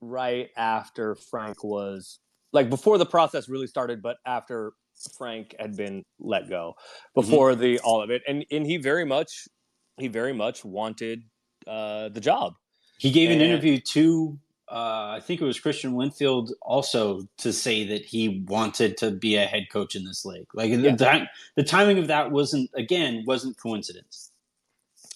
right 0.00 0.48
after 0.56 1.16
Frank 1.16 1.64
was 1.64 2.20
like 2.52 2.70
before 2.70 2.96
the 2.96 3.06
process 3.06 3.48
really 3.48 3.66
started, 3.66 4.02
but 4.02 4.18
after 4.24 4.72
Frank 5.16 5.54
had 5.58 5.76
been 5.76 6.04
let 6.18 6.48
go, 6.48 6.74
before 7.14 7.54
the 7.54 7.78
all 7.80 8.02
of 8.02 8.10
it, 8.10 8.22
and 8.26 8.44
and 8.50 8.66
he 8.66 8.76
very 8.76 9.04
much 9.04 9.48
he 9.96 10.08
very 10.08 10.32
much 10.32 10.64
wanted 10.64 11.22
uh, 11.66 12.08
the 12.08 12.20
job. 12.20 12.54
He 12.98 13.10
gave 13.10 13.30
an 13.30 13.40
interview 13.40 13.80
to 13.92 14.38
uh, 14.70 15.14
I 15.16 15.20
think 15.20 15.40
it 15.40 15.44
was 15.44 15.58
Kristian 15.58 15.94
Winfield 15.94 16.52
also 16.62 17.22
to 17.38 17.52
say 17.52 17.84
that 17.88 18.04
he 18.04 18.44
wanted 18.46 18.96
to 18.98 19.10
be 19.10 19.34
a 19.34 19.44
head 19.44 19.66
coach 19.70 19.96
in 19.96 20.04
this 20.04 20.24
league. 20.24 20.46
Like 20.54 20.70
Yeah. 20.70 20.94
the, 20.94 21.28
the 21.56 21.64
timing 21.64 21.98
of 21.98 22.06
that 22.06 22.30
wasn't 22.30 22.70
again 22.74 23.24
wasn't 23.26 23.56
coincidence. 23.56 24.30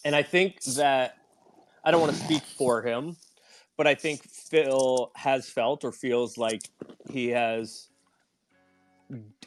And 0.04 0.16
I 0.16 0.22
think 0.22 0.62
that 0.64 1.18
I 1.84 1.92
don't 1.92 2.00
want 2.00 2.14
to 2.14 2.24
speak 2.24 2.42
for 2.42 2.82
him, 2.82 3.16
but 3.76 3.86
I 3.86 3.94
think 3.94 4.22
Phil 4.24 5.12
has 5.14 5.48
felt 5.48 5.84
or 5.84 5.92
feels 5.92 6.36
like 6.36 6.68
he 7.10 7.28
has 7.28 7.88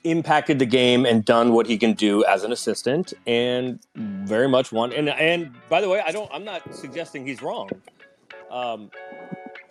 impacted 0.04 0.60
the 0.60 0.66
game 0.66 1.06
and 1.06 1.24
done 1.26 1.54
what 1.54 1.68
he 1.68 1.78
can 1.78 1.94
do 1.94 2.24
as 2.26 2.44
an 2.44 2.52
assistant 2.52 3.14
and 3.26 3.80
very 3.96 4.48
much 4.48 4.72
want 4.72 4.94
and 4.94 5.10
and 5.10 5.54
by 5.70 5.82
the 5.82 5.90
way 5.90 6.02
I 6.06 6.12
don't 6.12 6.30
I'm 6.34 6.44
not 6.46 6.74
suggesting 6.76 7.26
he's 7.26 7.42
wrong. 7.42 7.70
Um 8.52 8.90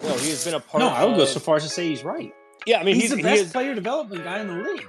you 0.03 0.09
know, 0.09 0.16
he 0.18 0.31
has 0.31 0.45
been 0.45 0.55
a 0.55 0.61
part 0.61 0.81
No, 0.81 0.89
I 0.89 1.05
would 1.05 1.16
go 1.16 1.24
so 1.24 1.41
far 1.41 1.57
as 1.57 1.62
to 1.64 1.68
say 1.68 1.89
he's 1.89 2.05
right. 2.05 2.35
Yeah, 2.66 2.79
I 2.81 2.85
mean 2.85 2.95
he's, 2.97 3.05
he's, 3.05 3.11
the 3.12 3.16
he 3.18 3.22
best 3.22 3.43
is- 3.43 3.53
player 3.53 3.74
development 3.74 4.24
guy 4.24 4.41
in 4.41 4.49
the 4.49 4.55
league. 4.55 4.87